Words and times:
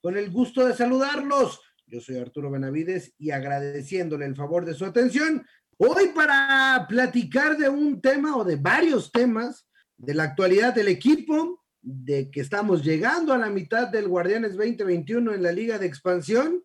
Con 0.00 0.16
el 0.16 0.30
gusto 0.30 0.66
de 0.66 0.74
saludarlos. 0.74 1.60
Yo 1.86 2.00
soy 2.00 2.16
Arturo 2.16 2.50
Benavides 2.50 3.12
y 3.18 3.32
agradeciéndole 3.32 4.24
el 4.24 4.34
favor 4.34 4.64
de 4.64 4.72
su 4.72 4.86
atención. 4.86 5.46
Hoy 5.76 6.08
para 6.14 6.86
platicar 6.88 7.58
de 7.58 7.68
un 7.68 8.00
tema 8.00 8.36
o 8.36 8.44
de 8.44 8.56
varios 8.56 9.12
temas 9.12 9.68
de 9.98 10.14
la 10.14 10.24
actualidad 10.24 10.74
del 10.74 10.88
equipo, 10.88 11.62
de 11.82 12.30
que 12.30 12.40
estamos 12.40 12.82
llegando 12.82 13.34
a 13.34 13.38
la 13.38 13.50
mitad 13.50 13.88
del 13.88 14.08
Guardianes 14.08 14.56
2021 14.56 15.34
en 15.34 15.42
la 15.42 15.52
Liga 15.52 15.78
de 15.78 15.86
Expansión 15.86 16.64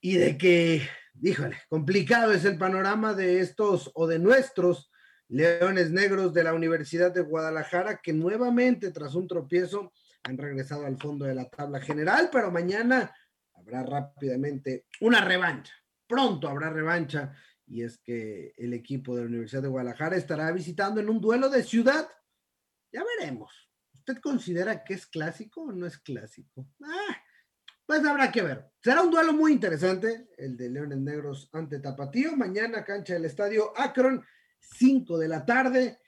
y 0.00 0.14
de 0.14 0.38
que, 0.38 0.88
díjole, 1.12 1.56
complicado 1.68 2.32
es 2.32 2.44
el 2.44 2.56
panorama 2.56 3.14
de 3.14 3.40
estos 3.40 3.90
o 3.94 4.06
de 4.06 4.20
nuestros 4.20 4.92
Leones 5.28 5.90
Negros 5.90 6.32
de 6.32 6.44
la 6.44 6.54
Universidad 6.54 7.12
de 7.12 7.22
Guadalajara 7.22 8.00
que 8.00 8.12
nuevamente 8.12 8.92
tras 8.92 9.16
un 9.16 9.26
tropiezo 9.26 9.92
han 10.24 10.38
regresado 10.38 10.86
al 10.86 10.96
fondo 10.96 11.26
de 11.26 11.34
la 11.34 11.48
tabla 11.48 11.80
general, 11.80 12.30
pero 12.32 12.50
mañana 12.50 13.14
habrá 13.54 13.82
rápidamente 13.82 14.86
una 15.00 15.20
revancha. 15.20 15.72
Pronto 16.06 16.48
habrá 16.48 16.70
revancha 16.70 17.32
y 17.66 17.82
es 17.82 17.98
que 17.98 18.54
el 18.56 18.72
equipo 18.72 19.14
de 19.14 19.22
la 19.22 19.28
Universidad 19.28 19.62
de 19.62 19.68
Guadalajara 19.68 20.16
estará 20.16 20.50
visitando 20.52 21.00
en 21.00 21.08
un 21.08 21.20
duelo 21.20 21.48
de 21.48 21.62
ciudad. 21.62 22.08
Ya 22.92 23.02
veremos. 23.18 23.52
¿Usted 23.94 24.18
considera 24.18 24.84
que 24.84 24.94
es 24.94 25.06
clásico 25.06 25.62
o 25.62 25.72
no 25.72 25.86
es 25.86 25.98
clásico? 25.98 26.68
Ah, 26.82 27.16
pues 27.86 28.04
habrá 28.04 28.30
que 28.30 28.42
ver. 28.42 28.70
Será 28.82 29.02
un 29.02 29.10
duelo 29.10 29.32
muy 29.32 29.52
interesante, 29.52 30.28
el 30.36 30.56
de 30.56 30.70
Leones 30.70 30.98
Negros 30.98 31.48
ante 31.52 31.80
Tapatío. 31.80 32.36
Mañana 32.36 32.84
cancha 32.84 33.14
del 33.14 33.24
estadio 33.26 33.72
Akron, 33.78 34.24
5 34.58 35.18
de 35.18 35.28
la 35.28 35.44
tarde 35.44 35.98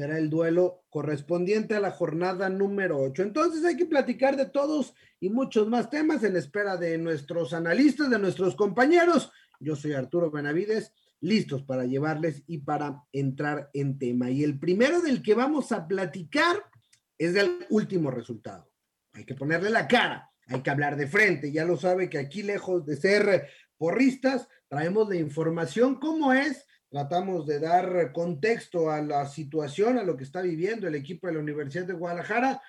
será 0.00 0.16
el 0.16 0.30
duelo 0.30 0.86
correspondiente 0.88 1.74
a 1.74 1.80
la 1.80 1.90
jornada 1.90 2.48
número 2.48 2.98
8. 3.02 3.22
Entonces 3.22 3.62
hay 3.66 3.76
que 3.76 3.84
platicar 3.84 4.34
de 4.34 4.46
todos 4.46 4.94
y 5.20 5.28
muchos 5.28 5.68
más 5.68 5.90
temas 5.90 6.24
en 6.24 6.36
espera 6.36 6.78
de 6.78 6.96
nuestros 6.96 7.52
analistas, 7.52 8.08
de 8.08 8.18
nuestros 8.18 8.56
compañeros. 8.56 9.30
Yo 9.58 9.76
soy 9.76 9.92
Arturo 9.92 10.30
Benavides, 10.30 10.94
listos 11.20 11.64
para 11.64 11.84
llevarles 11.84 12.44
y 12.46 12.60
para 12.60 13.04
entrar 13.12 13.68
en 13.74 13.98
tema. 13.98 14.30
Y 14.30 14.42
el 14.42 14.58
primero 14.58 15.02
del 15.02 15.22
que 15.22 15.34
vamos 15.34 15.70
a 15.70 15.86
platicar 15.86 16.56
es 17.18 17.34
del 17.34 17.66
último 17.68 18.10
resultado. 18.10 18.70
Hay 19.12 19.26
que 19.26 19.34
ponerle 19.34 19.68
la 19.68 19.86
cara, 19.86 20.30
hay 20.46 20.62
que 20.62 20.70
hablar 20.70 20.96
de 20.96 21.08
frente. 21.08 21.52
Ya 21.52 21.66
lo 21.66 21.76
sabe 21.76 22.08
que 22.08 22.16
aquí, 22.16 22.42
lejos 22.42 22.86
de 22.86 22.96
ser 22.96 23.50
porristas, 23.76 24.48
traemos 24.66 25.10
la 25.10 25.16
información 25.16 25.96
como 25.96 26.32
es 26.32 26.64
tratamos 26.90 27.46
de 27.46 27.60
dar 27.60 28.12
contexto 28.12 28.90
a 28.90 29.00
la 29.00 29.26
situación, 29.26 29.96
a 29.96 30.02
lo 30.02 30.16
que 30.16 30.24
está 30.24 30.42
viviendo 30.42 30.88
el 30.88 30.96
equipo 30.96 31.28
de 31.28 31.34
la 31.34 31.38
Universidad 31.38 31.86
de 31.86 31.92
Guadalajara, 31.92 32.60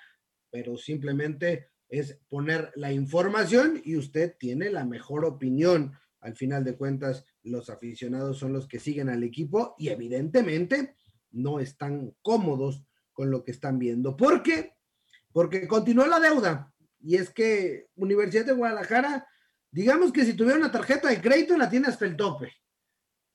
pero 0.52 0.78
simplemente 0.78 1.72
es 1.90 2.20
poner 2.30 2.72
la 2.76 2.94
información 2.94 3.82
y 3.84 3.98
usted 3.98 4.36
tiene 4.38 4.70
la 4.70 4.86
mejor 4.86 5.26
opinión. 5.26 5.94
Al 6.22 6.36
final 6.36 6.64
de 6.64 6.78
cuentas, 6.78 7.26
los 7.42 7.70
aficionados 7.72 8.38
son 8.38 8.54
los 8.54 8.68
que 8.68 8.80
siguen 8.80 9.10
al 9.10 9.24
equipo 9.24 9.76
y 9.80 9.90
evidentemente 9.90 10.96
no 11.32 11.60
están 11.60 12.16
cómodos 12.22 12.86
con 13.14 13.32
lo 13.32 13.44
que 13.44 13.52
están 13.52 13.80
viendo. 13.80 14.16
¿Por 14.16 14.44
qué? 14.44 14.76
Porque 15.34 15.68
continúa 15.68 16.08
la 16.08 16.20
deuda. 16.20 16.72
Y 17.00 17.16
es 17.16 17.32
que 17.32 17.88
Universidad 17.96 18.46
de 18.46 18.54
Guadalajara, 18.54 19.28
digamos 19.72 20.14
que 20.14 20.26
si 20.26 20.36
tuviera 20.36 20.60
una 20.60 20.72
tarjeta 20.72 21.10
de 21.10 21.20
crédito, 21.20 21.58
la 21.58 21.70
tiene 21.70 21.88
hasta 21.88 22.06
el 22.06 22.16
tope 22.16 22.52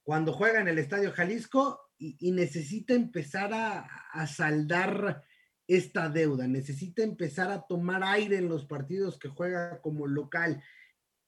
cuando 0.06 0.32
juega 0.32 0.60
en 0.60 0.68
el 0.68 0.78
Estadio 0.78 1.10
Jalisco 1.10 1.80
y, 1.98 2.30
necesita 2.30 2.94
empezar 2.94 3.52
a, 3.52 4.24
saldar 4.28 5.24
esta 5.66 6.08
deuda, 6.08 6.46
necesita 6.46 7.02
empezar 7.02 7.50
a 7.50 7.62
tomar 7.66 8.04
aire 8.04 8.36
en 8.36 8.48
los 8.48 8.66
partidos 8.66 9.18
que 9.18 9.26
juega 9.26 9.80
como 9.80 10.06
local. 10.06 10.62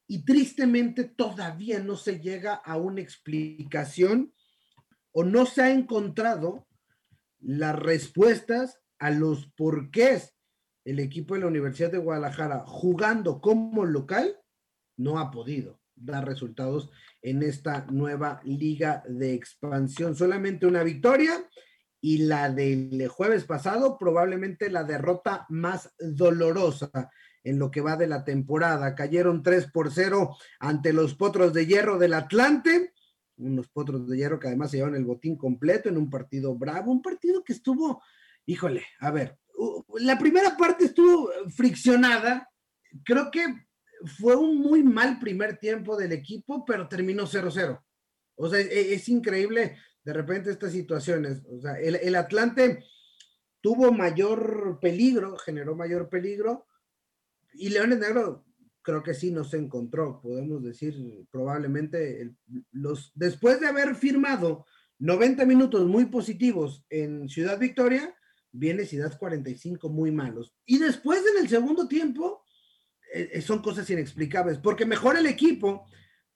Y 0.07 0.25
tristemente 0.25 1.03
todavía 1.03 1.81
no 1.81 1.97
se 1.97 2.21
llega 2.21 2.55
a 2.55 2.77
una 2.77 3.01
explicación 3.01 4.33
o 5.11 5.25
no 5.25 5.45
se 5.45 5.63
ha 5.63 5.71
encontrado 5.73 6.69
las 7.41 7.77
respuestas 7.77 8.79
a 9.01 9.11
los 9.11 9.51
porqués 9.57 10.37
el 10.85 11.01
equipo 11.01 11.35
de 11.35 11.41
la 11.41 11.49
Universidad 11.49 11.91
de 11.91 11.99
Guadalajara 11.99 12.61
jugando 12.65 13.41
como 13.41 13.85
local 13.85 14.37
no 14.97 15.19
ha 15.19 15.33
podido 15.33 15.78
dar 16.01 16.27
resultados 16.27 16.91
en 17.23 17.43
esta 17.43 17.87
nueva 17.87 18.41
liga 18.45 19.03
de 19.09 19.35
expansión. 19.35 20.15
Solamente 20.15 20.67
una 20.67 20.83
victoria 20.83 21.45
y 22.01 22.19
la 22.19 22.51
del 22.51 23.09
jueves 23.09 23.45
pasado, 23.45 23.99
probablemente 23.99 24.71
la 24.71 24.85
derrota 24.85 25.47
más 25.49 25.95
dolorosa 25.99 27.11
en 27.43 27.59
lo 27.59 27.71
que 27.71 27.81
va 27.81 27.97
de 27.97 28.07
la 28.07 28.25
temporada. 28.25 28.95
Cayeron 28.95 29.43
3 29.43 29.71
por 29.73 29.93
0 29.93 30.37
ante 30.61 30.93
los 30.93 31.15
Potros 31.15 31.53
de 31.53 31.67
Hierro 31.67 31.99
del 31.99 32.15
Atlante, 32.15 32.93
unos 33.37 33.69
Potros 33.69 34.09
de 34.09 34.17
Hierro 34.17 34.39
que 34.39 34.49
además 34.49 34.71
se 34.71 34.79
llevan 34.79 34.95
el 34.95 35.05
botín 35.05 35.37
completo 35.37 35.89
en 35.89 35.97
un 35.97 36.11
partido 36.11 36.55
bravo, 36.57 36.93
un 36.93 37.03
partido 37.03 37.43
que 37.43 37.53
estuvo, 37.53 38.03
híjole, 38.47 38.85
a 39.01 39.11
ver, 39.11 39.39
la 39.99 40.19
primera 40.19 40.57
parte 40.57 40.87
estuvo 40.87 41.31
friccionada, 41.49 42.49
creo 43.05 43.31
que 43.31 43.68
fue 44.05 44.37
un 44.37 44.59
muy 44.59 44.83
mal 44.83 45.19
primer 45.19 45.59
tiempo 45.59 45.97
del 45.97 46.13
equipo, 46.13 46.65
pero 46.65 46.89
terminó 46.89 47.25
0-0. 47.25 47.83
O 48.37 48.49
sea, 48.49 48.61
e, 48.61 48.95
es, 48.95 49.09
increíble 49.09 49.77
de 50.05 50.13
repente 50.13 50.51
estas 50.51 50.73
situaciones. 50.73 51.43
O 51.51 51.61
sea, 51.61 51.79
el, 51.79 52.15
Atlante 52.15 52.85
tuvo 53.61 53.93
mayor 53.93 54.79
peligro, 54.81 55.37
generó 55.37 55.75
mayor 55.75 56.09
peligro, 56.09 56.67
y 57.55 57.71
Leones 57.71 57.99
Negro 57.99 58.45
creo 58.83 59.03
que 59.03 59.15
sí 59.15 59.31
no 59.31 59.45
se 59.45 59.59
encontró, 59.59 60.21
podemos 60.23 60.63
decir 60.63 60.95
probablemente 61.31 62.33
los 62.71 63.13
después 63.15 63.61
de 63.61 63.67
haber 63.67 63.95
firmado 63.97 64.65
90 64.99 65.45
minutos 65.45 65.87
muy 65.87 66.07
positivos 66.07 66.85
en 66.89 67.29
Ciudad 67.29 67.59
Victoria, 67.59 68.15
viene 68.51 68.87
Ciudad 68.87 69.17
45 69.19 69.89
muy 69.89 70.11
malos. 70.11 70.55
Y 70.65 70.79
después 70.79 71.23
en 71.35 71.43
el 71.43 71.49
segundo 71.49 71.87
tiempo, 71.87 72.43
eh, 73.13 73.31
eh, 73.33 73.41
son 73.41 73.63
cosas 73.63 73.89
inexplicables, 73.91 74.59
porque 74.59 74.85
mejora 74.85 75.21
el 75.21 75.27
equipo, 75.27 75.87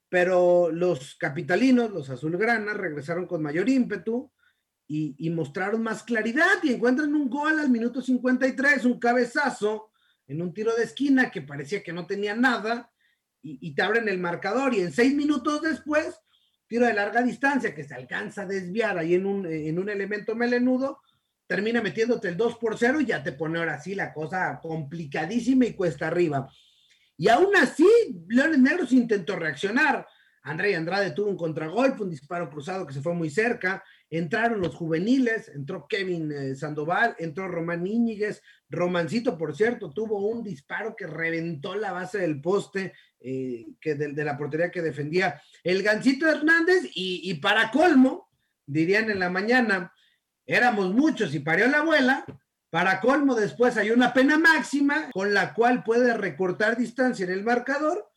pero 0.09 0.71
los 0.71 1.15
capitalinos, 1.15 1.91
los 1.91 2.09
azulgranas, 2.09 2.77
regresaron 2.77 3.25
con 3.25 3.41
mayor 3.41 3.69
ímpetu 3.69 4.31
y, 4.87 5.29
mostraron 5.31 5.81
más 5.81 6.03
claridad 6.03 6.61
y 6.61 6.73
encuentran 6.73 7.15
un 7.15 7.29
gol 7.29 7.59
al 7.59 7.69
minuto 7.69 8.01
53, 8.01 8.85
un 8.85 8.99
cabezazo 8.99 9.91
en 10.27 10.41
un 10.41 10.53
tiro 10.53 10.75
de 10.75 10.83
esquina 10.83 11.31
que 11.31 11.41
parecía 11.41 11.81
que 11.81 11.93
no 11.93 12.05
tenía 12.05 12.35
nada 12.35 12.91
y, 13.41 13.73
te 13.73 13.81
abren 13.81 14.07
el 14.07 14.19
marcador 14.19 14.73
y 14.73 14.81
en 14.81 14.91
seis 14.91 15.15
minutos 15.15 15.61
después, 15.61 16.19
tiro 16.67 16.85
de 16.85 16.93
larga 16.93 17.21
distancia 17.23 17.73
que 17.73 17.83
se 17.83 17.95
alcanza 17.95 18.43
a 18.43 18.47
desviar 18.47 18.97
ahí 18.97 19.15
en 19.15 19.25
un, 19.25 19.45
en 19.45 19.79
un 19.79 19.89
elemento 19.89 20.35
melenudo, 20.35 21.01
termina 21.47 21.81
metiéndote 21.81 22.29
el 22.29 22.37
2 22.37 22.57
por 22.57 22.77
0 22.77 23.01
y 23.01 23.05
ya 23.05 23.23
te 23.23 23.33
pone 23.33 23.59
ahora 23.59 23.79
sí 23.79 23.95
la 23.95 24.13
cosa 24.13 24.59
complicadísima 24.61 25.65
y 25.65 25.73
cuesta 25.73 26.07
arriba. 26.07 26.49
Y 27.17 27.27
aún 27.29 27.55
así, 27.55 27.87
Leones 28.27 28.59
Negros 28.59 28.91
intentó 28.91 29.35
reaccionar. 29.35 30.05
André 30.45 30.75
Andrade 30.75 31.11
tuvo 31.11 31.29
un 31.29 31.37
contragolpe, 31.37 32.03
un 32.03 32.09
disparo 32.09 32.49
cruzado 32.49 32.85
que 32.85 32.93
se 32.93 33.01
fue 33.01 33.13
muy 33.13 33.29
cerca. 33.29 33.81
Entraron 34.09 34.59
los 34.59 34.75
juveniles, 34.75 35.49
entró 35.49 35.87
Kevin 35.87 36.31
eh, 36.31 36.55
Sandoval, 36.55 37.15
entró 37.17 37.47
Román 37.47 37.87
Íñiguez. 37.87 38.41
Romancito, 38.69 39.37
por 39.37 39.55
cierto, 39.55 39.93
tuvo 39.93 40.27
un 40.27 40.43
disparo 40.43 40.95
que 40.97 41.07
reventó 41.07 41.75
la 41.75 41.93
base 41.93 42.19
del 42.19 42.41
poste 42.41 42.93
eh, 43.21 43.67
que 43.79 43.95
de, 43.95 44.23
la 44.23 44.37
portería 44.37 44.69
que 44.69 44.81
defendía 44.81 45.41
el 45.63 45.81
Gancito 45.81 46.27
Hernández. 46.27 46.83
Y, 46.93 47.21
y 47.23 47.35
para 47.35 47.71
colmo, 47.71 48.29
dirían 48.65 49.09
en 49.09 49.19
la 49.19 49.29
mañana, 49.29 49.93
éramos 50.45 50.93
muchos 50.93 51.33
y 51.33 51.39
parió 51.39 51.67
la 51.67 51.79
abuela, 51.79 52.25
para 52.69 52.99
colmo, 53.01 53.35
después 53.35 53.77
hay 53.77 53.91
una 53.91 54.13
pena 54.13 54.39
máxima 54.39 55.11
con 55.11 55.31
la 55.31 55.53
cual 55.53 55.83
puede 55.83 56.17
recortar 56.17 56.75
distancia 56.75 57.23
en 57.23 57.31
el 57.31 57.43
marcador 57.43 58.09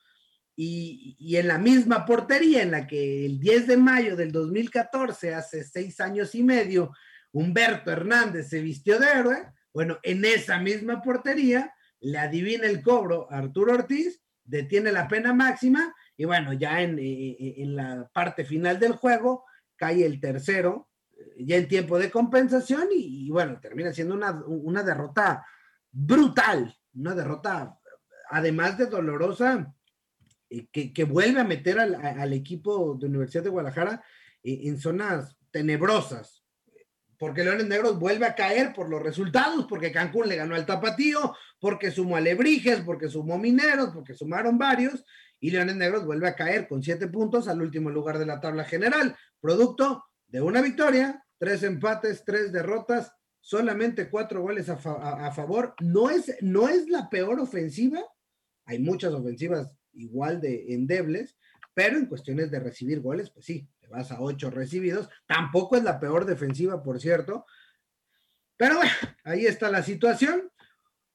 y, 0.56 1.37
en 1.37 1.49
la 1.49 1.58
misma 1.58 2.06
portería 2.06 2.62
en 2.62 2.70
la 2.70 2.87
que 2.87 3.26
el 3.26 3.38
10 3.38 3.67
de 3.67 3.76
mayo 3.76 4.17
del 4.17 4.32
2014, 4.32 5.34
hace 5.34 5.62
seis 5.62 6.00
años 6.00 6.34
y 6.34 6.43
medio, 6.43 6.93
Humberto 7.32 7.90
Hernández 7.90 8.49
se 8.49 8.62
vistió 8.62 8.99
de 8.99 9.08
héroe, 9.08 9.52
bueno, 9.75 9.99
en 10.02 10.25
esa 10.25 10.58
misma 10.58 11.02
portería 11.02 11.75
le 12.00 12.17
adivina 12.17 12.67
el 12.67 12.81
cobro 12.81 13.31
a 13.31 13.37
Arturo 13.37 13.75
Ortiz 13.75 14.23
detiene 14.43 14.90
la 14.90 15.06
pena 15.06 15.34
máxima 15.34 15.94
y 16.17 16.25
bueno, 16.25 16.55
ya 16.55 16.81
en, 16.81 16.96
en 16.99 17.76
la 17.76 18.08
parte 18.14 18.44
final 18.44 18.78
del 18.78 18.93
juego 18.93 19.44
cae 19.76 20.06
el 20.06 20.19
tercero, 20.19 20.88
ya 21.38 21.56
en 21.56 21.68
tiempo 21.68 21.98
de 21.98 22.10
compensación 22.10 22.88
y, 22.92 23.30
bueno, 23.30 23.58
termina 23.60 23.92
siendo 23.92 24.14
una, 24.14 24.32
una, 24.46 24.82
derrota 24.82 25.46
brutal, 25.90 26.74
una 26.94 27.14
derrota 27.14 27.78
además 28.30 28.78
de 28.78 28.86
dolorosa, 28.86 29.74
eh, 30.50 30.66
que, 30.70 30.92
que, 30.92 31.04
vuelve 31.04 31.40
a 31.40 31.44
meter 31.44 31.78
al, 31.78 31.94
al, 31.94 32.32
equipo 32.32 32.96
de 32.98 33.06
Universidad 33.06 33.44
de 33.44 33.50
Guadalajara 33.50 34.04
eh, 34.42 34.60
en 34.64 34.78
zonas 34.78 35.36
tenebrosas, 35.50 36.42
porque 37.18 37.44
Leones 37.44 37.66
Negros 37.66 37.98
vuelve 37.98 38.26
a 38.26 38.34
caer 38.34 38.72
por 38.74 38.88
los 38.88 39.02
resultados, 39.02 39.66
porque 39.68 39.92
Cancún 39.92 40.28
le 40.28 40.36
ganó 40.36 40.54
al 40.54 40.66
Tapatío, 40.66 41.34
porque 41.58 41.90
sumó 41.90 42.16
Alebrijes, 42.16 42.80
porque 42.80 43.08
sumó 43.08 43.38
Mineros, 43.38 43.90
porque 43.94 44.14
sumaron 44.14 44.58
varios, 44.58 45.04
y 45.40 45.50
Leones 45.50 45.76
Negros 45.76 46.04
vuelve 46.04 46.28
a 46.28 46.34
caer 46.34 46.68
con 46.68 46.82
siete 46.82 47.08
puntos 47.08 47.48
al 47.48 47.62
último 47.62 47.90
lugar 47.90 48.18
de 48.18 48.26
la 48.26 48.40
tabla 48.40 48.64
general, 48.64 49.16
producto 49.40 50.04
de 50.28 50.40
una 50.40 50.61
victoria, 50.61 51.25
tres 51.38 51.62
empates, 51.62 52.25
tres 52.25 52.52
derrotas, 52.52 53.12
solamente 53.40 54.11
cuatro 54.11 54.43
goles 54.43 54.69
a, 54.69 54.76
favor. 54.76 55.75
No 55.81 56.11
es, 56.11 56.37
no 56.40 56.69
es 56.69 56.88
la 56.88 57.08
peor 57.08 57.38
ofensiva, 57.40 58.00
hay 58.64 58.81
muchas 58.81 59.14
ofensivas 59.14 59.70
igual 59.93 60.40
de 60.40 60.75
endebles, 60.75 61.37
pero 61.75 61.96
en 61.96 62.06
cuestiones 62.06 62.50
de 62.50 62.61
recibir 62.61 63.00
goles, 63.00 63.31
pues 63.31 63.46
sí, 63.46 63.69
te 63.78 63.87
vas 63.88 64.11
a 64.11 64.20
ocho 64.20 64.50
recibidos. 64.50 65.08
Tampoco 65.26 65.76
es 65.76 65.84
la 65.84 66.00
peor 66.00 66.25
defensiva, 66.25 66.82
por 66.82 67.00
cierto. 67.00 67.46
Pero 68.56 68.76
bueno, 68.76 68.93
ahí 69.25 69.46
está 69.46 69.70
la 69.70 69.82
situación. 69.82 70.50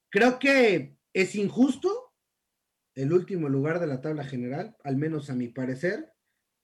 Creo 0.09 0.39
que 0.39 0.95
es 1.13 1.35
injusto 1.35 2.13
el 2.95 3.11
último 3.11 3.49
lugar 3.49 3.79
de 3.79 3.87
la 3.87 4.01
tabla 4.01 4.23
general, 4.23 4.77
al 4.83 4.97
menos 4.97 5.29
a 5.29 5.35
mi 5.35 5.47
parecer, 5.47 6.13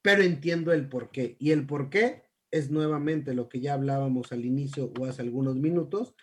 pero 0.02 0.22
entiendo 0.22 0.72
el 0.72 0.88
por 0.88 1.10
qué. 1.10 1.36
Y 1.40 1.50
el 1.50 1.66
por 1.66 1.90
qué 1.90 2.27
es 2.50 2.70
nuevamente 2.70 3.34
lo 3.34 3.48
que 3.48 3.60
ya 3.60 3.74
hablábamos 3.74 4.32
al 4.32 4.44
inicio 4.44 4.92
o 4.98 5.06
hace 5.06 5.22
algunos 5.22 5.56
minutos, 5.56 6.14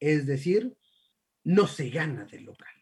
es 0.00 0.26
decir, 0.26 0.76
no 1.44 1.66
se 1.66 1.90
gana 1.90 2.24
de 2.24 2.40
local. 2.40 2.74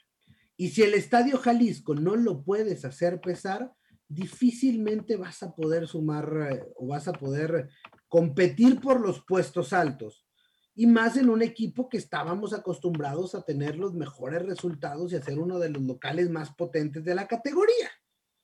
Y 0.57 0.69
si 0.69 0.83
el 0.83 0.95
Estadio 0.95 1.39
Jalisco 1.39 1.95
no 1.95 2.17
lo 2.17 2.43
puedes 2.43 2.85
hacer 2.85 3.21
pesar, 3.21 3.73
difícilmente 4.09 5.17
vas 5.17 5.43
a 5.43 5.55
poder 5.55 5.87
sumar 5.87 6.51
eh, 6.53 6.65
o 6.77 6.89
vas 6.89 7.09
a 7.09 7.13
poder 7.13 7.71
competir 8.09 8.81
por 8.81 9.01
los 9.01 9.25
puestos 9.25 9.73
altos. 9.73 10.27
Y 10.75 10.87
más 10.87 11.17
en 11.17 11.31
un 11.31 11.43
equipo 11.43 11.89
que 11.89 11.97
estábamos 11.97 12.53
acostumbrados 12.53 13.35
a 13.35 13.43
tener 13.43 13.77
los 13.77 13.95
mejores 13.95 14.45
resultados 14.45 15.13
y 15.13 15.17
a 15.17 15.23
ser 15.23 15.39
uno 15.39 15.59
de 15.59 15.71
los 15.71 15.83
locales 15.83 16.29
más 16.29 16.55
potentes 16.55 17.05
de 17.05 17.15
la 17.15 17.27
categoría. 17.27 17.91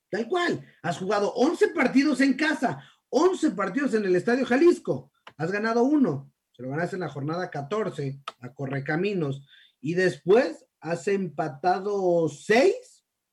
Tal 0.09 0.29
cual, 0.29 0.65
has 0.83 0.99
jugado 0.99 1.33
11 1.35 1.69
partidos 1.69 2.21
en 2.21 2.35
casa, 2.35 2.83
11 3.19 3.53
partidos 3.53 3.95
en 3.95 4.05
el 4.05 4.15
Estadio 4.15 4.45
Jalisco, 4.45 5.11
has 5.39 5.51
ganado 5.51 5.85
uno, 5.85 6.31
se 6.53 6.63
lo 6.63 6.69
ganaste 6.69 6.97
en 6.97 7.01
la 7.01 7.09
jornada 7.09 7.51
14 7.51 8.21
a 8.41 8.53
Correcaminos 8.53 9.43
y 9.81 9.95
después 9.95 10.67
has 10.81 11.09
empatado 11.09 12.29
6 12.29 12.75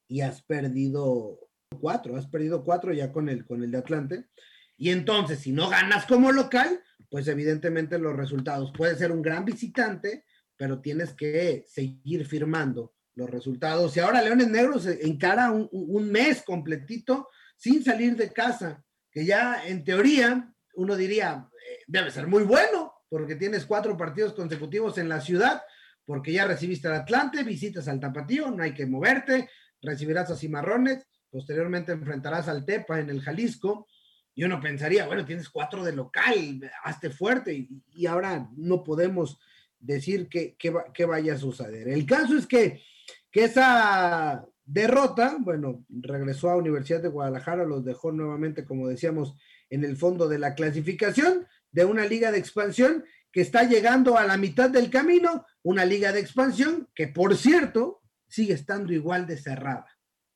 y 0.07 0.21
has 0.21 0.41
perdido 0.41 1.37
4, 1.81 2.15
has 2.15 2.27
perdido 2.27 2.63
4 2.63 2.93
ya 2.93 3.11
con 3.11 3.27
el, 3.27 3.43
con 3.43 3.61
el 3.61 3.71
de 3.71 3.77
Atlante. 3.77 4.29
Y 4.77 4.91
entonces, 4.91 5.39
si 5.39 5.51
no 5.51 5.69
ganas 5.69 6.05
como 6.05 6.31
local, 6.31 6.81
pues 7.09 7.27
evidentemente 7.27 7.99
los 7.99 8.15
resultados. 8.15 8.71
Puede 8.71 8.95
ser 8.95 9.11
un 9.11 9.21
gran 9.21 9.43
visitante, 9.43 10.23
pero 10.55 10.79
tienes 10.79 11.11
que 11.11 11.65
seguir 11.67 12.25
firmando 12.25 12.93
los 13.15 13.29
resultados. 13.29 13.97
Y 13.97 13.99
ahora 13.99 14.21
Leones 14.21 14.47
Negros 14.47 14.85
encara 14.85 15.51
un 15.51 16.09
mes 16.09 16.41
completito 16.41 17.27
sin 17.57 17.83
salir 17.83 18.15
de 18.15 18.31
casa 18.31 18.81
que 19.13 19.25
ya 19.25 19.65
en 19.65 19.83
teoría 19.83 20.53
uno 20.75 20.95
diría, 20.95 21.47
eh, 21.51 21.83
debe 21.87 22.11
ser 22.11 22.27
muy 22.27 22.43
bueno, 22.43 22.93
porque 23.09 23.35
tienes 23.35 23.65
cuatro 23.65 23.95
partidos 23.95 24.33
consecutivos 24.33 24.97
en 24.97 25.07
la 25.07 25.21
ciudad, 25.21 25.61
porque 26.03 26.33
ya 26.33 26.47
recibiste 26.47 26.87
al 26.87 26.95
Atlante, 26.95 27.43
visitas 27.43 27.87
al 27.87 27.99
Tapatío, 27.99 28.49
no 28.49 28.63
hay 28.63 28.73
que 28.73 28.87
moverte, 28.87 29.49
recibirás 29.81 30.31
a 30.31 30.35
Cimarrones, 30.35 31.05
posteriormente 31.29 31.91
enfrentarás 31.91 32.47
al 32.47 32.65
Tepa 32.65 32.99
en 32.99 33.09
el 33.09 33.21
Jalisco, 33.21 33.87
y 34.35 34.43
uno 34.43 34.59
pensaría, 34.59 35.05
bueno, 35.05 35.25
tienes 35.25 35.47
cuatro 35.47 35.83
de 35.83 35.93
local, 35.93 36.71
hazte 36.83 37.11
fuerte, 37.11 37.67
y, 37.91 38.05
ahora 38.07 38.49
no 38.57 38.83
podemos 38.83 39.39
decir 39.79 40.27
que, 40.27 40.55
que, 40.57 41.05
vaya 41.05 41.35
a 41.35 41.37
suceder. 41.37 41.87
El 41.87 42.07
caso 42.07 42.35
es 42.35 42.47
que, 42.47 42.81
que 43.29 43.43
esa 43.43 44.43
derrota, 44.65 45.37
bueno, 45.39 45.85
regresó 45.89 46.49
a 46.49 46.57
Universidad 46.57 47.01
de 47.01 47.09
Guadalajara, 47.09 47.65
los 47.65 47.83
dejó 47.83 48.11
nuevamente, 48.11 48.65
como 48.65 48.87
decíamos, 48.87 49.35
en 49.69 49.83
el 49.83 49.97
fondo 49.97 50.27
de 50.27 50.39
la 50.39 50.55
clasificación 50.55 51.47
de 51.71 51.85
una 51.85 52.05
liga 52.05 52.31
de 52.31 52.37
expansión 52.37 53.03
que 53.31 53.41
está 53.41 53.63
llegando 53.63 54.17
a 54.17 54.25
la 54.25 54.37
mitad 54.37 54.69
del 54.69 54.89
camino, 54.89 55.45
una 55.63 55.85
liga 55.85 56.11
de 56.11 56.19
expansión 56.19 56.87
que, 56.93 57.07
por 57.07 57.35
cierto, 57.35 58.01
sigue 58.27 58.53
estando 58.53 58.93
igual 58.93 59.25
de 59.25 59.37
cerrada. 59.37 59.87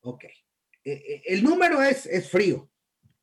Ok. 0.01 0.23
Eh, 0.23 0.33
eh, 0.83 1.21
el 1.25 1.43
número 1.43 1.81
es, 1.81 2.05
es 2.05 2.29
frío 2.29 2.69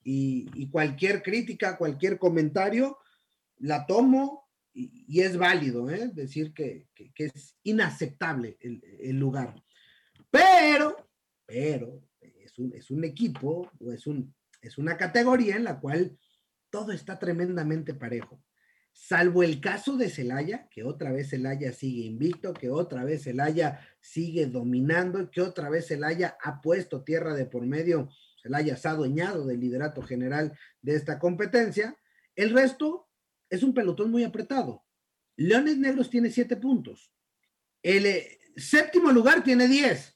y, 0.02 0.68
cualquier 0.70 1.22
crítica, 1.22 1.76
cualquier 1.76 2.18
comentario, 2.18 2.98
la 3.56 3.86
tomo 3.86 4.48
y, 4.72 5.20
es 5.20 5.36
válido, 5.36 5.88
¿eh? 5.90 6.10
decir 6.12 6.52
que, 6.52 6.88
es 7.16 7.56
inaceptable 7.62 8.58
el 8.60 9.18
lugar. 9.18 9.63
Pero, 10.34 10.96
pero, 11.46 12.02
es 12.20 12.58
un, 12.58 12.72
es 12.74 12.90
un 12.90 13.04
equipo 13.04 13.70
o 13.78 13.92
es, 13.92 14.08
un, 14.08 14.34
es 14.60 14.78
una 14.78 14.96
categoría 14.96 15.54
en 15.54 15.62
la 15.62 15.78
cual 15.78 16.18
todo 16.70 16.90
está 16.90 17.20
tremendamente 17.20 17.94
parejo. 17.94 18.42
Salvo 18.92 19.44
el 19.44 19.60
caso 19.60 19.96
de 19.96 20.10
Celaya, 20.10 20.68
que 20.70 20.82
otra 20.82 21.12
vez 21.12 21.30
Celaya 21.30 21.72
sigue 21.72 22.06
invicto, 22.06 22.52
que 22.52 22.68
otra 22.68 23.04
vez 23.04 23.22
Celaya 23.22 23.80
sigue 24.00 24.46
dominando, 24.46 25.30
que 25.30 25.40
otra 25.40 25.68
vez 25.68 25.86
Celaya 25.86 26.36
ha 26.42 26.60
puesto 26.60 27.04
tierra 27.04 27.34
de 27.34 27.46
por 27.46 27.64
medio, 27.64 28.08
Celaya 28.42 28.76
se 28.76 28.88
ha 28.88 28.92
adueñado 28.92 29.46
del 29.46 29.60
liderato 29.60 30.02
general 30.02 30.58
de 30.82 30.96
esta 30.96 31.20
competencia. 31.20 31.96
El 32.34 32.50
resto 32.50 33.08
es 33.50 33.62
un 33.62 33.72
pelotón 33.72 34.10
muy 34.10 34.24
apretado. 34.24 34.84
Leones 35.36 35.78
Negros 35.78 36.10
tiene 36.10 36.30
siete 36.30 36.56
puntos. 36.56 37.12
El 37.82 38.06
eh, 38.06 38.40
séptimo 38.56 39.12
lugar 39.12 39.44
tiene 39.44 39.68
diez. 39.68 40.13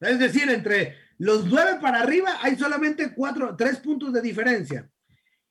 Es 0.00 0.18
decir, 0.18 0.48
entre 0.50 0.96
los 1.18 1.46
nueve 1.46 1.78
para 1.80 2.00
arriba 2.00 2.38
hay 2.40 2.56
solamente 2.56 3.14
cuatro, 3.14 3.56
tres 3.56 3.78
puntos 3.78 4.12
de 4.12 4.20
diferencia. 4.20 4.90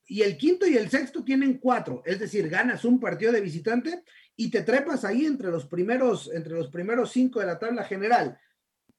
Y 0.05 0.21
el 0.21 0.37
quinto 0.37 0.65
y 0.65 0.77
el 0.77 0.89
sexto 0.89 1.23
tienen 1.23 1.57
cuatro. 1.57 2.01
Es 2.05 2.19
decir, 2.19 2.47
ganas 2.47 2.85
un 2.85 2.99
partido 2.99 3.31
de 3.31 3.41
visitante 3.41 4.03
y 4.37 4.49
te 4.49 4.61
trepas 4.61 5.03
ahí 5.03 5.25
entre 5.25 5.49
los 5.49 5.65
primeros, 5.65 6.31
entre 6.33 6.53
los 6.53 6.69
primeros 6.69 7.11
cinco 7.11 7.41
de 7.41 7.47
la 7.47 7.59
tabla 7.59 7.83
general. 7.83 8.39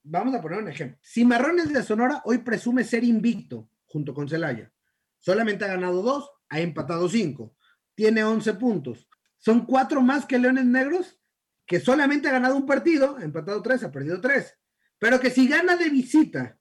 Vamos 0.02 0.34
a 0.34 0.42
poner 0.42 0.58
un 0.58 0.68
ejemplo. 0.68 0.98
Cimarrones 1.02 1.72
de 1.72 1.82
Sonora 1.82 2.22
hoy 2.24 2.38
presume 2.38 2.84
ser 2.84 3.04
invicto 3.04 3.70
junto 3.86 4.12
con 4.12 4.28
Celaya. 4.28 4.70
Solamente 5.18 5.64
ha 5.64 5.68
ganado 5.68 6.02
dos, 6.02 6.30
ha 6.50 6.60
empatado 6.60 7.08
cinco. 7.08 7.56
Tiene 7.94 8.22
once 8.22 8.52
puntos. 8.54 9.08
Son 9.38 9.64
cuatro 9.64 10.02
más 10.02 10.26
que 10.26 10.38
Leones 10.38 10.66
Negros, 10.66 11.18
que 11.66 11.80
solamente 11.80 12.28
ha 12.28 12.32
ganado 12.32 12.56
un 12.56 12.66
partido, 12.66 13.16
ha 13.16 13.24
empatado 13.24 13.62
tres, 13.62 13.82
ha 13.82 13.90
perdido 13.90 14.20
tres. 14.20 14.56
Pero 14.98 15.20
que 15.20 15.30
si 15.30 15.48
gana 15.48 15.76
de 15.76 15.90
visita 15.90 16.58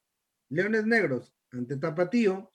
Leones 0.49 0.85
Negros 0.85 1.33
ante 1.51 1.77
Tapatío 1.77 2.51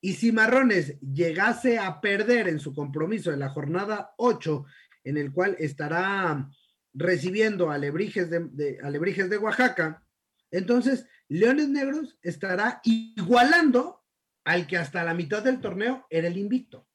y 0.00 0.14
si 0.14 0.32
Marrones 0.32 0.98
llegase 1.00 1.78
a 1.78 2.00
perder 2.00 2.48
en 2.48 2.60
su 2.60 2.74
compromiso 2.74 3.32
en 3.32 3.40
la 3.40 3.48
jornada 3.48 4.14
8, 4.18 4.64
en 5.04 5.16
el 5.16 5.32
cual 5.32 5.56
estará 5.58 6.48
recibiendo 6.94 7.70
a 7.70 7.78
de, 7.78 8.78
Alebrijes 8.82 9.30
de 9.30 9.38
Oaxaca, 9.38 10.02
entonces 10.50 11.06
Leones 11.28 11.68
Negros 11.68 12.18
estará 12.22 12.80
igualando 12.84 14.04
al 14.44 14.66
que 14.66 14.76
hasta 14.76 15.04
la 15.04 15.14
mitad 15.14 15.42
del 15.42 15.60
torneo 15.60 16.06
era 16.08 16.28
el 16.28 16.38
invicto. 16.38 16.88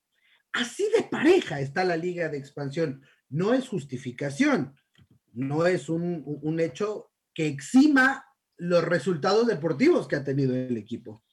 Así 0.53 0.89
de 0.95 1.03
pareja 1.03 1.59
está 1.59 1.83
la 1.83 1.97
liga 1.97 2.29
de 2.29 2.37
expansión. 2.37 3.05
No 3.29 3.53
es 3.53 3.67
justificación, 3.67 4.75
no 5.33 5.65
es 5.65 5.89
un, 5.89 6.23
un 6.25 6.59
hecho 6.59 7.11
que 7.33 7.47
exima 7.47 8.25
los 8.61 8.85
resultados 8.85 9.47
deportivos 9.47 10.07
que 10.07 10.15
ha 10.15 10.23
tenido 10.23 10.55
el 10.55 10.77
equipo, 10.77 11.23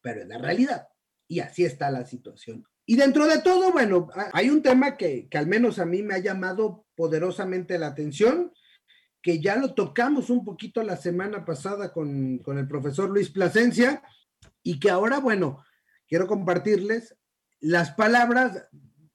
pero 0.00 0.22
es 0.22 0.26
la 0.26 0.38
realidad. 0.38 0.88
Y 1.28 1.38
así 1.38 1.64
está 1.64 1.92
la 1.92 2.04
situación. 2.04 2.66
Y 2.84 2.96
dentro 2.96 3.28
de 3.28 3.40
todo, 3.40 3.70
bueno, 3.70 4.08
hay 4.32 4.50
un 4.50 4.62
tema 4.62 4.96
que, 4.96 5.28
que 5.28 5.38
al 5.38 5.46
menos 5.46 5.78
a 5.78 5.84
mí 5.84 6.02
me 6.02 6.14
ha 6.14 6.18
llamado 6.18 6.84
poderosamente 6.96 7.78
la 7.78 7.86
atención, 7.86 8.52
que 9.22 9.40
ya 9.40 9.54
lo 9.54 9.74
tocamos 9.74 10.28
un 10.28 10.44
poquito 10.44 10.82
la 10.82 10.96
semana 10.96 11.44
pasada 11.44 11.92
con, 11.92 12.38
con 12.38 12.58
el 12.58 12.66
profesor 12.66 13.08
Luis 13.08 13.30
Plasencia, 13.30 14.02
y 14.64 14.80
que 14.80 14.90
ahora, 14.90 15.20
bueno, 15.20 15.64
quiero 16.08 16.26
compartirles 16.26 17.14
las 17.60 17.92
palabras 17.92 18.66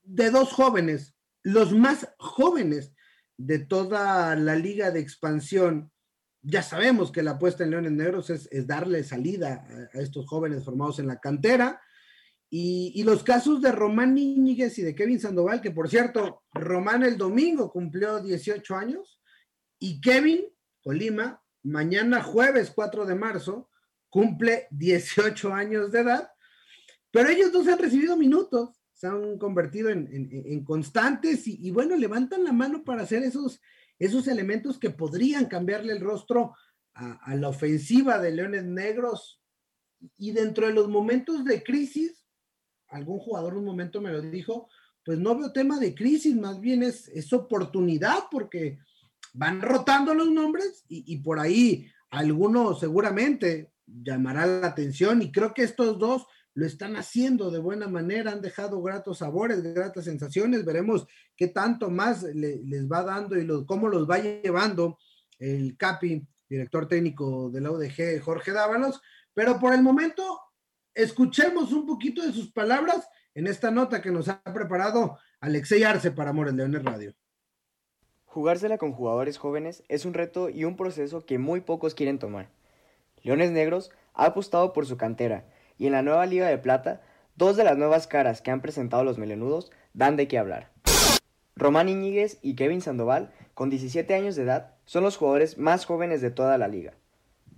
de 0.03 0.31
dos 0.31 0.53
jóvenes, 0.53 1.15
los 1.43 1.73
más 1.73 2.07
jóvenes 2.17 2.93
de 3.35 3.59
toda 3.59 4.37
la 4.37 4.55
liga 4.55 4.91
de 4.91 5.01
expansión 5.01 5.91
ya 6.49 6.61
sabemos 6.61 7.11
que 7.11 7.23
la 7.23 7.31
apuesta 7.31 7.65
en 7.65 7.71
Leones 7.71 7.91
Negros 7.91 8.29
es, 8.29 8.49
darle 8.65 9.03
salida 9.03 9.67
a, 9.93 9.99
estos 9.99 10.25
jóvenes 10.25 10.63
formados 10.63 10.99
en 10.99 11.07
la 11.07 11.19
cantera. 11.19 11.81
Y, 12.49 13.03
los 13.03 13.23
casos 13.23 13.61
de 13.61 13.73
Román 13.73 14.17
Íñiguez 14.17 14.79
y 14.79 14.81
de 14.81 14.95
Kevin 14.95 15.19
Sandoval, 15.19 15.59
que 15.59 15.71
por 15.71 15.89
cierto, 15.89 16.43
Román 16.53 17.03
el 17.03 17.17
domingo 17.17 17.69
cumplió 17.69 18.21
18 18.21 18.75
años 18.75 19.21
y 19.77 19.99
Kevin 19.99 20.45
Colima, 20.81 21.43
mañana 21.63 22.23
jueves 22.23 22.71
4 22.73 23.05
de 23.05 23.15
marzo, 23.15 23.69
cumple 24.09 24.67
18 24.71 25.53
años 25.53 25.91
de 25.91 25.99
edad, 25.99 26.31
pero 27.11 27.27
ellos 27.27 27.51
dos 27.51 27.67
han 27.67 27.79
recibido 27.79 28.15
minutos, 28.15 28.81
se 28.93 29.07
han 29.07 29.37
convertido 29.37 29.89
en, 29.89 30.63
constantes 30.63 31.45
y, 31.45 31.69
bueno, 31.71 31.97
levantan 31.97 32.45
la 32.45 32.53
mano 32.53 32.85
para 32.85 33.03
hacer 33.03 33.23
esos, 33.23 33.59
esos 33.99 34.27
elementos 34.27 34.79
que 34.79 34.89
podrían 34.89 35.45
cambiarle 35.45 35.93
el 35.93 36.01
rostro 36.01 36.53
a, 36.93 37.35
la 37.35 37.49
ofensiva 37.49 38.19
de 38.19 38.31
Leones 38.31 38.63
Negros. 38.63 39.39
Y 40.17 40.31
dentro 40.31 40.67
de 40.67 40.73
los 40.73 40.89
momentos 40.89 41.43
de 41.43 41.63
crisis, 41.63 42.25
algún 42.87 43.19
jugador 43.19 43.55
un 43.55 43.65
momento 43.65 44.01
me 44.01 44.11
lo 44.11 44.21
dijo, 44.21 44.69
pues 45.03 45.19
no 45.19 45.37
veo 45.37 45.51
tema 45.51 45.79
de 45.79 45.95
crisis, 45.95 46.35
más 46.35 46.59
bien 46.59 46.83
es, 46.83 47.07
es 47.09 47.31
oportunidad 47.33 48.25
porque 48.29 48.79
van 49.33 49.61
rotando 49.61 50.13
los 50.13 50.29
nombres 50.29 50.83
y, 50.87 51.03
y 51.13 51.17
por 51.19 51.39
ahí 51.39 51.87
alguno 52.09 52.75
seguramente 52.75 53.71
llamará 53.85 54.45
la 54.45 54.67
atención 54.67 55.21
y 55.21 55.31
creo 55.31 55.53
que 55.53 55.63
estos 55.63 55.97
dos 55.97 56.27
lo 56.57 56.65
están 56.65 56.95
haciendo 56.95 57.51
de 57.51 57.59
buena 57.59 57.87
manera, 57.87 58.31
han 58.31 58.41
dejado 58.41 58.81
gratos 58.81 59.19
sabores, 59.19 59.61
gratas 59.61 60.05
sensaciones, 60.05 60.65
veremos 60.65 61.05
qué 61.35 61.49
tanto 61.49 61.91
más 61.91 62.23
les 62.23 62.91
va 62.91 63.03
dando 63.03 63.37
y 63.37 63.65
cómo 63.67 63.87
los 63.87 64.09
va 64.09 64.17
llevando 64.17 64.97
el 65.37 65.77
CAPI, 65.77 66.25
director 66.49 66.87
técnico 66.87 67.51
de 67.51 67.61
la 67.61 67.69
UDG, 67.69 68.19
Jorge 68.23 68.53
Dávalos, 68.53 68.99
pero 69.35 69.59
por 69.59 69.71
el 69.71 69.83
momento 69.83 70.41
escuchemos 70.95 71.71
un 71.73 71.85
poquito 71.85 72.25
de 72.25 72.33
sus 72.33 72.51
palabras 72.51 73.07
en 73.35 73.45
esta 73.45 73.69
nota 73.69 74.01
que 74.01 74.09
nos 74.09 74.27
ha 74.27 74.41
preparado 74.41 75.19
Alexei 75.39 75.83
Arce 75.83 76.09
para 76.09 76.31
Amores 76.31 76.55
Leones 76.55 76.83
Radio. 76.83 77.13
Jugársela 78.25 78.79
con 78.79 78.93
jugadores 78.93 79.37
jóvenes 79.37 79.83
es 79.89 80.05
un 80.05 80.15
reto 80.15 80.49
y 80.49 80.63
un 80.63 80.75
proceso 80.75 81.23
que 81.23 81.37
muy 81.37 81.61
pocos 81.61 81.93
quieren 81.93 82.17
tomar. 82.17 82.49
Leones 83.21 83.51
Negros 83.51 83.91
ha 84.15 84.25
apostado 84.25 84.73
por 84.73 84.87
su 84.87 84.97
cantera 84.97 85.45
y 85.77 85.87
en 85.87 85.93
la 85.93 86.01
nueva 86.01 86.25
Liga 86.25 86.47
de 86.47 86.57
Plata, 86.57 87.01
dos 87.35 87.55
de 87.55 87.63
las 87.63 87.77
nuevas 87.77 88.07
caras 88.07 88.41
que 88.41 88.51
han 88.51 88.61
presentado 88.61 89.03
los 89.03 89.17
melenudos 89.17 89.71
dan 89.93 90.15
de 90.15 90.27
qué 90.27 90.37
hablar. 90.37 90.71
Román 91.55 91.89
Iñiguez 91.89 92.37
y 92.41 92.55
Kevin 92.55 92.81
Sandoval, 92.81 93.31
con 93.53 93.69
17 93.69 94.13
años 94.13 94.35
de 94.35 94.43
edad, 94.43 94.75
son 94.85 95.03
los 95.03 95.17
jugadores 95.17 95.57
más 95.57 95.85
jóvenes 95.85 96.21
de 96.21 96.31
toda 96.31 96.57
la 96.57 96.67
liga. 96.67 96.93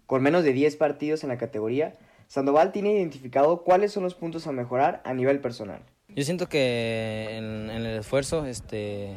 Con 0.05 0.23
menos 0.23 0.43
de 0.43 0.53
10 0.53 0.75
partidos 0.77 1.23
en 1.23 1.29
la 1.29 1.37
categoría, 1.37 1.93
Sandoval 2.27 2.71
tiene 2.71 2.93
identificado 2.93 3.63
cuáles 3.63 3.91
son 3.91 4.03
los 4.03 4.15
puntos 4.15 4.47
a 4.47 4.51
mejorar 4.51 5.01
a 5.03 5.13
nivel 5.13 5.39
personal. 5.41 5.81
Yo 6.07 6.23
siento 6.23 6.47
que 6.47 7.37
en, 7.37 7.69
el 7.69 7.85
esfuerzo, 7.85 8.45
este, 8.45 9.13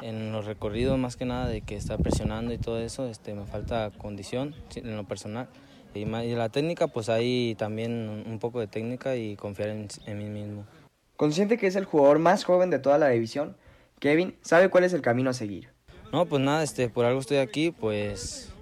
en 0.00 0.32
los 0.32 0.44
recorridos 0.44 0.98
más 0.98 1.16
que 1.16 1.24
nada 1.24 1.48
de 1.48 1.62
que 1.62 1.76
está 1.76 1.98
presionando 1.98 2.52
y 2.52 2.58
todo 2.58 2.80
eso, 2.80 3.08
este, 3.08 3.34
me 3.34 3.46
falta 3.46 3.90
condición 3.98 4.54
en 4.76 4.96
lo 4.96 5.04
personal. 5.04 5.48
Y, 5.94 6.04
la 6.04 6.48
técnica, 6.48 6.88
pues 6.88 7.08
ahí 7.08 7.54
también 7.56 8.24
un 8.26 8.38
poco 8.38 8.60
de 8.60 8.66
técnica 8.66 9.16
y 9.16 9.36
confiar 9.36 9.68
en, 9.68 9.88
mí 10.18 10.24
mismo. 10.24 10.66
Consciente 11.16 11.56
que 11.56 11.66
es 11.66 11.76
el 11.76 11.84
jugador 11.84 12.18
más 12.18 12.44
joven 12.44 12.70
de 12.70 12.78
toda 12.78 12.98
la 12.98 13.08
división, 13.08 13.56
Kevin 14.00 14.36
sabe 14.42 14.68
cuál 14.68 14.84
es 14.84 14.92
el 14.92 15.02
camino 15.02 15.30
a 15.30 15.34
seguir. 15.34 15.70
No, 16.12 16.26
pues 16.26 16.42
nada, 16.42 16.62
este, 16.62 16.88
por 16.88 17.04
algo 17.04 17.20
estoy 17.20 17.38
aquí, 17.38 17.70
pues 17.70 18.52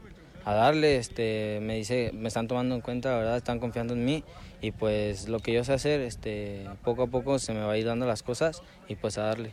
a 0.44 0.54
darle, 0.54 0.96
este, 0.96 1.60
me 1.62 1.76
dice, 1.76 2.10
me 2.12 2.28
están 2.28 2.48
tomando 2.48 2.74
en 2.74 2.80
cuenta, 2.80 3.10
la 3.10 3.16
verdad, 3.18 3.36
están 3.36 3.60
confiando 3.60 3.94
en 3.94 4.04
mí 4.04 4.24
y 4.60 4.72
pues 4.72 5.28
lo 5.28 5.40
que 5.40 5.52
yo 5.52 5.64
sé 5.64 5.72
hacer, 5.72 6.00
este, 6.00 6.68
poco 6.84 7.04
a 7.04 7.06
poco 7.06 7.38
se 7.38 7.52
me 7.52 7.60
va 7.60 7.72
a 7.72 7.78
ir 7.78 7.86
dando 7.86 8.06
las 8.06 8.22
cosas 8.22 8.62
y 8.88 8.96
pues 8.96 9.18
a 9.18 9.22
darle. 9.22 9.52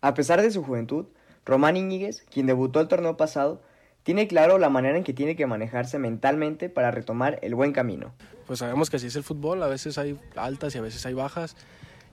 A 0.00 0.14
pesar 0.14 0.42
de 0.42 0.50
su 0.50 0.62
juventud, 0.64 1.06
Román 1.44 1.76
Iñiguez, 1.76 2.22
quien 2.30 2.46
debutó 2.46 2.80
el 2.80 2.88
torneo 2.88 3.16
pasado, 3.16 3.62
tiene 4.02 4.26
claro 4.26 4.58
la 4.58 4.68
manera 4.68 4.96
en 4.96 5.04
que 5.04 5.12
tiene 5.12 5.36
que 5.36 5.46
manejarse 5.46 5.98
mentalmente 5.98 6.68
para 6.68 6.90
retomar 6.90 7.38
el 7.42 7.54
buen 7.54 7.72
camino. 7.72 8.12
Pues 8.46 8.58
sabemos 8.58 8.90
que 8.90 8.96
así 8.96 9.06
es 9.06 9.16
el 9.16 9.22
fútbol, 9.22 9.62
a 9.62 9.68
veces 9.68 9.98
hay 9.98 10.18
altas 10.36 10.74
y 10.74 10.78
a 10.78 10.82
veces 10.82 11.04
hay 11.06 11.14
bajas 11.14 11.56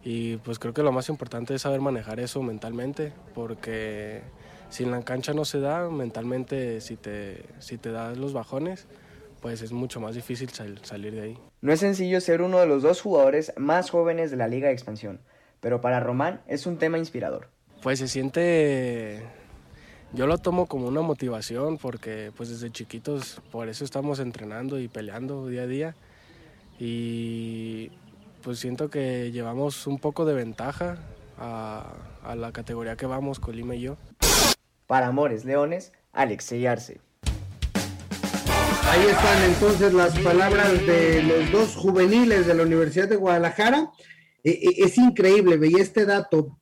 y 0.04 0.38
pues 0.38 0.60
creo 0.60 0.74
que 0.74 0.84
lo 0.84 0.92
más 0.92 1.10
importante 1.10 1.54
es 1.56 1.64
saber 1.64 1.82
manejar 1.82 2.20
eso 2.20 2.42
mentalmente 2.42 3.12
porque 3.34 4.22
si 4.70 4.84
en 4.84 4.92
la 4.92 5.04
cancha 5.04 5.34
no 5.34 5.46
se 5.46 5.60
da, 5.60 5.90
mentalmente 5.90 6.80
si 6.82 6.96
te, 6.96 7.44
si 7.60 7.78
te 7.78 7.92
das 7.92 8.18
los 8.18 8.34
bajones, 8.34 8.88
pues 9.42 9.62
es 9.62 9.72
mucho 9.72 10.00
más 10.00 10.16
difícil 10.16 10.50
salir 10.50 11.14
de 11.14 11.22
ahí. 11.22 11.38
No 11.62 11.74
es 11.74 11.80
sencillo 11.80 12.22
ser 12.22 12.42
uno 12.42 12.60
de 12.60 12.68
los 12.68 12.84
dos 12.84 13.02
jugadores 13.02 13.54
más 13.58 13.90
jóvenes 13.90 14.32
de 14.32 14.38
la 14.38 14.48
Liga 14.48 14.68
de 14.68 14.74
Expansión, 14.74 15.22
pero 15.60 15.82
para 15.82 16.00
Román 16.00 16.42
es 16.48 16.66
un 16.66 16.78
tema 16.78 16.98
inspirador. 16.98 17.50
Pues 17.82 18.00
se 18.00 18.08
siente 18.08 19.24
yo 20.14 20.28
lo 20.28 20.38
tomo 20.38 20.66
como 20.66 20.88
una 20.88 21.02
motivación 21.02 21.78
porque 21.78 22.32
pues 22.36 22.50
desde 22.50 22.72
chiquitos 22.72 23.42
por 23.52 23.70
eso 23.70 23.86
estamos 23.86 24.20
entrenando 24.20 24.80
y 24.80 24.88
peleando 24.88 25.48
día 25.48 25.64
a 25.64 25.68
día 25.68 25.96
y 26.80 27.92
pues 28.42 28.60
siento 28.60 28.90
que 28.90 29.32
llevamos 29.32 29.86
un 29.86 30.00
poco 30.00 30.26
de 30.26 30.34
ventaja 30.34 30.98
a, 31.38 32.36
la 32.36 32.52
categoría 32.52 32.96
que 32.96 33.06
vamos, 33.06 33.40
Colima 33.40 33.76
y 33.76 33.82
yo. 33.82 33.98
Para 34.88 35.08
Amores 35.08 35.46
Leones, 35.46 35.92
Alex 36.12 36.52
Arce. 36.68 37.00
Ahí 38.90 39.06
están 39.06 39.44
entonces 39.44 39.94
las 39.94 40.18
palabras 40.20 40.86
de 40.86 41.24
los 41.24 41.52
dos 41.52 41.76
juveniles 41.76 42.48
de 42.48 42.56
la 42.56 42.64
Universidad 42.64 43.08
de 43.08 43.16
Guadalajara. 43.16 43.92
E, 44.44 44.52
e, 44.52 44.84
es 44.84 44.98
increíble, 44.98 45.58
veía 45.58 45.82
este 45.82 46.06
dato. 46.06 46.60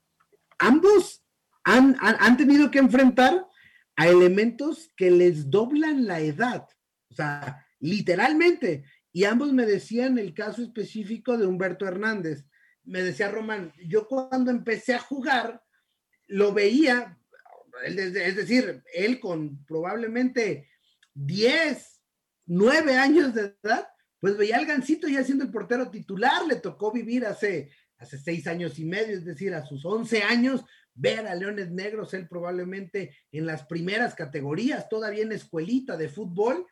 Ambos 0.60 1.22
han, 1.68 2.38
tenido 2.38 2.72
que 2.72 2.80
enfrentar 2.80 3.46
a 3.98 4.08
elementos 4.08 4.92
que 4.96 5.12
les 5.12 5.50
doblan 5.50 6.08
la 6.08 6.22
edad, 6.22 6.66
o 7.10 7.14
sea, 7.14 7.66
literalmente. 7.80 8.86
Y 9.12 9.26
ambos 9.26 9.52
me 9.52 9.66
decían 9.66 10.18
el 10.18 10.34
caso 10.34 10.62
específico 10.62 11.38
de 11.38 11.46
Humberto 11.46 11.86
Hernández. 11.86 12.46
Me 12.84 13.02
decía 13.02 13.30
Román, 13.30 13.74
yo 13.86 14.08
cuando 14.08 14.52
empecé 14.52 14.94
a 14.94 15.00
jugar, 15.00 15.62
lo 16.28 16.54
veía, 16.54 17.18
es 17.86 18.36
decir, 18.36 18.84
él 18.94 19.20
con 19.20 19.66
probablemente 19.66 20.70
10, 21.16 22.02
9 22.46 22.96
años 22.96 23.34
de 23.34 23.56
edad, 23.62 23.88
pues 24.20 24.38
veía 24.38 24.58
al 24.58 24.66
Gancito 24.66 25.08
ya 25.08 25.24
siendo 25.24 25.44
el 25.44 25.52
portero 25.52 25.90
titular, 25.90 26.46
le 26.48 26.56
tocó 26.56 26.92
vivir 26.94 27.26
hace, 27.26 27.72
hace 27.98 28.18
seis 28.18 28.48
años 28.48 28.80
y 28.80 28.86
medio, 28.86 29.18
es 29.18 29.26
decir, 29.26 29.54
a 29.54 29.66
sus 29.66 29.86
11 29.86 30.24
años, 30.24 30.64
ver 30.98 31.28
a 31.28 31.36
Leones 31.36 31.72
Negros, 31.72 32.14
él 32.14 32.28
probablemente 32.28 33.16
en 33.32 33.46
las 33.46 33.66
primeras 33.66 34.16
categorías, 34.16 34.90
todavía 34.90 35.24
en 35.24 35.32
escuelita 35.32 35.96
de 35.96 36.10
fútbol, 36.10 36.66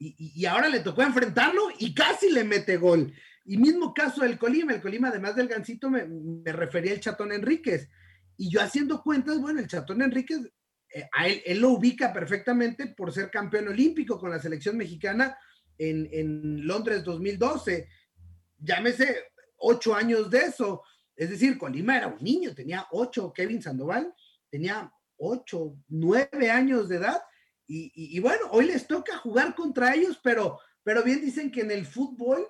y, 0.00 0.46
ahora 0.46 0.68
le 0.68 0.80
tocó 0.80 1.02
enfrentarlo 1.02 1.62
y 1.78 1.92
casi 1.92 2.30
le 2.30 2.44
mete 2.44 2.76
gol. 2.76 3.12
Y 3.44 3.56
mismo 3.56 3.92
caso 3.92 4.22
del 4.22 4.38
Colima, 4.38 4.72
el 4.72 4.80
Colima 4.80 5.08
además 5.08 5.34
del 5.34 5.48
Gancito 5.48 5.90
me, 5.90 6.06
refería 6.44 6.92
al 6.92 7.00
Chatón 7.00 7.32
Enríquez. 7.32 7.88
Y 8.36 8.48
yo 8.48 8.60
haciendo 8.60 9.02
cuentas, 9.02 9.40
bueno, 9.40 9.58
el 9.58 9.66
Chatón 9.66 10.02
Enríquez, 10.02 10.38
eh, 10.94 11.08
a 11.12 11.26
él, 11.26 11.42
él, 11.44 11.60
lo 11.60 11.70
ubica 11.70 12.12
perfectamente 12.12 12.86
por 12.88 13.12
ser 13.12 13.28
campeón 13.30 13.68
olímpico 13.68 14.20
con 14.20 14.30
la 14.30 14.38
selección 14.38 14.76
mexicana 14.76 15.36
en, 15.76 16.08
en 16.12 16.64
Londres 16.64 17.02
2012. 17.02 17.88
Llámese 18.58 19.32
ocho 19.56 19.96
años 19.96 20.30
de 20.30 20.38
eso. 20.42 20.82
Es 21.18 21.30
decir, 21.30 21.58
Colima 21.58 21.96
era 21.96 22.06
un 22.06 22.22
niño, 22.22 22.54
tenía 22.54 22.86
ocho, 22.92 23.32
Kevin 23.32 23.60
Sandoval 23.60 24.14
tenía 24.48 24.90
ocho, 25.16 25.76
nueve 25.88 26.48
años 26.48 26.88
de 26.88 26.96
edad. 26.96 27.20
Y, 27.66 28.18
bueno, 28.20 28.46
hoy 28.52 28.66
les 28.66 28.86
toca 28.86 29.18
jugar 29.18 29.54
contra 29.54 29.94
ellos, 29.94 30.18
pero, 30.22 30.58
pero 30.82 31.02
bien 31.02 31.20
dicen 31.20 31.50
que 31.50 31.62
en 31.62 31.72
el 31.72 31.84
fútbol 31.84 32.46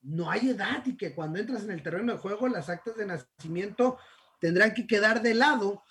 no 0.00 0.30
hay 0.30 0.48
edad 0.48 0.84
y 0.86 0.96
que 0.96 1.14
cuando 1.14 1.38
entras 1.38 1.64
en 1.64 1.72
el 1.72 1.82
terreno 1.82 2.14
de 2.14 2.18
juego, 2.18 2.48
las 2.48 2.68
actas 2.70 2.96
de 2.96 3.06
nacimiento 3.06 3.98
tendrán 4.40 4.72
que 4.72 4.86
quedar 4.86 5.20
de 5.22 5.34
lado. 5.34 5.84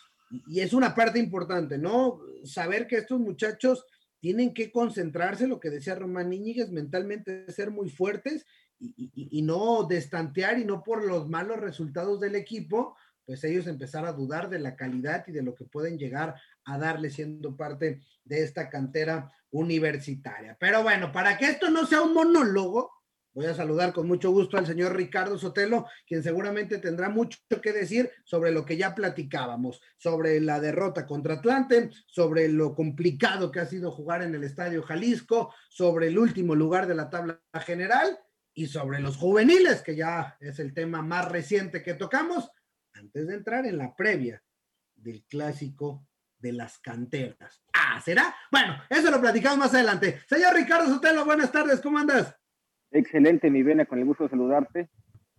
Y 0.47 0.61
es 0.61 0.73
una 0.73 0.95
parte 0.95 1.19
importante, 1.19 1.77
¿no? 1.77 2.19
Saber 2.43 2.87
que 2.87 2.97
estos 2.97 3.19
muchachos 3.19 3.85
tienen 4.19 4.53
que 4.53 4.71
concentrarse, 4.71 5.47
lo 5.47 5.59
que 5.59 5.69
decía 5.69 5.93
Román 5.93 6.33
Íñiguez, 6.33 6.71
mentalmente 6.71 7.49
ser 7.51 7.69
muy 7.69 7.89
fuertes 7.89 8.45
y, 8.79 9.41
no 9.41 9.83
destantear 9.83 10.59
y 10.59 10.65
no 10.65 10.83
por 10.83 11.03
los 11.03 11.29
malos 11.29 11.59
resultados 11.59 12.19
del 12.19 12.35
equipo, 12.35 12.95
pues 13.25 13.43
ellos 13.43 13.67
empezar 13.67 14.05
a 14.05 14.13
dudar 14.13 14.49
de 14.49 14.59
la 14.59 14.75
calidad 14.75 15.23
y 15.27 15.31
de 15.31 15.41
lo 15.41 15.55
que 15.55 15.65
pueden 15.65 15.97
llegar 15.97 16.35
a 16.65 16.77
darle 16.77 17.09
siendo 17.09 17.55
parte 17.55 18.01
de 18.23 18.43
esta 18.43 18.69
cantera 18.69 19.31
universitaria. 19.51 20.57
Pero 20.59 20.83
bueno, 20.83 21.11
para 21.11 21.37
que 21.37 21.45
esto 21.45 21.69
no 21.69 21.85
sea 21.85 22.01
un 22.01 22.13
monólogo, 22.13 22.91
Voy 23.35 23.47
a 23.47 23.53
saludar 23.53 23.91
con 23.91 24.07
mucho 24.07 24.31
gusto 24.31 24.57
al 24.57 24.65
señor 24.65 24.95
Ricardo 24.95 25.37
Sotelo, 25.37 25.87
quien 26.07 26.23
seguramente 26.23 26.77
tendrá 26.77 27.09
mucho 27.09 27.37
que 27.61 27.73
decir 27.73 28.09
sobre 28.23 28.49
lo 28.51 28.65
que 28.65 28.77
ya 28.77 28.95
platicábamos, 28.95 29.81
sobre 29.97 30.39
la 30.39 30.61
derrota 30.61 31.05
contra 31.05 31.33
Atlante, 31.33 31.89
sobre 32.07 32.47
lo 32.47 32.73
complicado 32.73 33.51
que 33.51 33.59
ha 33.59 33.65
sido 33.65 33.91
jugar 33.91 34.21
en 34.21 34.35
el 34.35 34.45
Estadio 34.45 34.83
Jalisco, 34.83 35.53
sobre 35.67 36.07
el 36.07 36.17
último 36.17 36.55
lugar 36.55 36.87
de 36.87 36.95
la 36.95 37.09
tabla 37.09 37.41
general 37.59 38.17
y 38.55 38.67
sobre 38.67 39.01
los 39.01 39.17
juveniles, 39.17 39.81
que 39.81 39.95
ya 39.95 40.37
es 40.39 40.59
el 40.59 40.73
tema 40.73 41.01
más 41.01 41.29
reciente 41.29 41.83
que 41.83 41.93
tocamos, 41.93 42.49
antes 42.93 43.27
de 43.27 43.35
entrar 43.35 43.65
en 43.65 43.77
la 43.77 43.93
previa 43.93 44.41
del 44.95 45.23
clásico 45.25 46.07
de 46.39 46.53
las 46.53 46.79
canteras. 46.79 47.61
Ah, 47.73 47.99
¿será? 48.01 48.33
Bueno, 48.49 48.75
eso 48.89 49.11
lo 49.11 49.19
platicamos 49.19 49.57
más 49.59 49.73
adelante. 49.73 50.21
Señor 50.27 50.55
Ricardo 50.55 50.87
Sotelo, 50.87 51.25
buenas 51.25 51.51
tardes, 51.51 51.81
¿cómo 51.81 51.97
andas? 51.97 52.33
Excelente, 52.91 53.49
mi 53.51 53.61
Vena, 53.61 53.85
con 53.85 53.99
el 53.99 54.05
gusto 54.05 54.23
de 54.23 54.29
saludarte. 54.29 54.89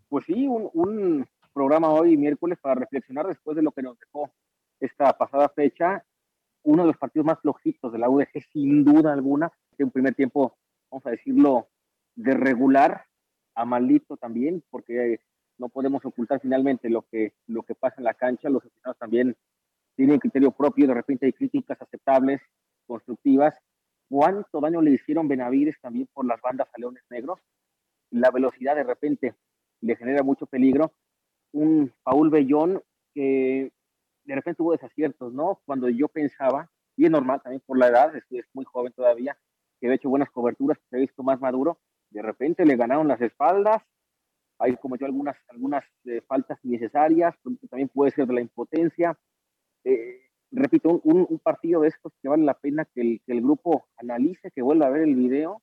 Pues 0.09 0.27
sí, 0.27 0.47
un, 0.47 1.27
programa 1.55 1.89
hoy, 1.89 2.19
miércoles, 2.19 2.59
para 2.61 2.75
reflexionar 2.75 3.27
después 3.27 3.57
de 3.57 3.63
lo 3.63 3.73
que 3.73 3.81
nos 3.81 3.99
dejó 3.99 4.31
esta 4.79 5.17
pasada 5.17 5.49
fecha. 5.49 6.05
Uno 6.65 6.83
de 6.83 6.89
los 6.89 6.99
partidos 6.99 7.25
más 7.25 7.41
flojitos 7.41 7.91
de 7.91 7.99
la 7.99 8.11
UDG, 8.11 8.43
sin 8.53 8.85
duda 8.85 9.15
alguna. 9.15 9.51
Que 9.75 9.85
un 9.85 9.91
primer 9.91 10.15
tiempo, 10.15 10.59
vamos 10.91 11.07
a 11.07 11.11
decirlo, 11.11 11.71
de 12.17 12.35
regular 12.35 13.05
a 13.55 13.65
malito 13.65 14.17
también, 14.17 14.63
porque 14.71 15.21
no 15.59 15.69
podemos 15.69 16.05
ocultar 16.05 16.41
finalmente 16.41 16.91
lo 16.91 17.03
que, 17.03 17.35
lo 17.47 17.63
que 17.63 17.75
pasa 17.75 17.97
en 17.99 18.05
la 18.05 18.15
cancha. 18.15 18.51
Los 18.51 18.65
aficionados 18.65 18.99
también 18.99 19.37
tienen 19.95 20.19
criterio 20.19 20.51
propio, 20.51 20.87
de 20.87 20.95
repente 20.95 21.27
hay 21.27 21.33
críticas 21.33 21.81
aceptables, 21.81 22.43
constructivas, 22.87 23.59
cuánto 24.09 24.61
daño 24.61 24.83
le 24.83 24.93
hicieron 24.93 25.29
Benavides 25.29 25.81
también 25.81 26.09
por 26.13 26.27
las 26.27 26.41
bandas 26.41 26.69
a 26.73 26.79
Leones 26.79 27.03
Negros. 27.11 27.41
La 28.11 28.31
velocidad 28.31 28.77
de 28.77 28.85
repente 28.85 29.35
le 29.81 29.97
genera 29.97 30.23
mucho 30.23 30.47
peligro. 30.47 30.93
Un 31.53 31.93
Paul 32.03 32.31
Bellón 32.31 32.83
que 33.15 33.73
de 34.25 34.35
repente 34.35 34.59
tuvo 34.59 34.73
desaciertos, 34.73 35.33
¿no? 35.33 35.61
Cuando 35.65 35.89
yo 35.89 36.09
pensaba, 36.09 36.71
y 36.97 37.07
es 37.07 37.11
normal 37.11 37.41
también 37.43 37.63
por 37.65 37.79
la 37.79 37.89
edad, 37.89 38.13
es, 38.15 38.25
muy 38.53 38.65
joven 38.65 38.93
todavía, 38.93 39.39
que 39.81 39.87
había 39.87 39.97
hecho 39.97 40.11
buenas 40.11 40.31
coberturas, 40.31 40.79
que 40.79 40.85
se 40.91 40.97
ha 40.97 41.01
visto 41.01 41.23
más 41.23 41.41
maduro, 41.41 41.79
de 42.11 42.23
repente 42.23 42.65
le 42.65 42.77
ganaron 42.77 43.09
las 43.09 43.21
espaldas, 43.21 43.83
ahí 44.59 44.77
cometió 44.77 45.07
algunas, 45.07 45.37
algunas 45.49 45.85
eh, 46.05 46.21
faltas 46.27 46.59
innecesarias, 46.65 47.35
también 47.71 47.89
puede 47.89 48.11
ser 48.13 48.27
de 48.27 48.35
la 48.35 48.41
impotencia. 48.41 49.19
Eh, 49.85 50.23
repito, 50.51 51.01
un, 51.05 51.39
partido 51.41 51.83
de 51.83 51.89
estos 51.89 52.13
que 52.23 52.29
vale 52.29 52.45
la 52.45 52.55
pena 52.55 52.85
que 52.87 53.21
el, 53.27 53.41
grupo 53.41 53.87
analice, 53.97 54.51
que 54.51 54.63
vuelva 54.63 54.87
a 54.87 54.91
ver 54.91 55.03
el 55.03 55.15
video, 55.15 55.63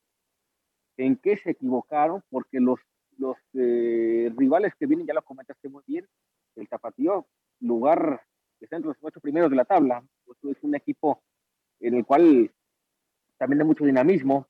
en 0.98 1.18
qué 1.18 1.38
se 1.38 1.52
equivocaron, 1.52 2.22
porque 2.30 2.60
los, 2.60 2.80
los 3.18 3.38
eh, 3.54 4.32
rivales 4.36 4.74
que 4.76 4.86
vienen, 4.86 5.08
ya 5.08 5.14
lo 5.14 5.24
comentaste 5.24 5.70
muy 5.70 5.84
bien, 5.88 6.08
el 6.56 6.70
Tapatío, 6.70 7.26
lugar 7.60 8.22
que 8.60 8.66
está 8.66 8.76
entre 8.76 8.90
los 8.90 8.98
ocho 9.02 9.20
primeros 9.20 9.50
de 9.50 9.56
la 9.56 9.66
tabla, 9.66 10.04
pues, 10.26 10.38
es 10.44 10.64
un 10.64 10.76
equipo 10.76 11.24
en 11.80 11.96
el 11.96 12.06
cual 12.06 12.52
también 13.38 13.62
hay 13.62 13.68
mucho 13.68 13.86
dinamismo, 13.86 14.48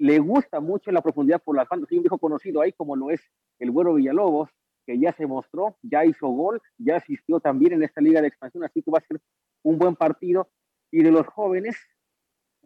le 0.00 0.18
gusta 0.18 0.60
mucho 0.60 0.90
la 0.90 1.02
profundidad 1.02 1.42
por 1.42 1.54
las 1.54 1.68
bandas, 1.68 1.90
hay 1.90 1.98
un 1.98 2.04
viejo 2.04 2.16
conocido 2.16 2.62
ahí 2.62 2.72
como 2.72 2.96
lo 2.96 3.10
es 3.10 3.20
el 3.58 3.70
Güero 3.70 3.92
Villalobos, 3.92 4.48
que 4.86 4.98
ya 4.98 5.12
se 5.12 5.26
mostró, 5.26 5.76
ya 5.82 6.06
hizo 6.06 6.26
gol, 6.28 6.62
ya 6.78 6.96
asistió 6.96 7.38
también 7.38 7.74
en 7.74 7.82
esta 7.82 8.00
liga 8.00 8.22
de 8.22 8.28
expansión, 8.28 8.64
así 8.64 8.82
que 8.82 8.90
va 8.90 8.98
a 8.98 9.06
ser 9.06 9.20
un 9.62 9.78
buen 9.78 9.94
partido. 9.94 10.48
Y 10.90 11.02
de 11.02 11.10
los 11.10 11.26
jóvenes, 11.26 11.76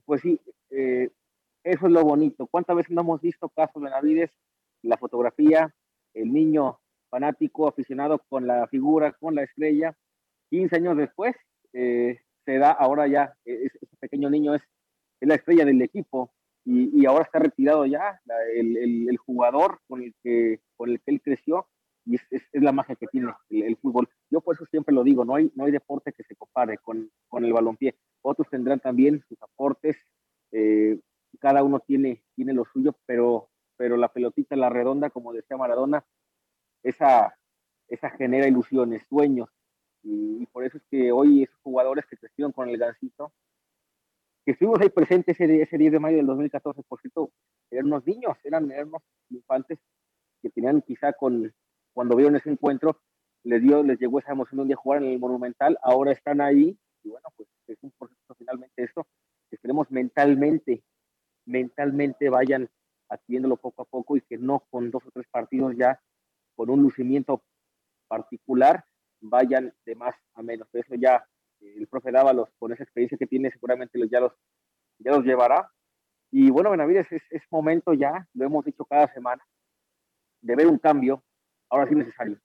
pues 0.05 0.21
sí, 0.21 0.41
eh, 0.71 1.11
eso 1.65 1.87
es 1.87 1.93
lo 1.93 2.05
bonito. 2.05 2.47
¿Cuántas 2.47 2.77
veces 2.77 2.93
no 2.93 3.01
hemos 3.01 3.21
visto 3.21 3.49
casos 3.49 3.83
de 3.83 3.91
Navides, 3.91 4.31
la 4.83 4.97
fotografía, 4.97 5.75
el 6.15 6.33
niño 6.33 6.79
fanático, 7.11 7.67
aficionado 7.67 8.21
con 8.29 8.47
la 8.47 8.69
figura, 8.69 9.11
con 9.11 9.35
la 9.35 9.43
estrella? 9.43 9.97
15 10.51 10.77
años 10.77 10.97
después, 10.97 11.35
eh, 11.73 12.21
se 12.45 12.59
da 12.59 12.71
ahora 12.71 13.09
ya, 13.09 13.37
e-, 13.45 13.67
ese 13.67 13.97
pequeño 13.99 14.31
niño 14.31 14.55
es, 14.55 14.63
la 15.21 15.35
estrella 15.35 15.65
del 15.65 15.83
equipo 15.83 16.33
y, 16.65 17.05
ahora 17.07 17.25
está 17.25 17.39
retirado 17.39 17.85
ya 17.85 18.21
el, 18.55 19.09
el, 19.09 19.17
jugador 19.19 19.81
con 19.87 20.03
el, 20.03 20.15
que, 20.23 20.61
con 20.77 20.91
el 20.91 21.01
que 21.01 21.11
él 21.11 21.21
creció 21.23 21.69
y 22.07 22.17
es, 22.17 22.23
es, 22.31 22.63
la 22.63 22.73
magia 22.73 22.97
que 22.97 23.07
tiene 23.07 23.33
el, 23.51 23.77
fútbol. 23.77 24.09
Yo 24.31 24.41
por 24.41 24.55
eso 24.55 24.65
siempre 24.67 24.95
lo 24.95 25.05
digo, 25.05 25.25
no 25.25 25.35
hay, 25.35 25.53
no 25.55 25.65
hay 25.65 25.73
deporte 25.73 26.13
que 26.13 26.25
se 26.25 26.37
compare 26.37 26.79
con, 26.79 27.11
con 27.29 27.45
el 27.45 27.53
balompié. 27.53 27.97
Otros 28.23 28.49
tendrán 28.49 28.81
también 28.81 29.23
sus 29.29 29.41
aportes, 29.43 29.97
eh, 30.53 30.99
cada 31.41 31.63
uno 31.63 31.81
tiene, 31.81 32.23
tiene 32.35 32.53
lo 32.53 32.65
suyo, 32.65 32.97
pero, 33.07 33.51
pero 33.77 33.97
la 33.97 34.09
pelotita, 34.09 34.57
la 34.57 34.71
redonda, 34.71 35.11
como 35.11 35.33
decía 35.33 35.57
Maradona, 35.57 36.05
esa, 36.83 37.35
esa 37.89 38.11
genera 38.11 38.49
ilusiones, 38.49 39.07
sueños, 39.09 39.51
y, 40.05 40.47
por 40.47 40.65
eso 40.65 40.77
es 40.77 40.85
que 40.91 41.11
hoy 41.13 41.43
esos 41.43 41.59
jugadores 41.63 42.05
que 42.07 42.17
crecieron 42.17 42.53
con 42.53 42.69
el 42.69 42.77
gancito, 42.77 43.33
que 44.45 44.53
estuvimos 44.53 44.81
ahí 44.81 44.91
presentes 44.91 45.41
ese, 45.41 45.63
ese 45.63 45.79
10 45.79 45.93
de 45.93 45.99
mayo 45.99 46.17
del 46.19 46.27
2014, 46.27 46.83
por 46.83 47.01
cierto, 47.01 47.31
eran 47.71 47.87
unos 47.87 48.07
niños, 48.07 48.37
eran, 48.45 48.71
eran 48.71 48.89
unos 48.89 49.03
infantes 49.31 49.79
que 50.43 50.51
tenían 50.51 50.83
quizá 50.83 51.13
con, 51.15 51.53
cuando 51.95 52.17
vieron 52.17 52.37
ese 52.37 52.51
encuentro, 52.51 53.01
les 53.43 53.63
dio, 53.63 53.83
les 53.83 53.99
llegó 53.99 54.19
esa 54.19 54.33
emoción 54.33 54.59
de 54.59 54.63
un 54.63 54.69
día 54.69 54.77
jugar 54.77 55.03
en 55.03 55.11
el 55.11 55.19
Monumental, 55.19 55.79
ahora 55.83 56.13
están 56.13 56.41
ahí, 56.41 56.79
y 57.03 57.09
bueno, 57.09 57.29
pues 57.37 57.49
es 57.69 57.79
un 57.83 57.93
proceso 57.99 58.35
finalmente 58.37 58.83
esto, 58.83 59.07
que 59.49 59.57
esperemos 59.57 59.91
mentalmente, 59.91 60.83
mentalmente 61.47 62.29
vayan 62.29 62.69
adquiriéndolo 63.09 63.57
poco 63.57 63.83
a 63.83 63.85
poco 63.85 64.17
y 64.17 64.23
que 64.23 64.39
no 64.39 64.67
con 64.71 64.91
dos 64.91 65.07
o 65.07 65.11
tres 65.11 65.27
partidos 65.31 65.75
ya, 65.77 66.01
con 66.55 66.71
un 66.71 66.83
lucimiento 66.83 67.43
particular, 68.09 68.85
vayan 69.21 69.75
de 69.85 69.95
más 69.95 70.15
a 70.35 70.43
menos. 70.43 70.69
Eso 70.73 70.95
ya 70.95 71.27
el 71.77 71.87
profe 71.89 72.13
Dávalos, 72.13 72.49
con 72.59 72.73
esa 72.73 72.83
experiencia 72.83 73.19
que 73.19 73.27
tiene, 73.27 73.51
seguramente 73.51 73.99
ya, 74.09 74.21
los, 74.21 74.33
ya 74.99 75.13
los 75.13 75.25
llevará. 75.25 75.71
Y 76.31 76.51
bueno, 76.51 76.71
Benavides, 76.71 77.11
es, 77.13 77.23
es 77.31 77.43
momento 77.51 77.95
ya, 77.95 78.27
lo 78.35 78.45
hemos 78.45 78.65
dicho 78.65 78.85
cada 78.85 79.13
semana, 79.13 79.43
de 80.41 80.57
ver 80.57 80.67
un 80.67 80.79
cambio, 80.79 81.23
ahora 81.71 81.89
sí 81.89 81.95
necesario. 81.95 82.39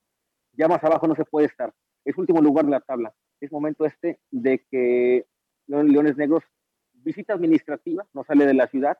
Ya 0.52 0.68
más 0.68 0.82
abajo 0.82 1.06
no 1.06 1.14
se 1.14 1.24
puede 1.24 1.46
estar. 1.46 1.72
Es 2.04 2.16
último 2.16 2.40
lugar 2.40 2.64
de 2.64 2.70
la 2.70 2.80
tabla. 2.80 3.14
Es 3.40 3.52
momento 3.52 3.84
este 3.84 4.20
de 4.30 4.64
que 4.70 5.26
Leones 5.66 6.16
Negros, 6.16 6.44
visita 6.92 7.34
administrativa, 7.34 8.06
no 8.12 8.24
sale 8.24 8.46
de 8.46 8.54
la 8.54 8.66
ciudad. 8.66 8.98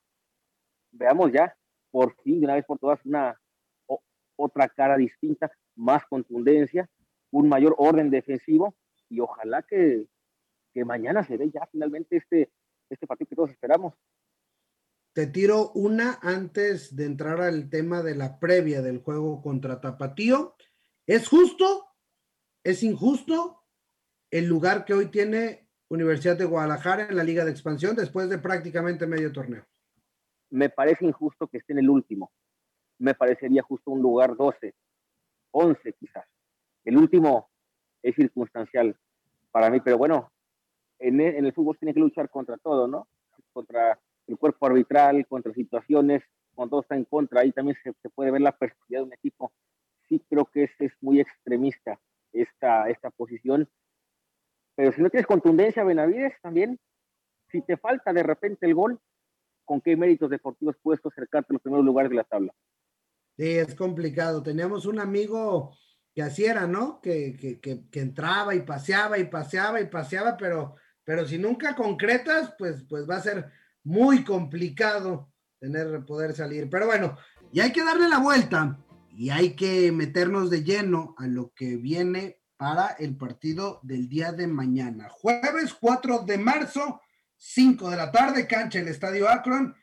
Veamos 0.92 1.32
ya, 1.32 1.56
por 1.90 2.14
fin, 2.22 2.40
de 2.40 2.46
una 2.46 2.54
vez 2.54 2.64
por 2.64 2.78
todas, 2.78 3.04
una 3.04 3.38
otra 4.36 4.68
cara 4.68 4.96
distinta, 4.96 5.50
más 5.76 6.04
contundencia, 6.06 6.88
un 7.30 7.48
mayor 7.48 7.74
orden 7.78 8.10
defensivo 8.10 8.74
y 9.10 9.20
ojalá 9.20 9.62
que, 9.62 10.06
que 10.72 10.84
mañana 10.84 11.22
se 11.24 11.36
dé 11.36 11.50
ya 11.50 11.66
finalmente 11.70 12.16
este, 12.16 12.50
este 12.88 13.06
partido 13.06 13.28
que 13.28 13.36
todos 13.36 13.50
esperamos. 13.50 13.94
Te 15.12 15.26
tiro 15.26 15.72
una 15.72 16.18
antes 16.22 16.94
de 16.94 17.04
entrar 17.04 17.40
al 17.40 17.68
tema 17.68 18.02
de 18.02 18.14
la 18.14 18.38
previa 18.38 18.80
del 18.80 19.02
juego 19.02 19.42
contra 19.42 19.80
Tapatío. 19.80 20.54
¿Es 21.06 21.28
justo? 21.28 21.86
¿Es 22.62 22.84
injusto 22.84 23.64
el 24.30 24.46
lugar 24.46 24.84
que 24.84 24.94
hoy 24.94 25.06
tiene 25.06 25.68
Universidad 25.88 26.36
de 26.38 26.44
Guadalajara 26.44 27.08
en 27.08 27.16
la 27.16 27.24
Liga 27.24 27.44
de 27.44 27.50
Expansión 27.50 27.96
después 27.96 28.28
de 28.30 28.38
prácticamente 28.38 29.08
medio 29.08 29.32
torneo? 29.32 29.66
Me 30.50 30.70
parece 30.70 31.04
injusto 31.04 31.48
que 31.48 31.58
esté 31.58 31.72
en 31.72 31.80
el 31.80 31.90
último. 31.90 32.30
Me 32.98 33.14
parecería 33.14 33.62
justo 33.62 33.90
un 33.90 34.00
lugar 34.00 34.36
12, 34.36 34.72
11 35.50 35.92
quizás. 35.94 36.26
El 36.84 36.96
último 36.96 37.49
es 38.02 38.14
circunstancial 38.14 38.96
para 39.50 39.70
mí, 39.70 39.80
pero 39.80 39.98
bueno, 39.98 40.32
en 40.98 41.20
el, 41.20 41.36
en 41.36 41.46
el 41.46 41.52
fútbol 41.52 41.78
tiene 41.78 41.94
que 41.94 42.00
luchar 42.00 42.30
contra 42.30 42.56
todo, 42.58 42.86
¿no? 42.86 43.08
Contra 43.52 43.98
el 44.26 44.38
cuerpo 44.38 44.66
arbitral, 44.66 45.26
contra 45.26 45.52
situaciones, 45.52 46.22
cuando 46.54 46.70
todo 46.70 46.80
está 46.82 46.96
en 46.96 47.04
contra, 47.04 47.40
ahí 47.40 47.52
también 47.52 47.76
se, 47.82 47.92
puede 48.10 48.30
ver 48.30 48.40
la 48.40 48.56
perspectiva 48.56 49.00
de 49.00 49.06
un 49.06 49.12
equipo. 49.12 49.52
Sí 50.08 50.22
creo 50.28 50.44
que 50.46 50.64
es, 50.64 50.70
es 50.78 50.92
muy 51.00 51.20
extremista 51.20 51.98
esta, 52.32 52.88
esta 52.88 53.10
posición, 53.10 53.68
pero 54.80 54.92
si 54.92 55.02
no 55.02 55.10
tienes 55.10 55.26
contundencia, 55.26 55.84
Benavides, 55.84 56.32
también, 56.40 56.78
si 57.50 57.60
te 57.60 57.76
falta 57.76 58.12
de 58.12 58.22
repente 58.22 58.64
el 58.64 58.74
gol, 58.74 58.98
¿con 59.64 59.80
qué 59.80 59.94
méritos 59.94 60.30
deportivos 60.30 60.76
puedes 60.82 61.04
acercarte 61.04 61.48
a 61.50 61.54
los 61.54 61.62
primeros 61.62 61.84
lugares 61.84 62.08
de 62.08 62.16
la 62.16 62.24
tabla? 62.24 62.54
Sí, 63.36 63.58
es 63.58 63.74
complicado. 63.74 64.42
Teníamos 64.42 64.86
un 64.86 64.98
amigo 64.98 65.76
que 66.14 66.22
así 66.22 66.44
era, 66.44 66.66
¿no? 66.66 67.00
Que, 67.00 67.36
que, 67.36 67.60
que, 67.60 67.88
que, 67.90 68.00
entraba 68.00 68.54
y 68.54 68.62
paseaba 68.62 69.18
y 69.18 69.24
paseaba 69.24 69.80
y 69.80 69.86
paseaba, 69.86 70.36
pero, 70.36 70.76
pero 71.04 71.26
si 71.26 71.38
nunca 71.38 71.74
concretas, 71.74 72.54
pues, 72.58 72.84
pues 72.88 73.08
va 73.08 73.16
a 73.16 73.22
ser 73.22 73.50
muy 73.84 74.24
complicado 74.24 75.32
tener 75.58 76.04
poder 76.04 76.34
salir. 76.34 76.68
Pero 76.68 76.86
bueno, 76.86 77.16
y 77.52 77.60
hay 77.60 77.72
que 77.72 77.84
darle 77.84 78.08
la 78.08 78.18
vuelta 78.18 78.78
y 79.10 79.30
hay 79.30 79.54
que 79.54 79.92
meternos 79.92 80.50
de 80.50 80.64
lleno 80.64 81.14
a 81.18 81.26
lo 81.26 81.52
que 81.54 81.76
viene 81.76 82.40
para 82.56 82.88
el 82.98 83.16
partido 83.16 83.80
del 83.82 84.08
día 84.08 84.32
de 84.32 84.46
mañana. 84.46 85.08
Jueves 85.10 85.74
4 85.74 86.20
de 86.20 86.38
marzo, 86.38 87.00
5 87.36 87.90
de 87.90 87.96
la 87.96 88.10
tarde, 88.10 88.46
cancha 88.46 88.80
el 88.80 88.88
Estadio 88.88 89.28
Akron. 89.28 89.74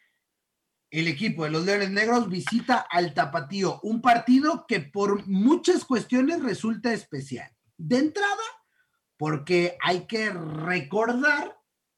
El 0.90 1.08
equipo 1.08 1.44
de 1.44 1.50
los 1.50 1.66
Leones 1.66 1.92
Negros 1.92 2.30
visita 2.30 2.86
al 2.90 3.14
Tapatío, 3.14 3.80
un 3.84 4.02
partido 4.02 4.66
que 4.68 4.80
por 4.80 5.28
muchas 5.28 5.84
cuestiones 5.84 6.42
resulta 6.42 6.94
especial. 6.94 7.52
De 7.78 7.98
entrada, 7.98 8.44
porque 9.18 9.78
hay 9.82 10.08
que 10.08 10.30
recordar 10.30 11.58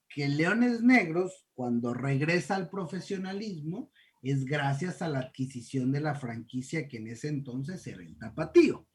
que 0.09 0.27
Leones 0.27 0.81
Negros, 0.81 1.45
cuando 1.53 1.93
regresa 1.93 2.55
al 2.55 2.69
profesionalismo, 2.69 3.91
es 4.21 4.43
gracias 4.43 5.01
a 5.01 5.07
la 5.07 5.19
adquisición 5.19 5.91
de 5.91 6.01
la 6.01 6.15
franquicia 6.15 6.87
que 6.87 6.97
en 6.97 7.07
ese 7.07 7.29
entonces 7.29 7.85
era 7.85 8.01
el 8.01 8.17
Tapatío. 8.17 8.87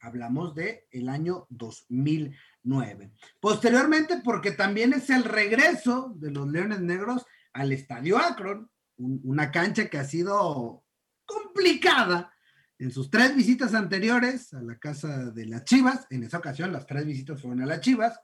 Hablamos 0.00 0.54
de 0.54 0.86
el 0.90 1.08
año 1.08 1.46
2009. 1.50 3.12
Posteriormente, 3.40 4.20
porque 4.24 4.52
también 4.52 4.92
es 4.92 5.10
el 5.10 5.24
regreso 5.24 6.14
de 6.16 6.30
los 6.30 6.48
Leones 6.48 6.80
Negros 6.80 7.26
al 7.52 7.72
Estadio 7.72 8.18
Akron, 8.18 8.70
una 9.02 9.50
cancha 9.50 9.88
que 9.88 9.98
ha 9.98 10.04
sido 10.04 10.84
complicada 11.24 12.32
en 12.78 12.90
sus 12.90 13.10
tres 13.10 13.34
visitas 13.34 13.74
anteriores 13.74 14.52
a 14.54 14.62
la 14.62 14.78
casa 14.78 15.30
de 15.30 15.46
las 15.46 15.64
Chivas. 15.64 16.06
En 16.10 16.24
esa 16.24 16.38
ocasión, 16.38 16.72
las 16.72 16.86
tres 16.86 17.06
visitas 17.06 17.40
fueron 17.40 17.62
a 17.62 17.66
las 17.66 17.80
Chivas. 17.80 18.18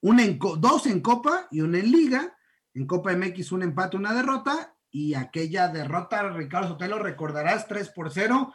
Una 0.00 0.24
en, 0.24 0.38
dos 0.58 0.86
en 0.86 1.00
Copa 1.00 1.48
y 1.50 1.60
una 1.60 1.78
en 1.78 1.90
Liga. 1.90 2.36
En 2.74 2.86
Copa 2.86 3.16
MX, 3.16 3.52
un 3.52 3.62
empate, 3.62 3.96
una 3.96 4.14
derrota. 4.14 4.76
Y 4.90 5.14
aquella 5.14 5.68
derrota, 5.68 6.28
Ricardo 6.30 6.68
Sotelo, 6.68 6.98
recordarás 6.98 7.66
3 7.66 7.88
por 7.90 8.12
0 8.12 8.52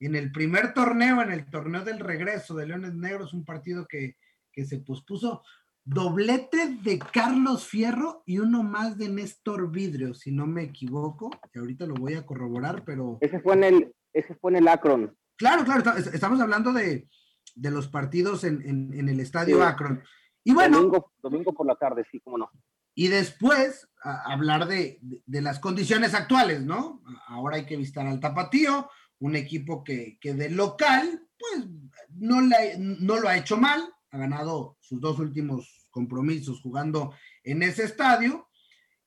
en 0.00 0.14
el 0.14 0.30
primer 0.30 0.74
torneo, 0.74 1.22
en 1.22 1.32
el 1.32 1.50
torneo 1.50 1.82
del 1.82 1.98
regreso 1.98 2.54
de 2.54 2.66
Leones 2.66 2.94
Negros, 2.94 3.34
un 3.34 3.44
partido 3.44 3.86
que, 3.86 4.16
que 4.52 4.64
se 4.64 4.78
pospuso 4.78 5.42
doblete 5.88 6.76
de 6.82 6.98
Carlos 6.98 7.66
Fierro 7.66 8.22
y 8.26 8.38
uno 8.38 8.62
más 8.62 8.98
de 8.98 9.08
Néstor 9.08 9.70
Vidrio, 9.70 10.12
si 10.12 10.30
no 10.30 10.46
me 10.46 10.62
equivoco, 10.62 11.30
que 11.50 11.60
ahorita 11.60 11.86
lo 11.86 11.94
voy 11.94 12.14
a 12.14 12.26
corroborar, 12.26 12.84
pero... 12.84 13.16
Ese 13.22 13.40
fue 13.40 13.54
en 13.54 13.64
el, 13.64 13.94
ese 14.12 14.34
fue 14.34 14.50
en 14.52 14.58
el 14.58 14.68
Akron. 14.68 15.16
Claro, 15.36 15.64
claro, 15.64 15.96
estamos 15.96 16.40
hablando 16.40 16.74
de, 16.74 17.08
los 17.56 17.88
partidos 17.88 18.44
en, 18.44 18.92
el 18.92 19.20
estadio 19.20 19.62
Akron. 19.62 20.02
Y 20.44 20.52
bueno... 20.52 20.90
Domingo, 21.22 21.54
por 21.54 21.66
la 21.66 21.74
tarde, 21.74 22.04
sí, 22.10 22.20
cómo 22.20 22.36
no. 22.36 22.50
Y 22.94 23.08
después 23.08 23.88
hablar 24.02 24.66
de, 24.66 25.00
las 25.26 25.58
condiciones 25.58 26.12
actuales, 26.12 26.62
¿no? 26.62 27.02
Ahora 27.28 27.56
hay 27.56 27.64
que 27.64 27.78
visitar 27.78 28.06
al 28.06 28.20
Tapatío, 28.20 28.90
un 29.20 29.36
equipo 29.36 29.82
que, 29.82 30.18
que 30.20 30.34
de 30.34 30.50
local, 30.50 31.26
pues 31.38 31.66
no, 32.10 32.42
no 32.78 33.20
lo 33.20 33.28
ha 33.28 33.38
hecho 33.38 33.56
mal, 33.56 33.82
ha 34.10 34.18
ganado 34.18 34.76
sus 34.80 35.00
dos 35.00 35.18
últimos 35.18 35.77
compromisos 35.98 36.60
jugando 36.60 37.12
en 37.42 37.64
ese 37.64 37.82
estadio. 37.82 38.48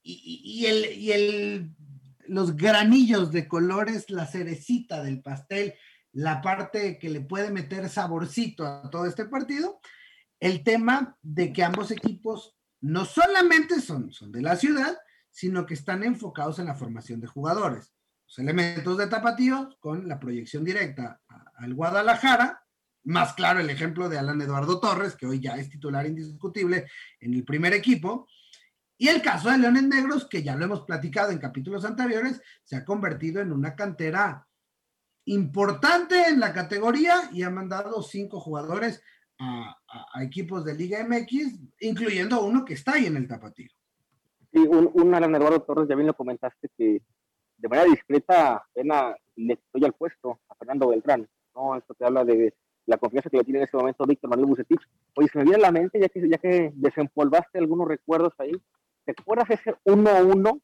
Y, 0.03 0.65
el, 0.65 0.83
el, 1.09 1.71
los 2.27 2.57
granillos 2.57 3.31
de 3.31 3.47
colores, 3.47 4.09
la 4.09 4.25
cerecita 4.25 5.01
del 5.01 5.21
pastel, 5.21 5.75
la 6.11 6.41
parte 6.41 6.99
que 6.99 7.09
le 7.09 7.21
puede 7.21 7.49
meter 7.49 7.87
saborcito 7.87 8.65
a 8.65 8.89
todo 8.89 9.05
este 9.05 9.25
partido, 9.25 9.79
el 10.41 10.63
tema 10.63 11.15
de 11.21 11.53
que 11.53 11.63
ambos 11.63 11.91
equipos 11.91 12.57
no 12.81 13.05
solamente 13.05 13.79
son, 13.79 14.11
son 14.11 14.33
de 14.33 14.41
la 14.41 14.57
ciudad, 14.57 14.97
sino 15.29 15.65
que 15.65 15.75
están 15.75 16.03
enfocados 16.03 16.59
en 16.59 16.65
la 16.65 16.75
formación 16.75 17.21
de 17.21 17.27
jugadores. 17.27 17.93
Los 18.25 18.39
elementos 18.39 18.97
de 18.97 19.07
tapatío 19.07 19.77
con 19.79 20.09
la 20.09 20.19
proyección 20.19 20.65
directa 20.65 21.21
al 21.55 21.73
Guadalajara, 21.73 22.65
más 23.03 23.33
claro 23.33 23.59
el 23.59 23.69
ejemplo 23.69 24.09
de 24.09 24.17
Alan 24.17 24.41
Eduardo 24.41 24.79
Torres, 24.79 25.15
que 25.15 25.25
hoy 25.25 25.39
ya 25.39 25.55
es 25.55 25.69
titular 25.69 26.05
indiscutible 26.05 26.87
en 27.19 27.33
el 27.33 27.43
primer 27.43 27.73
equipo. 27.73 28.27
Y 28.97 29.07
el 29.07 29.21
caso 29.21 29.49
de 29.49 29.57
Leones 29.57 29.83
Negros, 29.83 30.27
que 30.27 30.43
ya 30.43 30.55
lo 30.55 30.65
hemos 30.65 30.81
platicado 30.81 31.31
en 31.31 31.39
capítulos 31.39 31.85
anteriores, 31.85 32.41
se 32.63 32.75
ha 32.75 32.85
convertido 32.85 33.41
en 33.41 33.51
una 33.51 33.75
cantera 33.75 34.47
importante 35.25 36.27
en 36.27 36.39
la 36.39 36.53
categoría 36.53 37.29
y 37.31 37.43
ha 37.43 37.49
mandado 37.49 38.01
cinco 38.03 38.39
jugadores 38.39 39.01
a, 39.39 39.75
equipos 40.21 40.63
de 40.63 40.75
Liga 40.75 41.03
MX, 41.03 41.59
incluyendo 41.79 42.43
uno 42.43 42.63
que 42.63 42.75
está 42.75 42.93
ahí 42.93 43.07
en 43.07 43.17
el 43.17 43.27
tapatío. 43.27 43.69
Sí, 44.53 44.59
un, 44.59 45.15
Alan 45.15 45.33
Eduardo 45.33 45.63
Torres, 45.63 45.87
ya 45.89 45.95
bien 45.95 46.07
lo 46.07 46.13
comentaste, 46.13 46.69
que 46.77 47.01
de 47.57 47.69
manera 47.69 47.89
discreta 47.89 48.63
le 48.75 49.53
estoy 49.53 49.85
al 49.85 49.93
puesto 49.93 50.41
a 50.47 50.55
Fernando 50.55 50.89
Beltrán. 50.89 51.27
¿no? 51.55 51.75
Esto 51.75 51.93
te 51.95 52.05
habla 52.05 52.23
de 52.23 52.53
la 52.85 52.97
confianza 52.97 53.29
que 53.29 53.37
le 53.37 53.43
tiene 53.43 53.59
en 53.59 53.65
ese 53.65 53.77
momento 53.77 54.05
Víctor 54.05 54.29
Manuel 54.29 54.49
Bucetich. 54.49 54.81
Oye, 55.15 55.27
se 55.27 55.37
me 55.37 55.43
viene 55.43 55.57
a 55.57 55.67
la 55.67 55.71
mente, 55.71 55.99
ya 55.99 56.09
que, 56.09 56.27
ya 56.27 56.37
que 56.37 56.71
desempolvaste 56.75 57.59
algunos 57.59 57.87
recuerdos 57.87 58.33
ahí, 58.39 58.53
¿te 59.05 59.13
acuerdas 59.17 59.49
ese 59.49 59.75
1-1 59.85 60.61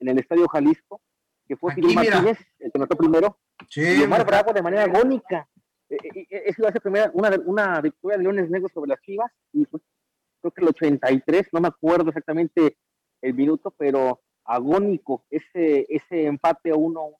en 0.00 0.08
el 0.08 0.18
Estadio 0.18 0.48
Jalisco? 0.48 1.00
Que 1.46 1.56
fue 1.56 1.74
Filipe 1.74 1.94
Martínez, 1.94 2.38
el 2.58 2.72
que 2.72 2.78
notó 2.78 2.96
primero. 2.96 3.38
Sí. 3.68 3.82
Y 3.82 4.02
Omar 4.02 4.24
Bravo 4.26 4.52
de 4.52 4.62
manera 4.62 4.84
agónica. 4.84 5.48
E, 5.88 5.96
e, 5.96 6.26
e, 6.30 6.42
esa 6.46 6.62
iba 6.62 6.68
a 6.68 6.72
ser 6.72 6.82
primera, 6.82 7.10
una, 7.14 7.30
una 7.44 7.80
victoria 7.80 8.16
de 8.16 8.22
Leones 8.24 8.50
Negros 8.50 8.72
sobre 8.72 8.88
las 8.88 9.00
Chivas, 9.02 9.30
y 9.52 9.66
creo 9.66 10.50
que 10.52 10.62
el 10.62 10.68
83, 10.68 11.48
no 11.52 11.60
me 11.60 11.68
acuerdo 11.68 12.08
exactamente 12.08 12.76
el 13.20 13.34
minuto, 13.34 13.72
pero 13.76 14.20
agónico 14.44 15.24
ese, 15.30 15.86
ese 15.88 16.26
empate 16.26 16.72
1-1. 16.72 17.14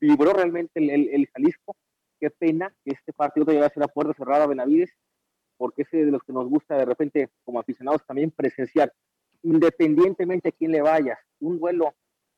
Vibró 0.00 0.32
realmente 0.32 0.80
el, 0.80 1.08
el 1.08 1.28
Jalisco 1.28 1.76
qué 2.22 2.30
pena 2.30 2.72
que 2.84 2.92
este 2.92 3.12
partido 3.12 3.44
te 3.44 3.52
lleve 3.52 3.66
a 3.66 3.70
ser 3.70 3.82
a 3.82 3.88
puerta 3.88 4.14
cerrada 4.14 4.46
Benavides, 4.46 4.94
porque 5.56 5.82
es 5.82 5.90
de 5.90 6.04
los 6.12 6.22
que 6.22 6.32
nos 6.32 6.48
gusta 6.48 6.76
de 6.76 6.84
repente, 6.84 7.30
como 7.44 7.58
aficionados, 7.58 8.06
también 8.06 8.30
presenciar, 8.30 8.92
independientemente 9.42 10.50
a 10.50 10.52
quién 10.52 10.70
le 10.70 10.80
vayas, 10.80 11.18
un 11.40 11.58
duelo 11.58 11.92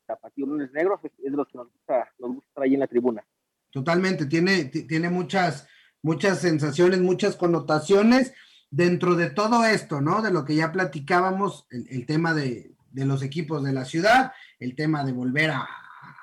tapatío 0.07 0.47
lunes 0.47 0.71
negros 0.71 0.99
es, 1.03 1.11
de 1.17 1.37
los 1.37 1.47
que 1.47 1.59
nos 1.59 1.71
gusta, 1.71 2.11
nos 2.17 2.33
gusta 2.33 2.47
estar 2.47 2.63
ahí 2.63 2.73
en 2.73 2.79
la 2.79 2.87
tribuna. 2.87 3.23
Totalmente, 3.69 4.25
tiene, 4.25 4.65
tiene 4.65 5.09
muchas, 5.09 5.67
muchas 6.01 6.39
sensaciones, 6.39 6.99
muchas 7.01 7.35
connotaciones 7.35 8.33
dentro 8.71 9.13
de 9.13 9.29
todo 9.29 9.65
esto, 9.65 10.01
¿no? 10.01 10.23
De 10.23 10.31
lo 10.31 10.45
que 10.45 10.55
ya 10.55 10.71
platicábamos, 10.71 11.67
el, 11.69 12.07
tema 12.07 12.33
de, 12.33 12.73
de, 12.91 13.05
los 13.05 13.21
equipos 13.21 13.63
de 13.63 13.73
la 13.73 13.85
ciudad, 13.85 14.33
el 14.57 14.75
tema 14.75 15.03
de 15.03 15.11
volver 15.11 15.51
a, 15.51 15.67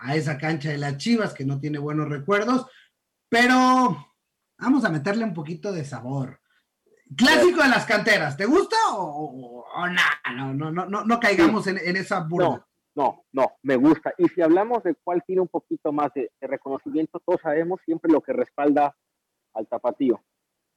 a 0.00 0.16
esa 0.16 0.36
cancha 0.36 0.70
de 0.70 0.78
las 0.78 0.96
Chivas 0.96 1.32
que 1.32 1.44
no 1.44 1.60
tiene 1.60 1.78
buenos 1.78 2.08
recuerdos, 2.08 2.66
pero 3.32 3.96
vamos 4.58 4.84
a 4.84 4.90
meterle 4.90 5.24
un 5.24 5.32
poquito 5.32 5.72
de 5.72 5.86
sabor. 5.86 6.38
Clásico 7.16 7.62
de 7.62 7.68
las 7.70 7.86
canteras, 7.86 8.36
¿te 8.36 8.44
gusta 8.44 8.76
o, 8.94 9.64
no, 10.34 10.54
no, 10.54 10.70
no, 10.70 10.84
no, 10.84 11.04
no 11.04 11.18
caigamos 11.18 11.66
en, 11.66 11.96
esa 11.96 12.20
burla? 12.20 12.66
No, 12.94 13.24
no, 13.32 13.52
me 13.62 13.76
gusta. 13.76 14.12
Y 14.18 14.28
si 14.28 14.42
hablamos 14.42 14.82
de 14.82 14.94
cuál 15.02 15.22
tiene 15.26 15.40
un 15.40 15.48
poquito 15.48 15.92
más 15.92 16.12
de, 16.12 16.30
reconocimiento, 16.42 17.22
todos 17.24 17.40
sabemos 17.40 17.80
siempre 17.86 18.12
lo 18.12 18.20
que 18.20 18.34
respalda 18.34 18.94
al 19.54 19.66
tapatío. 19.66 20.22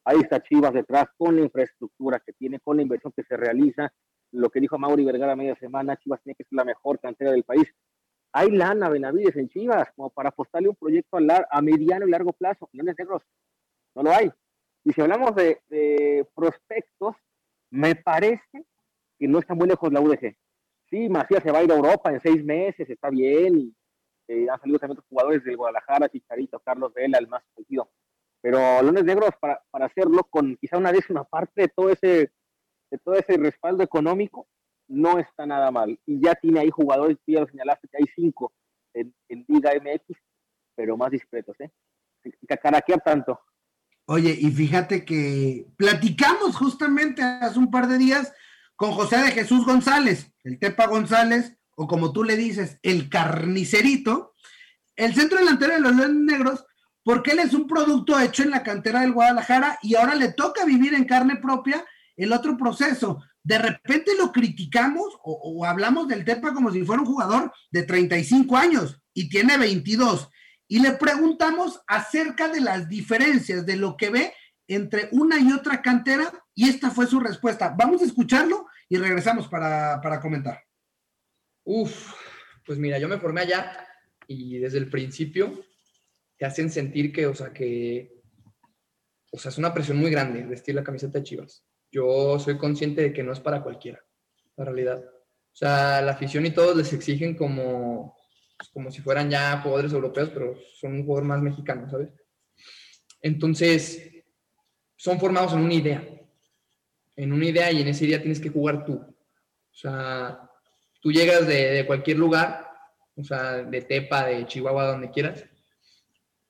Ahí 0.06 0.22
está 0.22 0.42
Chivas 0.42 0.74
detrás 0.74 1.08
con 1.18 1.36
la 1.36 1.42
infraestructura 1.42 2.22
que 2.26 2.32
tiene, 2.32 2.62
con 2.62 2.78
la 2.78 2.84
inversión 2.84 3.12
que 3.14 3.24
se 3.24 3.36
realiza. 3.36 3.92
Lo 4.32 4.50
que 4.50 4.62
dijo 4.62 4.78
Mauri 4.78 5.04
Vergara 5.04 5.36
media 5.36 5.58
semana, 5.58 5.98
Chivas 5.98 6.22
tiene 6.24 6.36
que 6.36 6.46
ser 6.46 6.56
la 6.56 6.64
mejor 6.64 7.02
cantera 7.02 7.32
del 7.32 7.44
país 7.44 7.68
hay 8.38 8.52
lana 8.52 8.90
Benavides 8.90 9.38
en 9.38 9.48
Chivas 9.48 9.88
como 9.96 10.10
para 10.10 10.28
apostarle 10.28 10.68
un 10.68 10.76
proyecto 10.76 11.16
a, 11.16 11.48
a 11.50 11.62
mediano 11.62 12.06
y 12.06 12.12
largo 12.12 12.34
plazo. 12.34 12.70
Leones 12.74 12.96
Negros 12.98 13.24
no 13.96 14.04
lo 14.04 14.12
hay. 14.12 14.30
Y 14.84 14.92
si 14.92 15.00
hablamos 15.00 15.34
de, 15.36 16.28
prospectos, 16.36 17.16
me 17.70 17.96
parece 17.96 18.66
que 19.18 19.28
no 19.30 19.40
está 19.40 19.56
muy 19.56 19.70
lejos 19.70 19.92
la 19.94 20.02
UDG. 20.02 20.36
Sí, 20.90 21.08
Macías 21.08 21.44
se 21.44 21.52
va 21.52 21.60
a 21.60 21.64
ir 21.64 21.72
a 21.72 21.76
Europa 21.76 22.12
en 22.12 22.20
seis 22.20 22.44
meses, 22.44 22.90
está 22.90 23.10
bien. 23.10 23.58
Y, 23.58 23.76
eh, 24.28 24.48
han 24.50 24.60
salido 24.60 24.80
también 24.80 24.98
otros 24.98 25.08
jugadores 25.08 25.42
del 25.46 25.56
Guadalajara, 25.56 26.10
Chicharito, 26.10 26.60
Carlos 26.60 26.94
Vela, 26.94 27.20
el 27.20 27.30
más 27.30 27.42
sentido. 27.56 27.90
Pero 28.42 28.58
Leones 28.82 29.06
Negros, 29.06 29.30
para, 29.40 29.64
para 29.72 29.86
hacerlo 29.86 30.26
con 30.26 30.58
quizá 30.58 30.78
una 30.78 30.92
décima 30.92 31.24
parte 31.24 31.62
de 31.62 31.68
todo 31.70 31.90
ese, 31.90 32.32
de 32.92 32.98
todo 33.02 33.16
ese 33.16 33.38
respaldo 33.38 33.82
económico, 33.82 34.46
no 34.88 35.20
está 35.20 35.46
nada 35.46 35.72
mal. 35.72 36.00
Y 36.06 36.22
ya 36.22 36.36
tiene 36.36 36.60
ahí 36.60 36.70
jugadores, 36.70 37.18
ya 37.28 37.42
lo 37.42 37.48
señalaste, 37.48 37.88
que 37.88 37.98
hay 37.98 38.06
cinco 38.16 38.54
en, 38.94 39.14
Liga 39.48 39.72
MX, 39.76 40.18
pero 40.76 40.98
más 40.98 41.12
discretos, 41.12 41.56
¿eh? 41.60 41.72
Cacaraquear 42.48 43.02
tanto. 43.02 43.40
Oye, 44.08 44.36
y 44.40 44.52
fíjate 44.52 45.04
que 45.04 45.68
platicamos 45.78 46.56
justamente 46.56 47.22
hace 47.22 47.60
un 47.60 47.72
par 47.72 47.88
de 47.88 47.98
días 47.98 48.34
con 48.76 48.92
José 48.92 49.18
de 49.18 49.32
Jesús 49.32 49.66
González, 49.66 50.34
el 50.44 50.60
Tepa 50.60 50.88
González, 50.88 51.58
o 51.76 51.88
como 51.88 52.14
tú 52.14 52.24
le 52.24 52.38
dices, 52.38 52.80
el 52.84 53.10
carnicerito, 53.10 54.36
el 54.96 55.14
centro 55.14 55.40
delantero 55.40 55.74
de 55.74 55.82
los 55.82 55.96
Leones 55.96 56.24
Negros, 56.24 56.66
porque 57.04 57.32
él 57.32 57.40
es 57.40 57.54
un 57.54 57.68
producto 57.68 58.20
hecho 58.20 58.44
en 58.44 58.52
la 58.52 58.64
cantera 58.64 59.02
del 59.02 59.14
Guadalajara 59.14 59.78
y 59.82 59.96
ahora 59.96 60.16
le 60.16 60.34
toca 60.34 60.66
vivir 60.66 60.94
en 60.94 61.06
carne 61.06 61.36
propia 61.36 61.86
el 62.16 62.32
otro 62.32 62.58
proceso 62.58 63.22
de 63.46 63.60
repente 63.60 64.12
lo 64.18 64.32
criticamos 64.32 65.20
o, 65.24 65.64
hablamos 65.66 66.08
del 66.08 66.26
Tepa 66.26 66.52
como 66.52 66.72
si 66.72 66.84
fuera 66.84 67.04
un 67.04 67.08
jugador 67.08 67.54
de 67.70 67.84
35 67.84 68.58
años 68.58 69.00
y 69.14 69.30
tiene 69.30 69.56
22. 69.60 70.30
Y 70.68 70.80
le 70.80 70.94
preguntamos 70.94 71.80
acerca 71.86 72.48
de 72.48 72.60
las 72.60 72.90
diferencias 72.90 73.64
de 73.64 73.76
lo 73.76 73.98
que 73.98 74.10
ve 74.10 74.34
entre 74.68 75.10
una 75.12 75.40
y 75.40 75.52
otra 75.52 75.84
cantera 75.84 76.34
y 76.56 76.68
esta 76.70 76.90
fue 76.90 77.06
su 77.06 77.20
respuesta. 77.20 77.76
Vamos 77.78 78.02
a 78.02 78.06
escucharlo 78.06 78.66
y 78.90 78.98
regresamos 78.98 79.48
para, 79.48 80.20
comentar. 80.20 80.64
Uf, 81.64 82.14
pues 82.66 82.80
mira, 82.80 82.98
yo 82.98 83.08
me 83.08 83.20
formé 83.20 83.42
allá 83.42 83.88
y 84.28 84.58
desde 84.58 84.80
el 84.80 84.90
principio 84.90 85.64
te 86.36 86.48
hacen 86.48 86.72
sentir 86.72 87.14
que, 87.14 87.28
o 87.28 87.36
sea, 87.36 87.54
que, 87.54 88.24
o 89.32 89.38
sea, 89.38 89.50
es 89.50 89.58
una 89.60 89.72
presión 89.72 89.98
muy 89.98 90.10
grande 90.10 90.44
vestir 90.48 90.74
la 90.74 90.84
camiseta 90.84 91.20
de 91.20 91.26
Chivas. 91.26 91.64
Yo 91.96 92.38
soy 92.40 92.58
consciente 92.58 93.02
de 93.02 93.14
que 93.14 93.24
no 93.24 93.32
es 93.32 93.40
para 93.40 93.64
cualquiera, 93.64 94.04
la 94.58 94.66
realidad. 94.66 95.02
O 95.02 95.56
sea, 95.56 96.02
la 96.02 96.12
afición 96.12 96.46
y 96.46 96.52
todos 96.52 96.76
les 96.76 96.92
exigen 96.92 97.36
como, 97.36 98.18
pues, 98.58 98.70
como 98.72 98.92
si 98.92 99.00
fueran 99.00 99.30
ya 99.30 99.62
jugadores 99.62 99.94
europeos, 99.94 100.30
pero 100.34 100.58
son 100.78 100.96
un 100.96 101.06
jugador 101.06 101.24
más 101.24 101.42
mexicano, 101.42 101.90
¿sabes? 101.90 102.10
Entonces, 103.22 104.12
son 104.98 105.22
formados 105.22 105.54
en 105.54 105.60
una 105.60 105.74
idea. 105.74 106.06
En 107.16 107.32
una 107.32 107.46
idea 107.46 107.72
y 107.72 107.82
en 107.82 107.88
esa 107.88 108.04
idea 108.04 108.20
tienes 108.20 108.42
que 108.42 108.50
jugar 108.50 108.84
tú. 108.84 108.96
O 108.96 109.74
sea, 109.74 110.52
tú 111.00 111.14
llegas 111.14 111.48
de, 111.48 111.72
de 111.72 111.86
cualquier 111.86 112.18
lugar, 112.18 112.68
o 113.16 113.24
sea, 113.24 113.64
de 113.64 113.82
Tepa, 113.84 114.26
de 114.26 114.46
Chihuahua, 114.48 114.88
donde 114.88 115.12
quieras, 115.12 115.46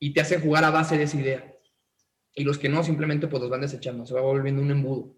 y 0.00 0.12
te 0.12 0.22
hacen 0.22 0.40
jugar 0.40 0.64
a 0.64 0.70
base 0.70 0.98
de 0.98 1.04
esa 1.04 1.20
idea. 1.20 1.54
Y 2.34 2.42
los 2.42 2.58
que 2.58 2.68
no, 2.68 2.82
simplemente 2.82 3.28
pues 3.28 3.40
los 3.40 3.50
van 3.50 3.60
desechando, 3.60 4.04
se 4.04 4.12
va 4.12 4.22
volviendo 4.22 4.60
un 4.60 4.72
embudo. 4.72 5.14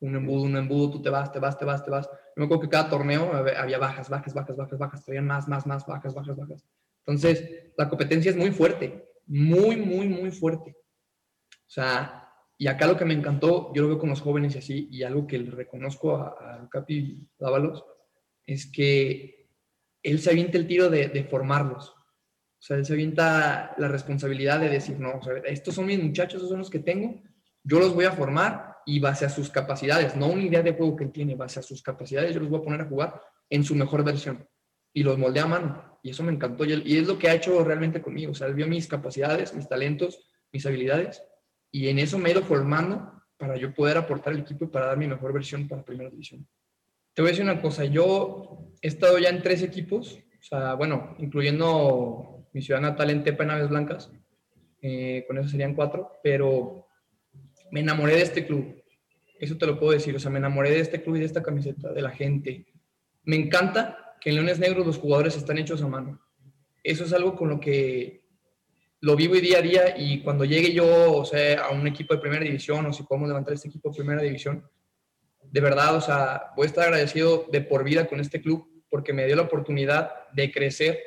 Un 0.00 0.14
embudo, 0.14 0.42
un 0.42 0.56
embudo, 0.56 0.90
tú 0.90 1.02
te 1.02 1.10
vas, 1.10 1.32
te 1.32 1.38
vas, 1.38 1.58
te 1.58 1.64
vas, 1.64 1.84
te 1.84 1.90
vas. 1.90 2.08
Yo 2.08 2.18
me 2.36 2.44
acuerdo 2.44 2.62
que 2.62 2.68
cada 2.68 2.90
torneo 2.90 3.32
había 3.32 3.78
bajas, 3.78 4.08
bajas, 4.08 4.34
bajas, 4.34 4.56
bajas, 4.56 4.78
bajas, 4.78 5.04
traían 5.04 5.26
más, 5.26 5.48
más, 5.48 5.66
más, 5.66 5.86
bajas, 5.86 6.14
bajas, 6.14 6.36
bajas. 6.36 6.66
Entonces, 7.06 7.72
la 7.76 7.88
competencia 7.88 8.30
es 8.30 8.36
muy 8.36 8.50
fuerte, 8.50 9.08
muy, 9.26 9.76
muy, 9.76 10.08
muy 10.08 10.30
fuerte. 10.30 10.76
O 11.50 11.70
sea, 11.70 12.28
y 12.58 12.66
acá 12.66 12.86
lo 12.86 12.96
que 12.96 13.04
me 13.04 13.14
encantó, 13.14 13.72
yo 13.74 13.82
lo 13.82 13.88
veo 13.88 13.98
con 13.98 14.10
los 14.10 14.20
jóvenes 14.20 14.54
y 14.54 14.58
así, 14.58 14.88
y 14.90 15.02
algo 15.02 15.26
que 15.26 15.38
le 15.38 15.50
reconozco 15.50 16.16
a, 16.16 16.28
a 16.62 16.68
Capi 16.68 17.28
Dávalos, 17.38 17.84
es 18.46 18.70
que 18.70 19.48
él 20.02 20.20
se 20.20 20.30
avienta 20.30 20.58
el 20.58 20.66
tiro 20.66 20.88
de, 20.88 21.08
de 21.08 21.24
formarlos. 21.24 21.88
O 21.88 22.62
sea, 22.62 22.76
él 22.76 22.86
se 22.86 22.94
avienta 22.94 23.74
la 23.78 23.88
responsabilidad 23.88 24.60
de 24.60 24.68
decir, 24.68 24.98
no, 24.98 25.18
o 25.18 25.22
sea, 25.22 25.34
estos 25.44 25.74
son 25.74 25.86
mis 25.86 26.02
muchachos, 26.02 26.34
estos 26.34 26.50
son 26.50 26.60
los 26.60 26.70
que 26.70 26.78
tengo, 26.78 27.20
yo 27.62 27.78
los 27.78 27.94
voy 27.94 28.04
a 28.04 28.12
formar 28.12 28.75
y 28.86 29.00
base 29.00 29.26
a 29.26 29.28
sus 29.28 29.50
capacidades, 29.50 30.16
no 30.16 30.28
una 30.28 30.44
idea 30.44 30.62
de 30.62 30.72
juego 30.72 30.94
que 30.96 31.04
él 31.04 31.10
tiene, 31.10 31.34
base 31.34 31.58
a 31.58 31.62
sus 31.62 31.82
capacidades, 31.82 32.32
yo 32.32 32.40
los 32.40 32.48
voy 32.48 32.60
a 32.60 32.62
poner 32.62 32.80
a 32.82 32.86
jugar 32.86 33.20
en 33.50 33.64
su 33.64 33.74
mejor 33.74 34.04
versión. 34.04 34.48
Y 34.92 35.02
los 35.02 35.18
moldea 35.18 35.42
a 35.42 35.48
mano. 35.48 35.98
Y 36.02 36.10
eso 36.10 36.22
me 36.22 36.32
encantó. 36.32 36.64
Y, 36.64 36.96
es 36.96 37.06
lo 37.06 37.18
que 37.18 37.28
ha 37.28 37.34
hecho 37.34 37.62
realmente 37.64 38.00
conmigo. 38.00 38.32
O 38.32 38.34
sea, 38.34 38.46
él 38.46 38.54
vio 38.54 38.66
mis 38.66 38.86
capacidades, 38.86 39.52
mis 39.52 39.68
talentos, 39.68 40.20
mis 40.52 40.64
habilidades. 40.64 41.22
Y 41.70 41.88
en 41.88 41.98
eso 41.98 42.16
me 42.16 42.28
he 42.28 42.32
ido 42.32 42.42
formando 42.42 43.12
para 43.36 43.56
yo 43.56 43.74
poder 43.74 43.98
aportar 43.98 44.32
al 44.32 44.40
equipo 44.40 44.64
y 44.64 44.68
para 44.68 44.86
dar 44.86 44.96
mi 44.96 45.06
mejor 45.06 45.32
versión 45.32 45.68
para 45.68 45.84
Primera 45.84 46.08
División. 46.08 46.48
Te 47.12 47.22
voy 47.22 47.30
a 47.30 47.32
decir 47.32 47.44
una 47.44 47.60
cosa. 47.60 47.84
Yo 47.84 48.70
he 48.80 48.88
estado 48.88 49.18
ya 49.18 49.28
en 49.28 49.42
tres 49.42 49.62
equipos. 49.62 50.14
O 50.14 50.42
sea, 50.42 50.74
bueno, 50.74 51.16
incluyendo 51.18 52.48
mi 52.52 52.62
ciudad 52.62 52.80
natal 52.80 53.10
en 53.10 53.24
Tepa, 53.24 53.44
en 53.44 53.50
Aves 53.50 53.68
Blancas. 53.68 54.10
Eh, 54.80 55.24
con 55.26 55.36
eso 55.38 55.48
serían 55.48 55.74
cuatro. 55.74 56.12
Pero 56.22 56.85
me 57.70 57.80
enamoré 57.80 58.16
de 58.16 58.22
este 58.22 58.46
club. 58.46 58.82
Eso 59.38 59.56
te 59.56 59.66
lo 59.66 59.78
puedo 59.78 59.92
decir. 59.92 60.14
O 60.16 60.18
sea, 60.18 60.30
me 60.30 60.38
enamoré 60.38 60.70
de 60.70 60.80
este 60.80 61.02
club 61.02 61.16
y 61.16 61.20
de 61.20 61.26
esta 61.26 61.42
camiseta, 61.42 61.92
de 61.92 62.02
la 62.02 62.10
gente. 62.10 62.66
Me 63.24 63.36
encanta 63.36 64.14
que 64.20 64.30
en 64.30 64.36
Leones 64.36 64.58
Negros 64.58 64.86
los 64.86 64.98
jugadores 64.98 65.36
están 65.36 65.58
hechos 65.58 65.82
a 65.82 65.88
mano. 65.88 66.20
Eso 66.82 67.04
es 67.04 67.12
algo 67.12 67.34
con 67.34 67.48
lo 67.48 67.60
que 67.60 68.26
lo 69.00 69.16
vivo 69.16 69.34
día 69.34 69.58
a 69.58 69.62
día 69.62 69.94
y 69.96 70.20
cuando 70.22 70.44
llegue 70.44 70.72
yo, 70.72 71.12
o 71.12 71.24
sea, 71.24 71.64
a 71.64 71.70
un 71.70 71.86
equipo 71.86 72.14
de 72.14 72.20
primera 72.20 72.44
división 72.44 72.86
o 72.86 72.92
si 72.92 73.02
podemos 73.02 73.28
levantar 73.28 73.54
este 73.54 73.68
equipo 73.68 73.90
de 73.90 73.96
primera 73.96 74.22
división, 74.22 74.68
de 75.42 75.60
verdad, 75.60 75.94
o 75.96 76.00
sea, 76.00 76.52
voy 76.56 76.64
a 76.64 76.66
estar 76.66 76.84
agradecido 76.84 77.46
de 77.52 77.60
por 77.60 77.84
vida 77.84 78.06
con 78.06 78.20
este 78.20 78.40
club 78.40 78.66
porque 78.88 79.12
me 79.12 79.26
dio 79.26 79.36
la 79.36 79.42
oportunidad 79.42 80.12
de 80.32 80.50
crecer 80.50 80.98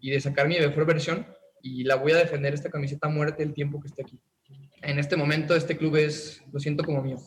y 0.00 0.10
de 0.10 0.20
sacar 0.20 0.46
mi 0.46 0.58
mejor 0.58 0.86
versión 0.86 1.26
y 1.62 1.84
la 1.84 1.96
voy 1.96 2.12
a 2.12 2.18
defender 2.18 2.54
esta 2.54 2.70
camiseta 2.70 3.08
a 3.08 3.10
muerte 3.10 3.42
el 3.42 3.54
tiempo 3.54 3.80
que 3.80 3.88
esté 3.88 4.02
aquí. 4.02 4.20
En 4.82 4.98
este 4.98 5.16
momento 5.16 5.54
este 5.54 5.76
club 5.76 5.96
es, 5.96 6.42
lo 6.52 6.60
siento 6.60 6.84
como 6.84 7.02
mío. 7.02 7.18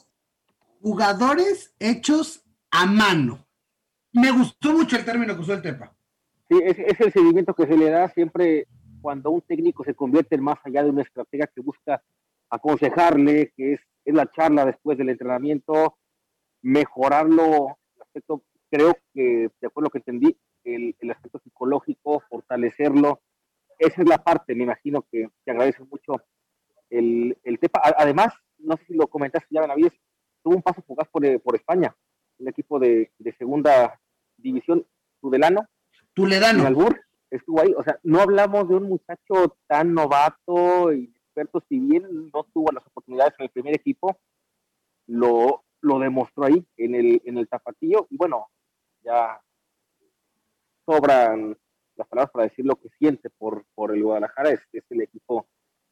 Jugadores 0.81 1.73
hechos 1.79 2.43
a 2.71 2.85
mano. 2.85 3.45
Me 4.13 4.31
gustó 4.31 4.73
mucho 4.73 4.97
el 4.97 5.05
término 5.05 5.35
que 5.35 5.41
usó 5.41 5.53
el 5.53 5.61
Tepa. 5.61 5.95
Sí, 6.49 6.59
es, 6.63 6.79
es, 6.79 6.99
el 6.99 7.13
seguimiento 7.13 7.53
que 7.53 7.67
se 7.67 7.77
le 7.77 7.89
da 7.89 8.09
siempre 8.09 8.67
cuando 9.01 9.31
un 9.31 9.41
técnico 9.41 9.83
se 9.83 9.95
convierte 9.95 10.35
en 10.35 10.43
más 10.43 10.59
allá 10.63 10.83
de 10.83 10.89
una 10.89 11.01
estrategia 11.01 11.47
que 11.47 11.61
busca 11.61 12.03
aconsejarle, 12.49 13.53
que 13.55 13.73
es, 13.73 13.81
es 14.05 14.13
la 14.13 14.29
charla 14.31 14.65
después 14.65 14.97
del 14.97 15.09
entrenamiento, 15.09 15.97
mejorarlo. 16.61 17.77
Aspecto, 17.99 18.43
creo 18.69 18.97
que, 19.13 19.49
de 19.59 19.67
acuerdo 19.67 19.85
a 19.85 19.87
lo 19.87 19.89
que 19.89 19.97
entendí, 19.99 20.37
el, 20.63 20.95
el, 20.99 21.11
aspecto 21.11 21.39
psicológico, 21.39 22.21
fortalecerlo, 22.29 23.21
esa 23.79 24.01
es 24.01 24.07
la 24.07 24.23
parte, 24.23 24.53
me 24.53 24.63
imagino 24.63 25.05
que 25.11 25.27
te 25.43 25.51
agradece 25.51 25.83
mucho 25.83 26.21
el, 26.91 27.35
el 27.43 27.59
Tepa. 27.59 27.81
Además, 27.97 28.33
no 28.59 28.77
sé 28.77 28.85
si 28.85 28.93
lo 28.93 29.07
comentaste 29.07 29.47
ya, 29.49 29.61
Benavides, 29.61 29.93
tuvo 30.43 30.55
un 30.55 30.61
paso 30.61 30.83
fugaz 30.83 31.07
por, 31.09 31.23
por 31.41 31.55
España, 31.55 31.95
un 32.37 32.47
equipo 32.47 32.79
de, 32.79 33.11
de 33.17 33.33
segunda 33.33 33.99
división, 34.37 34.85
Tudelano. 35.19 35.67
Tuledano. 36.13 36.65
Albur, 36.67 36.99
estuvo 37.29 37.61
ahí. 37.61 37.73
O 37.75 37.83
sea, 37.83 37.99
no 38.03 38.19
hablamos 38.19 38.67
de 38.67 38.75
un 38.75 38.83
muchacho 38.83 39.57
tan 39.67 39.93
novato 39.93 40.93
y 40.93 41.13
experto, 41.15 41.63
si 41.69 41.79
bien 41.79 42.03
no 42.33 42.43
tuvo 42.53 42.71
las 42.71 42.85
oportunidades 42.87 43.33
en 43.39 43.45
el 43.45 43.51
primer 43.51 43.75
equipo, 43.75 44.19
lo, 45.07 45.63
lo 45.81 45.99
demostró 45.99 46.45
ahí 46.45 46.65
en 46.77 46.95
el, 46.95 47.21
en 47.25 47.37
el 47.37 47.47
tapatillo. 47.47 48.07
Y 48.09 48.17
bueno, 48.17 48.47
ya 49.03 49.41
sobran 50.85 51.57
las 51.95 52.07
palabras 52.07 52.31
para 52.31 52.45
decir 52.45 52.65
lo 52.65 52.75
que 52.75 52.89
siente 52.97 53.29
por, 53.29 53.65
por 53.75 53.95
el 53.95 54.03
Guadalajara, 54.03 54.49
es, 54.49 54.61
es 54.73 54.83
el 54.89 55.01
equipo 55.01 55.47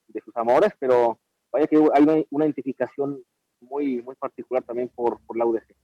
de 0.10 0.22
sus 0.22 0.36
amores, 0.36 0.72
pero 0.80 1.20
vaya 1.52 1.68
que 1.68 1.78
hay 1.78 2.26
una, 2.30 2.46
identificación 2.46 3.22
muy, 3.62 4.02
muy 4.02 4.16
particular 4.16 4.64
también 4.64 4.90
por, 4.90 5.20
por 5.26 5.38
la 5.38 5.46
UDG. 5.46 5.76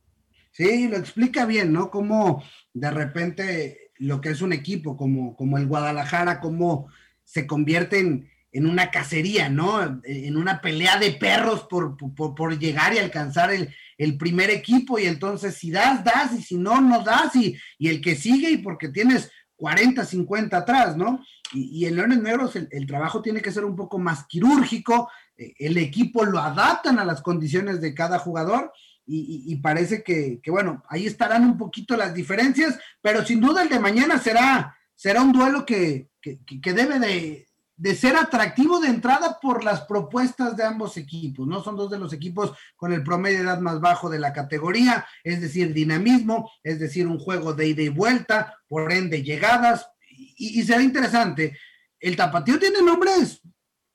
Sí, 0.52 0.88
lo 0.88 0.98
explica 0.98 1.46
bien, 1.46 1.74
¿no? 1.74 1.92
Como 1.92 2.44
de 2.74 2.90
repente 2.92 3.92
lo 3.98 4.22
que 4.22 4.30
es 4.30 4.42
un 4.42 4.54
equipo 4.54 4.96
como, 4.96 5.36
como 5.36 5.58
el 5.58 5.68
Guadalajara, 5.68 6.40
cómo 6.40 6.88
se 7.24 7.46
convierte 7.46 8.00
en, 8.00 8.30
en 8.56 8.66
una 8.66 8.90
cacería, 8.90 9.50
¿no? 9.50 10.02
En 10.06 10.38
una 10.38 10.62
pelea 10.62 10.98
de 10.98 11.12
perros 11.12 11.64
por, 11.64 11.98
por, 11.98 12.36
por 12.36 12.58
llegar 12.58 12.94
y 12.94 13.00
alcanzar 13.00 13.52
el, 13.52 13.74
el, 13.98 14.18
primer 14.18 14.50
equipo. 14.50 14.98
Y 14.98 15.08
entonces, 15.08 15.56
si 15.56 15.72
das, 15.72 16.06
das, 16.06 16.34
y 16.34 16.42
si 16.42 16.56
no, 16.56 16.80
no 16.80 17.04
das, 17.04 17.36
y, 17.36 17.58
y 17.78 17.90
el 17.90 18.00
que 18.00 18.16
sigue, 18.16 18.50
y 18.52 18.58
porque 18.58 18.88
tienes 18.88 19.30
40, 19.58 20.04
50 20.04 20.58
atrás, 20.58 20.98
¿no? 20.98 21.24
Y, 21.54 21.86
en 21.86 21.96
Leones 21.96 22.22
Negros 22.22 22.56
el, 22.56 22.68
el, 22.72 22.88
trabajo 22.88 23.22
tiene 23.22 23.42
que 23.42 23.52
ser 23.52 23.64
un 23.64 23.76
poco 23.76 23.98
más 23.98 24.26
quirúrgico, 24.28 25.10
el 25.38 25.78
equipo 25.78 26.26
lo 26.26 26.40
adaptan 26.40 27.00
a 27.00 27.06
las 27.06 27.22
condiciones 27.22 27.82
de 27.82 27.94
cada 27.94 28.20
jugador 28.20 28.72
y 29.08 29.56
parece 29.58 30.04
que, 30.04 30.40
que, 30.42 30.50
bueno, 30.50 30.84
ahí 30.90 31.06
estarán 31.06 31.44
un 31.44 31.58
poquito 31.58 31.96
las 31.96 32.14
diferencias, 32.14 32.80
pero 33.02 33.24
sin 33.24 33.40
duda 33.40 33.62
el 33.62 33.70
de 33.70 33.80
mañana 33.80 34.18
será, 34.18 34.76
será 34.96 35.22
un 35.22 35.32
duelo 35.32 35.64
que, 35.66 36.10
que, 36.22 36.40
que 36.44 36.74
debe 36.74 36.98
de, 37.00 37.48
de, 37.76 37.96
ser 37.96 38.16
atractivo 38.16 38.80
de 38.80 38.90
entrada 38.90 39.40
por 39.42 39.64
las 39.64 39.82
propuestas 39.82 40.56
de 40.56 40.64
ambos 40.64 40.98
equipos, 40.98 41.48
¿no? 41.48 41.64
Son 41.64 41.76
dos 41.76 41.90
de 41.90 42.00
los 42.00 42.14
equipos 42.14 42.54
con 42.76 42.94
el 42.94 43.04
promedio 43.04 43.40
de 43.40 43.44
edad 43.44 43.60
más 43.60 43.80
bajo 43.80 44.10
de 44.10 44.20
la 44.20 44.34
categoría, 44.34 45.06
es 45.24 45.42
decir, 45.42 45.74
dinamismo, 45.74 46.52
es 46.64 46.80
decir, 46.80 47.08
un 47.08 47.20
juego 47.20 47.54
de 47.54 47.68
ida 47.68 47.82
y 47.82 47.90
vuelta, 47.90 48.56
por 48.68 48.92
ende 48.92 49.24
llegadas, 49.24 49.88
y, 50.10 50.60
y 50.60 50.64
será 50.64 50.82
interesante. 50.82 51.58
El 52.00 52.16
tapatío 52.16 52.60
tiene 52.60 52.82
nombres 52.82 53.42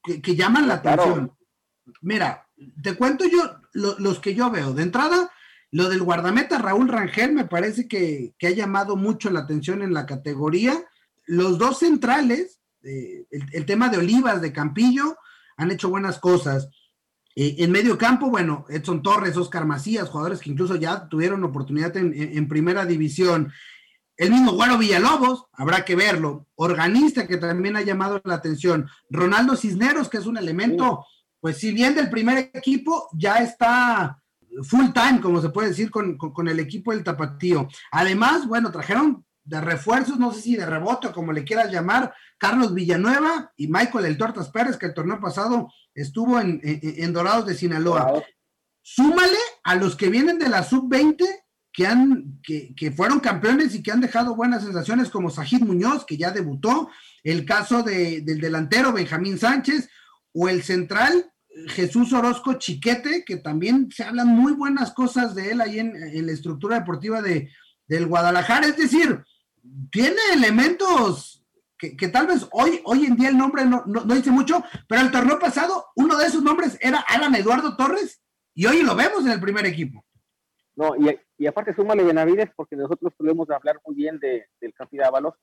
que, 0.03 0.21
que 0.21 0.37
llaman 0.37 0.69
la 0.69 0.75
atención. 0.75 1.14
Claro. 1.14 1.38
Mira, 2.03 2.49
te 2.83 2.95
cuento 2.95 3.25
yo 3.27 3.61
lo, 3.73 3.99
los 3.99 4.21
que 4.21 4.35
yo 4.35 4.51
veo. 4.51 4.73
De 4.73 4.83
entrada, 4.83 5.31
lo 5.71 5.88
del 5.88 6.03
guardameta 6.03 6.59
Raúl 6.59 6.88
Rangel 6.88 7.33
me 7.33 7.45
parece 7.45 7.88
que, 7.88 8.35
que 8.38 8.49
ha 8.49 8.51
llamado 8.51 8.97
mucho 8.97 9.31
la 9.31 9.40
atención 9.40 9.83
en 9.83 9.95
la 9.95 10.07
categoría. 10.07 10.75
Los 11.27 11.59
dos 11.59 11.79
centrales, 11.79 12.60
eh, 12.83 13.27
el, 13.31 13.47
el, 13.53 13.66
tema 13.66 13.88
de 13.88 13.99
Olivas, 13.99 14.40
de 14.40 14.53
Campillo, 14.53 15.16
han 15.57 15.71
hecho 15.71 15.88
buenas 15.90 16.19
cosas. 16.19 16.69
Eh, 17.37 17.57
en 17.59 17.71
medio 17.71 17.97
campo, 17.97 18.29
bueno, 18.29 18.64
Edson 18.69 19.03
Torres, 19.03 19.37
Oscar 19.37 19.64
Macías, 19.64 20.09
jugadores 20.09 20.40
que 20.40 20.51
incluso 20.51 20.77
ya 20.77 21.09
tuvieron 21.09 21.45
oportunidad 21.45 21.97
en, 21.97 22.12
en, 22.14 22.37
en 22.37 22.49
primera 22.49 22.85
división. 22.85 23.53
El 24.16 24.31
mismo 24.31 24.53
Guaro 24.53 24.79
Villalobos, 24.79 25.47
habrá 25.53 25.85
que 25.85 25.97
verlo. 25.97 26.47
Organista, 26.57 27.27
que 27.27 27.37
también 27.37 27.77
ha 27.77 27.83
llamado 27.83 28.21
la 28.25 28.35
atención. 28.35 28.88
Ronaldo 29.09 29.57
Cisneros, 29.57 30.09
que 30.09 30.19
es 30.19 30.27
un 30.27 30.37
elemento, 30.37 31.07
pues 31.40 31.59
si 31.59 31.73
bien 31.73 31.95
del 31.95 32.11
primer 32.11 32.51
equipo, 32.53 33.09
ya 33.12 33.38
está 33.38 34.21
full 34.62 34.93
time, 34.93 35.21
como 35.21 35.40
se 35.40 35.51
puede 35.51 35.69
decir, 35.69 35.90
con, 35.90 36.19
con, 36.19 36.33
con, 36.33 36.49
el 36.49 36.59
equipo 36.59 36.93
del 36.93 37.05
Tapatío. 37.05 37.69
Además, 37.93 38.47
bueno, 38.47 38.71
trajeron 38.71 39.25
de 39.51 39.61
refuerzos, 39.61 40.17
no 40.17 40.33
sé 40.33 40.43
si 40.43 40.57
de 40.57 40.65
rebote 40.65 41.09
o 41.09 41.13
como 41.13 41.33
le 41.33 41.45
quieras 41.45 41.73
llamar, 41.73 42.15
Carlos 42.39 42.73
Villanueva 42.73 43.53
y 43.57 43.67
Michael 43.67 44.05
El 44.07 44.17
Tortas 44.17 44.49
Pérez, 44.49 44.77
que 44.77 44.87
el 44.87 44.95
torneo 44.95 45.21
pasado 45.21 45.73
estuvo 45.93 46.41
en, 46.41 46.61
en, 46.63 46.81
en 46.83 47.13
Dorados 47.13 47.47
de 47.47 47.57
Sinaloa. 47.57 48.13
Wow. 48.13 48.23
Súmale 48.81 49.39
a 49.65 49.75
los 49.75 49.97
que 49.97 50.09
vienen 50.09 50.39
de 50.39 50.49
la 50.49 50.63
sub-20 50.63 51.25
que, 51.73 51.87
han, 51.87 52.41
que, 52.45 52.75
que, 52.77 52.93
fueron 52.93 53.19
campeones 53.19 53.75
y 53.75 53.83
que 53.83 53.91
han 53.91 54.01
dejado 54.01 54.37
buenas 54.37 54.63
sensaciones, 54.63 55.11
como 55.11 55.31
Sajid 55.31 55.63
Muñoz, 55.63 56.07
que 56.07 56.17
ya 56.17 56.31
debutó, 56.31 56.89
el 57.25 57.45
caso 57.45 57.83
de, 57.83 58.21
del 58.21 58.41
delantero 58.41 58.93
Benjamín 58.93 59.37
Sánchez, 59.37 59.89
o 60.33 60.49
el 60.49 60.63
central 60.63 61.33
Jesús 61.69 62.13
Orozco 62.13 62.55
Chiquete, 62.55 63.25
que 63.25 63.37
también 63.37 63.89
se 63.91 64.05
hablan 64.05 64.29
muy 64.29 64.53
buenas 64.53 64.93
cosas 64.93 65.35
de 65.35 65.51
él 65.51 65.61
ahí 65.61 65.81
en, 65.81 65.97
en 65.97 66.27
la 66.27 66.33
estructura 66.33 66.79
deportiva 66.79 67.21
de, 67.21 67.51
del 67.91 68.07
Guadalajara. 68.07 68.69
Es 68.69 68.77
decir, 68.77 69.25
tiene 69.90 70.20
elementos 70.35 71.44
que, 71.79 72.09
tal 72.09 72.27
vez 72.27 72.46
hoy, 72.53 72.83
hoy 72.85 73.07
en 73.07 73.16
día 73.16 73.31
el 73.31 73.38
nombre 73.38 73.64
no, 73.64 73.83
no, 73.87 74.03
dice 74.03 74.31
mucho, 74.31 74.62
pero 74.87 75.01
el 75.01 75.11
torneo 75.11 75.38
pasado 75.38 75.87
uno 75.96 76.18
de 76.18 76.27
esos 76.27 76.42
nombres 76.42 76.77
era 76.81 77.01
Alan 77.01 77.35
Eduardo 77.35 77.75
Torres 77.75 78.23
y 78.55 78.66
hoy 78.66 78.83
lo 78.83 78.94
vemos 78.94 79.25
en 79.25 79.33
el 79.33 79.40
primer 79.40 79.64
equipo. 79.64 80.05
No, 80.77 80.94
y, 80.96 81.18
y 81.38 81.46
aparte 81.46 81.73
súmale 81.73 82.05
Benavides 82.05 82.51
porque 82.55 82.77
nosotros 82.77 83.14
podemos 83.16 83.49
hablar 83.51 83.81
muy 83.87 83.96
bien 83.96 84.18
de, 84.18 84.46
del 84.61 84.75
Capi 84.75 84.99
Dávalos 84.99 85.35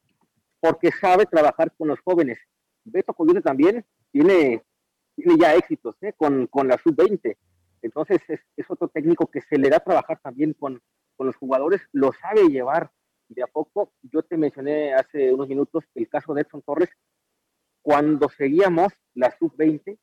porque 0.60 0.92
sabe 0.92 1.26
trabajar 1.26 1.72
con 1.78 1.88
los 1.88 2.00
jóvenes. 2.02 2.38
Beto 2.84 3.14
Coyote 3.14 3.42
también 3.42 3.86
tiene, 4.12 4.64
ya 5.16 5.56
éxitos 5.56 5.96
¿eh? 6.02 6.14
con, 6.16 6.48
con 6.48 6.68
la 6.68 6.78
sub-20. 6.78 7.36
Entonces 7.82 8.22
es, 8.28 8.40
es, 8.56 8.66
otro 8.70 8.88
técnico 8.88 9.28
que 9.28 9.42
se 9.42 9.58
le 9.58 9.70
da 9.70 9.78
a 9.78 9.84
trabajar 9.84 10.20
también 10.22 10.54
con, 10.54 10.82
con 11.16 11.28
los 11.28 11.36
jugadores, 11.36 11.82
lo 11.92 12.12
sabe 12.14 12.48
llevar. 12.50 12.92
De 13.30 13.44
a 13.44 13.48
poco, 13.48 13.92
yo 14.04 14.24
te 14.24 14.38
mencioné 14.38 14.94
hace 14.94 15.34
unos 15.34 15.50
minutos 15.50 15.84
el 15.96 16.08
caso 16.08 16.34
de 16.34 16.42
Edson 16.42 16.62
Torres, 16.62 16.90
cuando 17.82 18.30
seguíamos 18.30 18.94
la 19.14 19.36
sub-20 19.38 19.98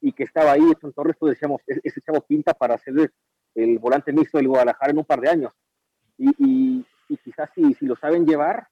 y 0.00 0.12
que 0.12 0.24
estaba 0.24 0.52
ahí 0.52 0.62
Edson 0.62 0.92
Torres, 0.92 1.16
pues 1.18 1.34
decíamos, 1.34 1.60
ese 1.66 2.00
chavo 2.00 2.20
pinta 2.22 2.54
para 2.54 2.76
ser 2.78 3.12
el, 3.54 3.78
volante 3.78 4.12
mixto 4.12 4.38
del 4.38 4.48
Guadalajara 4.48 4.90
en 4.92 4.98
un 4.98 5.04
par 5.04 5.20
de 5.20 5.28
años. 5.28 5.52
Y, 6.16 6.84
y, 7.08 7.16
quizás 7.24 7.50
si, 7.54 7.74
si, 7.74 7.86
lo 7.86 7.96
saben 7.96 8.26
llevar, 8.26 8.66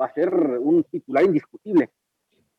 va 0.00 0.06
a 0.06 0.14
ser 0.14 0.32
un 0.32 0.84
titular 0.84 1.24
indiscutible. 1.24 1.90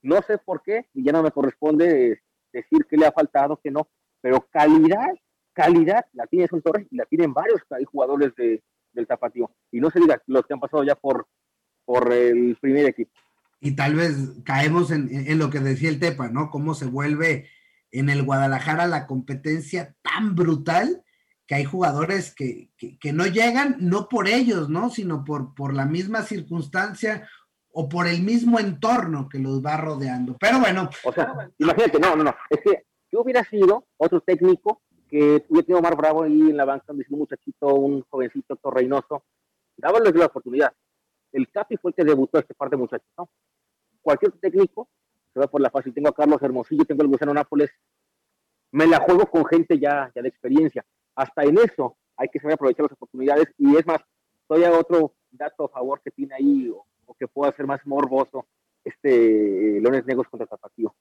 No 0.02 0.22
sé 0.22 0.38
por 0.38 0.62
qué, 0.62 0.88
y 0.94 1.04
ya 1.04 1.12
no 1.12 1.24
me 1.24 1.32
corresponde 1.32 2.22
decir 2.52 2.86
que 2.86 2.98
le 2.98 3.06
ha 3.06 3.12
faltado, 3.12 3.60
que 3.62 3.72
no, 3.72 3.88
pero 4.22 4.46
calidad, 4.50 5.14
calidad 5.54 6.06
la 6.14 6.28
tiene 6.28 6.46
Edson 6.46 6.62
Torres 6.62 6.88
y 6.92 6.98
la 6.98 7.06
tienen 7.06 7.34
varios 7.34 7.62
jugadores 7.86 8.36
de, 8.36 8.62
del 8.94 9.08
Tapatío. 9.08 9.52
Y 9.72 9.80
no 9.80 9.90
se 9.90 10.00
diga 10.00 10.22
los 10.28 10.46
que 10.46 10.54
han 10.54 10.60
pasado 10.60 10.84
ya 10.84 10.96
por, 10.96 11.28
por 11.86 12.12
el 12.12 12.58
primer 12.62 12.86
equipo. 12.86 13.12
Y 13.60 13.76
tal 13.76 13.96
vez 13.96 14.16
caemos 14.44 14.92
en, 14.92 15.10
en 15.12 15.40
lo 15.40 15.50
que 15.50 15.60
decía 15.60 15.90
el 15.90 16.00
Tepa, 16.00 16.30
¿no? 16.30 16.50
Cómo 16.50 16.74
se 16.74 16.86
vuelve 16.86 17.50
en 17.92 18.10
el 18.10 18.24
Guadalajara 18.24 18.88
la 18.88 19.08
competencia 19.08 19.96
tan 20.02 20.36
brutal 20.36 21.04
que 21.48 21.56
hay 21.56 21.64
jugadores 21.64 22.34
que, 22.34 22.72
que, 22.78 22.98
que, 22.98 23.14
no 23.14 23.26
llegan, 23.26 23.78
no 23.80 24.08
por 24.10 24.28
ellos, 24.28 24.70
¿no? 24.70 24.90
Sino 24.90 25.24
por, 25.24 25.54
por 25.54 25.74
la 25.74 25.86
misma 25.86 26.24
circunstancia 26.24 27.28
o 27.72 27.90
por 27.90 28.08
el 28.08 28.22
mismo 28.22 28.60
entorno 28.60 29.28
que 29.28 29.40
los 29.40 29.64
va 29.64 29.78
rodeando. 29.78 30.38
Pero 30.40 30.60
bueno. 30.60 30.90
O 31.04 31.12
sea, 31.12 31.34
imagínate, 31.58 32.00
no, 32.00 32.16
no, 32.16 32.24
no. 32.24 32.36
Es 32.50 32.60
que 32.62 32.86
yo 33.12 33.22
hubiera 33.22 33.44
sido 33.44 33.88
otro 33.98 34.22
técnico 34.22 34.82
que 35.14 35.46
hubiera 35.48 35.68
tenido 35.68 35.78
Omar 35.78 35.96
Bravo 35.96 36.24
ahí 36.24 36.50
en 36.50 36.58
la 36.58 36.66
banca, 36.66 36.92
un 36.92 37.06
muchachito, 37.10 37.68
un 37.76 38.02
jovencito 38.10 38.56
torreinoso, 38.56 39.24
dábales 39.78 40.16
la 40.16 40.26
oportunidad. 40.26 40.74
El 41.32 41.52
Capi 41.52 41.78
fue 41.78 41.92
el 41.92 41.96
que 41.96 42.04
debutó 42.04 42.40
a 42.40 42.42
este 42.42 42.56
par 42.56 42.72
de 42.72 42.78
muchachos. 42.78 43.08
Cualquier 44.02 44.32
técnico 44.32 44.90
se 45.32 45.40
va 45.40 45.46
por 45.46 45.62
la 45.62 45.70
fácil. 45.70 45.94
Tengo 45.94 46.10
a 46.10 46.16
Carlos 46.16 46.42
Hermosillo, 46.42 46.84
tengo 46.86 47.04
al 47.04 47.10
Gusano 47.10 47.32
Nápoles. 47.32 47.70
Me 48.72 48.88
la 48.88 49.02
juego 49.02 49.28
con 49.28 49.46
gente 49.46 49.78
ya, 49.78 50.12
ya 50.16 50.24
de 50.24 50.30
experiencia. 50.30 50.84
Hasta 51.14 51.44
en 51.44 51.60
eso 51.60 51.96
hay 52.18 52.30
que 52.30 52.40
saber 52.40 52.56
aprovechar 52.56 52.86
las 52.86 52.94
oportunidades. 52.94 53.54
Y 53.60 53.78
es 53.78 53.86
más, 53.86 54.00
todavía 54.48 54.72
otro 54.76 55.14
dato 55.30 55.66
a 55.66 55.70
favor 55.70 56.02
que 56.02 56.10
tiene 56.10 56.34
ahí 56.34 56.70
o, 56.70 56.88
o 57.06 57.14
que 57.14 57.28
pueda 57.28 57.52
ser 57.52 57.68
más 57.68 57.86
morboso 57.86 58.48
este 58.84 59.78
eh, 59.78 59.80
Leones 59.80 60.08
Negros 60.08 60.28
contra 60.28 60.48
Tapatío. 60.48 60.96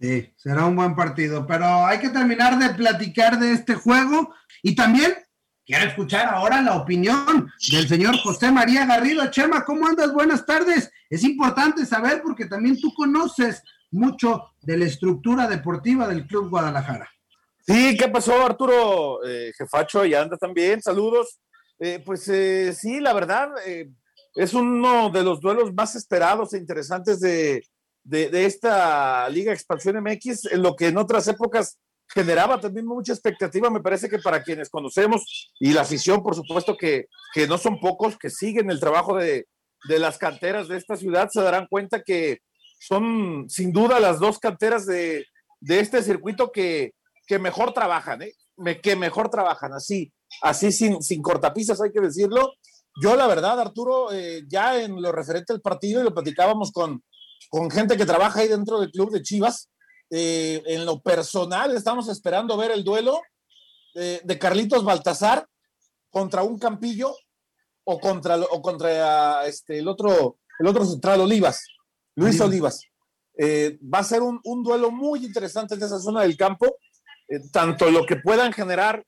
Sí, 0.00 0.32
será 0.34 0.64
un 0.64 0.76
buen 0.76 0.96
partido, 0.96 1.46
pero 1.46 1.84
hay 1.84 1.98
que 1.98 2.08
terminar 2.08 2.58
de 2.58 2.70
platicar 2.70 3.38
de 3.38 3.52
este 3.52 3.74
juego 3.74 4.34
y 4.62 4.74
también 4.74 5.14
quiero 5.66 5.84
escuchar 5.84 6.26
ahora 6.26 6.62
la 6.62 6.76
opinión 6.76 7.52
del 7.70 7.86
señor 7.86 8.16
José 8.16 8.50
María 8.50 8.86
Garrido. 8.86 9.30
Chema, 9.30 9.62
¿cómo 9.62 9.86
andas? 9.86 10.14
Buenas 10.14 10.46
tardes. 10.46 10.90
Es 11.10 11.22
importante 11.22 11.84
saber 11.84 12.22
porque 12.22 12.46
también 12.46 12.80
tú 12.80 12.94
conoces 12.94 13.62
mucho 13.90 14.54
de 14.62 14.78
la 14.78 14.86
estructura 14.86 15.46
deportiva 15.46 16.08
del 16.08 16.26
Club 16.26 16.48
Guadalajara. 16.48 17.10
Sí, 17.66 17.94
¿qué 17.98 18.08
pasó, 18.08 18.42
Arturo? 18.42 19.22
Eh, 19.26 19.52
jefacho, 19.56 20.06
y 20.06 20.14
anda 20.14 20.38
también, 20.38 20.80
saludos. 20.80 21.40
Eh, 21.78 22.02
pues 22.04 22.26
eh, 22.28 22.72
sí, 22.72 23.00
la 23.00 23.12
verdad, 23.12 23.50
es 24.34 24.54
uno 24.54 25.10
de 25.10 25.22
los 25.22 25.42
duelos 25.42 25.74
más 25.74 25.94
esperados 25.94 26.54
e 26.54 26.58
interesantes 26.58 27.20
de, 27.20 27.62
de, 28.10 28.44
esta 28.44 29.28
Liga 29.28 29.52
Expansión 29.52 30.02
MX, 30.02 30.52
en 30.52 30.62
lo 30.62 30.74
que 30.74 30.88
en 30.88 30.98
otras 30.98 31.28
épocas 31.28 31.78
generaba 32.08 32.60
también 32.60 32.86
mucha 32.86 33.12
expectativa, 33.12 33.70
me 33.70 33.80
parece 33.80 34.08
que 34.08 34.18
para 34.18 34.42
quienes 34.42 34.68
conocemos 34.68 35.52
y 35.60 35.72
la 35.72 35.82
afición, 35.82 36.22
por 36.22 36.34
supuesto 36.34 36.76
que, 36.76 37.06
que 37.32 37.46
no 37.46 37.56
son 37.56 37.78
pocos, 37.78 38.18
que 38.18 38.28
siguen 38.28 38.68
el 38.70 38.80
trabajo 38.80 39.16
de, 39.16 39.46
de, 39.88 39.98
las 40.00 40.18
canteras 40.18 40.66
de 40.66 40.76
esta 40.76 40.96
ciudad, 40.96 41.28
se 41.30 41.40
darán 41.40 41.68
cuenta 41.70 42.02
que 42.02 42.40
son 42.80 43.48
sin 43.48 43.72
duda 43.72 44.00
las 44.00 44.18
dos 44.18 44.40
canteras 44.40 44.86
de, 44.86 45.24
de 45.60 45.78
este 45.78 46.02
circuito 46.02 46.50
que, 46.50 46.94
que 47.28 47.38
mejor 47.38 47.72
trabajan, 47.72 48.22
¿eh? 48.22 48.34
que 48.82 48.96
mejor 48.96 49.30
trabajan, 49.30 49.72
así, 49.72 50.12
así 50.42 50.72
sin, 50.72 51.00
sin 51.00 51.22
cortapisas 51.22 51.80
hay 51.80 51.92
que 51.92 52.00
decirlo. 52.00 52.54
Yo 53.00 53.14
la 53.14 53.28
verdad, 53.28 53.60
Arturo, 53.60 54.12
eh, 54.12 54.42
ya 54.48 54.82
en 54.82 55.00
lo 55.00 55.12
referente 55.12 55.52
al 55.52 55.60
partido, 55.60 56.00
y 56.00 56.04
lo 56.04 56.12
platicábamos 56.12 56.72
con, 56.72 57.04
con 57.48 57.70
gente 57.70 57.96
que 57.96 58.06
trabaja 58.06 58.40
ahí 58.40 58.48
dentro 58.48 58.80
del 58.80 58.90
club 58.90 59.10
de 59.10 59.22
Chivas. 59.22 59.70
Eh, 60.10 60.62
en 60.66 60.84
lo 60.84 61.00
personal, 61.00 61.74
estamos 61.76 62.08
esperando 62.08 62.56
ver 62.56 62.72
el 62.72 62.82
duelo 62.82 63.20
de, 63.94 64.20
de, 64.24 64.38
Carlitos 64.40 64.82
Baltasar 64.82 65.46
contra 66.10 66.42
un 66.42 66.58
Campillo 66.58 67.14
o 67.84 68.00
contra, 68.00 68.36
o 68.36 68.60
contra 68.60 69.46
este, 69.46 69.78
el, 69.78 69.86
otro, 69.86 70.38
el 70.58 70.66
otro 70.66 70.84
central, 70.84 71.20
Olivas, 71.20 71.64
Luis. 72.16 72.40
Olivas. 72.40 72.82
Eh, 73.38 73.78
va 73.82 74.00
a 74.00 74.04
ser 74.04 74.20
un, 74.20 74.40
un, 74.44 74.64
duelo 74.64 74.90
muy 74.90 75.24
interesante 75.24 75.76
en 75.76 75.82
esa 75.82 76.00
zona 76.00 76.22
del 76.22 76.36
campo, 76.36 76.66
eh, 77.28 77.38
tanto 77.52 77.88
lo 77.88 78.04
que 78.04 78.16
puedan 78.16 78.52
generar 78.52 79.04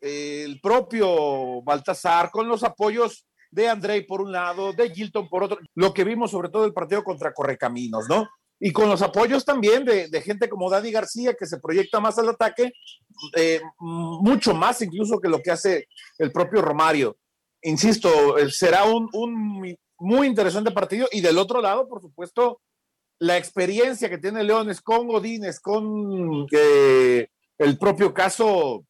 el 0.00 0.60
propio 0.60 1.62
Baltasar 1.62 2.30
con 2.30 2.46
los 2.46 2.62
apoyos 2.62 3.26
de 3.54 3.68
Andrei 3.68 4.02
por 4.02 4.20
un 4.20 4.32
lado, 4.32 4.72
de 4.72 4.90
Gilton 4.90 5.28
por 5.28 5.44
otro, 5.44 5.58
lo 5.74 5.94
que 5.94 6.02
vimos 6.02 6.32
sobre 6.32 6.48
todo 6.48 6.64
el 6.64 6.72
partido 6.72 7.04
contra 7.04 7.32
Correcaminos, 7.32 8.06
¿no? 8.08 8.28
Y 8.58 8.72
con 8.72 8.88
los 8.88 9.00
apoyos 9.02 9.44
también 9.44 9.84
de, 9.84 10.22
gente 10.22 10.48
como 10.48 10.70
Dani 10.70 10.90
García, 10.90 11.34
que 11.34 11.46
se 11.46 11.60
proyecta 11.60 12.00
más 12.00 12.18
al 12.18 12.28
ataque, 12.28 12.72
eh, 13.36 13.60
mucho 13.78 14.54
más 14.54 14.80
incluso 14.82 15.20
que 15.20 15.28
lo 15.28 15.40
que 15.40 15.50
hace 15.50 15.86
el 16.18 16.32
propio 16.32 16.62
Romario. 16.62 17.16
Insisto, 17.62 18.08
será 18.50 18.84
un, 18.84 19.08
muy 19.98 20.26
interesante 20.26 20.70
partido. 20.70 21.08
Y 21.12 21.20
del 21.20 21.38
otro 21.38 21.60
lado, 21.60 21.88
por 21.88 22.00
supuesto, 22.00 22.60
la 23.18 23.36
experiencia 23.36 24.08
que 24.08 24.18
tiene 24.18 24.44
Leones 24.44 24.80
con 24.80 25.08
Godínez, 25.08 25.60
con 25.60 26.46
eh, 26.52 27.28
el 27.58 27.78
propio 27.78 28.14
caso 28.14 28.84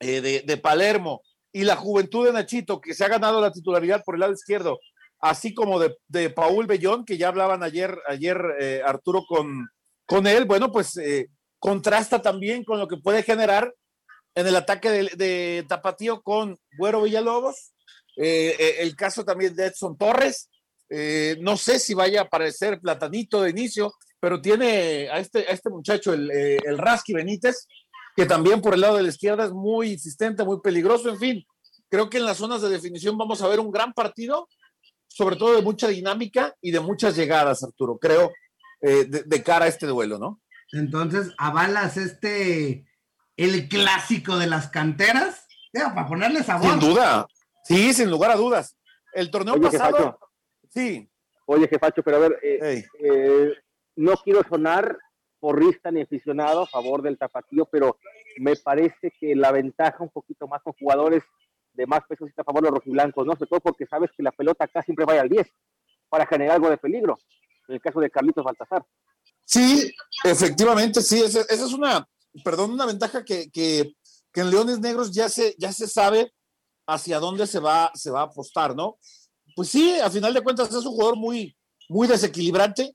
eh, 0.00 0.42
de 0.44 0.56
Palermo, 0.56 1.22
y 1.52 1.64
la 1.64 1.76
juventud 1.76 2.26
de 2.26 2.32
Nachito, 2.32 2.80
que 2.80 2.94
se 2.94 3.04
ha 3.04 3.08
ganado 3.08 3.40
la 3.40 3.52
titularidad 3.52 4.02
por 4.04 4.14
el 4.14 4.20
lado 4.20 4.32
izquierdo, 4.32 4.78
así 5.20 5.52
como 5.52 5.78
de, 5.78 5.96
de 6.08 6.30
Paul 6.30 6.66
Bellón, 6.66 7.04
que 7.04 7.18
ya 7.18 7.28
hablaban 7.28 7.62
ayer, 7.62 7.98
ayer 8.08 8.40
eh, 8.60 8.82
Arturo 8.84 9.24
con, 9.28 9.68
con 10.06 10.26
él, 10.26 10.44
bueno, 10.44 10.72
pues 10.72 10.96
eh, 10.96 11.28
contrasta 11.58 12.22
también 12.22 12.64
con 12.64 12.78
lo 12.78 12.88
que 12.88 12.96
puede 12.96 13.22
generar 13.22 13.74
en 14.34 14.46
el 14.46 14.56
ataque 14.56 14.90
de, 14.90 15.10
de 15.16 15.66
Tapatío 15.68 16.22
con 16.22 16.56
Güero 16.78 17.02
Villalobos, 17.02 17.72
eh, 18.16 18.76
el 18.80 18.94
caso 18.96 19.24
también 19.24 19.54
de 19.54 19.66
Edson 19.66 19.96
Torres, 19.96 20.48
no 21.38 21.56
sé 21.56 21.78
si 21.78 21.94
vaya 21.94 22.22
a 22.22 22.24
aparecer 22.24 22.80
Platanito 22.80 23.42
de 23.42 23.50
inicio, 23.50 23.92
pero 24.18 24.40
tiene 24.40 25.08
a 25.08 25.20
este, 25.20 25.40
a 25.40 25.52
este 25.52 25.70
muchacho, 25.70 26.12
el, 26.12 26.28
el 26.32 26.78
Rasky 26.78 27.12
Benítez, 27.12 27.68
que 28.20 28.26
también 28.26 28.60
por 28.60 28.74
el 28.74 28.82
lado 28.82 28.98
de 28.98 29.02
la 29.02 29.08
izquierda 29.08 29.46
es 29.46 29.52
muy 29.52 29.92
insistente, 29.92 30.44
muy 30.44 30.60
peligroso, 30.60 31.08
en 31.08 31.18
fin, 31.18 31.46
creo 31.88 32.10
que 32.10 32.18
en 32.18 32.26
las 32.26 32.36
zonas 32.36 32.60
de 32.60 32.68
definición 32.68 33.16
vamos 33.16 33.40
a 33.40 33.48
ver 33.48 33.60
un 33.60 33.70
gran 33.70 33.94
partido, 33.94 34.46
sobre 35.08 35.36
todo 35.36 35.56
de 35.56 35.62
mucha 35.62 35.88
dinámica 35.88 36.54
y 36.60 36.70
de 36.70 36.80
muchas 36.80 37.16
llegadas, 37.16 37.62
Arturo, 37.62 37.96
creo, 37.98 38.30
eh, 38.82 39.06
de, 39.06 39.22
de, 39.22 39.42
cara 39.42 39.64
a 39.64 39.68
este 39.68 39.86
duelo, 39.86 40.18
¿no? 40.18 40.38
Entonces, 40.72 41.32
avalas 41.38 41.96
este, 41.96 42.84
el 43.38 43.68
clásico 43.68 44.36
de 44.36 44.48
las 44.48 44.68
canteras, 44.68 45.46
ya, 45.72 45.94
para 45.94 46.06
ponerle 46.06 46.42
sabor. 46.42 46.72
Sin 46.72 46.80
duda, 46.80 47.26
sí, 47.64 47.94
sin 47.94 48.10
lugar 48.10 48.32
a 48.32 48.36
dudas. 48.36 48.76
El 49.14 49.30
torneo 49.30 49.54
Oye, 49.54 49.62
pasado, 49.62 49.96
jefacho. 49.96 50.18
sí. 50.68 51.10
Oye, 51.46 51.66
jefacho, 51.68 52.02
pero 52.02 52.18
a 52.18 52.20
ver, 52.20 52.38
eh, 52.42 52.84
eh, 53.02 53.54
no 53.96 54.12
quiero 54.18 54.42
sonar 54.46 54.98
porrista 55.40 55.90
ni 55.90 56.02
aficionado 56.02 56.62
a 56.62 56.66
favor 56.66 57.02
del 57.02 57.18
tapatío, 57.18 57.64
pero 57.64 57.98
me 58.38 58.56
parece 58.56 59.12
que 59.18 59.34
la 59.34 59.50
ventaja 59.50 60.04
un 60.04 60.10
poquito 60.10 60.46
más 60.46 60.62
con 60.62 60.74
jugadores 60.74 61.22
de 61.72 61.86
más 61.86 62.00
peso 62.08 62.26
está 62.26 62.42
a 62.42 62.44
favor 62.44 62.62
de 62.62 62.70
los 62.70 62.78
rojiblancos, 62.78 63.26
¿no? 63.26 63.32
Sobre 63.32 63.48
todo 63.48 63.60
porque 63.60 63.86
sabes 63.86 64.10
que 64.16 64.22
la 64.22 64.32
pelota 64.32 64.64
acá 64.64 64.82
siempre 64.82 65.04
vaya 65.04 65.22
al 65.22 65.28
10 65.28 65.46
para 66.08 66.26
generar 66.26 66.56
algo 66.56 66.68
de 66.68 66.76
peligro. 66.76 67.18
En 67.68 67.76
el 67.76 67.80
caso 67.80 68.00
de 68.00 68.10
Carlitos 68.10 68.44
Baltasar. 68.44 68.84
Sí, 69.44 69.92
efectivamente, 70.24 71.00
sí. 71.00 71.22
Esa, 71.22 71.40
es 71.40 71.72
una, 71.72 72.06
perdón, 72.44 72.72
una 72.72 72.86
ventaja 72.86 73.24
que, 73.24 73.50
que, 73.50 73.94
que, 74.32 74.40
en 74.40 74.50
Leones 74.50 74.80
Negros 74.80 75.12
ya 75.12 75.28
se, 75.28 75.54
ya 75.58 75.72
se 75.72 75.86
sabe 75.86 76.32
hacia 76.86 77.18
dónde 77.18 77.46
se 77.46 77.60
va, 77.60 77.90
se 77.94 78.10
va 78.10 78.20
a 78.20 78.24
apostar, 78.24 78.74
¿no? 78.74 78.98
Pues 79.54 79.68
sí, 79.68 79.98
a 80.00 80.10
final 80.10 80.34
de 80.34 80.42
cuentas 80.42 80.68
es 80.68 80.84
un 80.84 80.92
jugador 80.92 81.16
muy, 81.16 81.56
muy 81.88 82.06
desequilibrante. 82.06 82.94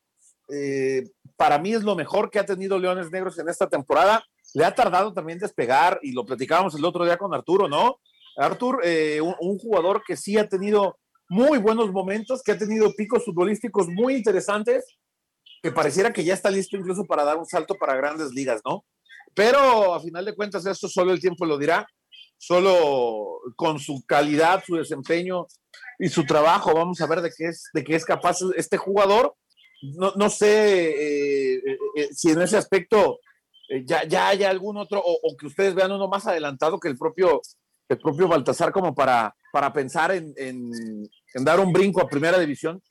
Eh, 0.50 1.04
para 1.38 1.60
mí 1.60 1.74
es 1.74 1.84
lo 1.84 1.96
mejor 1.96 2.30
que 2.30 2.40
ha 2.40 2.46
tenido 2.46 2.80
Leones 2.80 3.12
Negros 3.12 3.38
en 3.40 3.50
esta 3.50 3.68
temporada. 3.68 4.24
Le 4.54 4.66
ha 4.66 4.74
tardado 4.74 5.14
también 5.14 5.40
despegar 5.40 6.00
y 6.02 6.12
lo 6.14 6.26
platicábamos 6.26 6.76
el 6.76 6.86
otro 6.86 7.04
día 7.04 7.18
con 7.18 7.34
Arturo, 7.34 7.68
¿no? 7.68 8.00
Artur, 8.38 8.82
eh, 8.84 9.22
un, 9.22 9.58
jugador 9.58 10.04
que 10.06 10.18
sí 10.18 10.38
ha 10.38 10.48
tenido 10.48 10.98
muy 11.30 11.58
buenos 11.58 11.92
momentos, 11.92 12.42
que 12.44 12.52
ha 12.52 12.58
tenido 12.58 12.94
picos 12.96 13.24
futbolísticos 13.24 13.88
muy 13.88 14.16
interesantes, 14.16 14.86
que 15.62 15.72
pareciera 15.72 16.12
que 16.12 16.24
ya 16.24 16.34
está 16.34 16.52
listo 16.52 16.78
incluso 16.78 17.06
para 17.06 17.24
dar 17.24 17.38
un 17.38 17.46
salto 17.46 17.76
para 17.76 17.96
grandes 17.96 18.32
ligas, 18.32 18.62
¿no? 18.66 18.86
Pero 19.34 19.94
a 19.94 20.00
final 20.00 20.26
de 20.26 20.36
cuentas 20.36 20.66
eso 20.66 20.88
solo 20.88 21.12
el 21.12 21.20
tiempo 21.20 21.46
lo 21.46 21.58
dirá, 21.58 21.88
solo 22.38 23.40
con 23.56 23.80
su 23.80 24.04
calidad, 24.06 24.64
su 24.66 24.76
desempeño 24.76 25.48
y 25.98 26.10
su 26.10 26.26
trabajo, 26.26 26.74
vamos 26.74 27.00
a 27.02 27.08
ver 27.08 27.22
de 27.22 27.32
qué 27.36 27.46
es, 27.46 27.70
de 27.74 27.84
qué 27.84 27.96
es 27.96 28.06
capaz 28.06 28.38
este 28.56 28.78
jugador. 28.78 29.36
No, 29.82 30.14
no 30.16 30.30
sé 30.30 30.90
eh, 30.90 31.56
eh, 31.58 31.78
eh, 31.96 32.10
si 32.12 32.32
en 32.32 32.42
ese 32.42 32.58
aspecto 32.58 33.20
ya, 33.86 34.04
ya 34.06 34.30
hay 34.30 34.44
algún 34.44 34.78
otro, 34.78 35.00
o, 35.00 35.20
o, 35.24 35.38
que 35.38 35.48
ustedes 35.48 35.74
vean 35.76 35.92
uno 35.92 36.08
más 36.08 36.28
adelantado 36.28 36.80
que 36.80 36.88
el 36.88 36.98
propio, 36.98 37.42
el 37.90 37.98
propio 37.98 38.28
Baltasar 38.28 38.72
como 38.72 38.94
para, 38.94 39.36
para 39.52 39.74
pensar 39.74 40.12
en, 40.12 40.34
en, 40.38 40.72
en 41.34 41.44
dar 41.44 41.60
un 41.60 41.74
brinco 41.74 42.02
a 42.02 42.08
primera 42.08 42.40
división. 42.40 42.82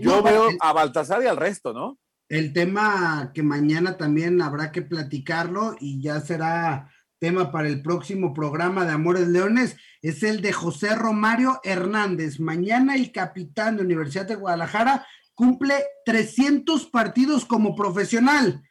Yo 0.00 0.16
no, 0.16 0.22
veo 0.22 0.48
a 0.60 0.72
Baltasar 0.72 1.22
y 1.22 1.26
al 1.26 1.36
resto, 1.36 1.72
¿no? 1.72 1.98
El 2.28 2.54
tema 2.54 3.30
que 3.34 3.42
mañana 3.42 3.98
también 3.98 4.40
habrá 4.40 4.72
que 4.72 4.80
platicarlo 4.80 5.76
y 5.78 6.02
ya 6.02 6.20
será 6.20 6.90
tema 7.22 7.52
para 7.52 7.68
el 7.68 7.82
próximo 7.82 8.34
programa 8.34 8.84
de 8.84 8.90
Amores 8.90 9.28
Leones 9.28 9.76
es 10.02 10.24
el 10.24 10.42
de 10.42 10.52
José 10.52 10.96
Romario 10.96 11.60
Hernández. 11.62 12.40
Mañana 12.40 12.96
el 12.96 13.12
capitán 13.12 13.76
de 13.76 13.84
Universidad 13.84 14.26
de 14.26 14.34
Guadalajara 14.34 15.06
cumple 15.34 15.74
300 16.04 16.86
partidos 16.86 17.44
como 17.44 17.74
profesional 17.74 18.62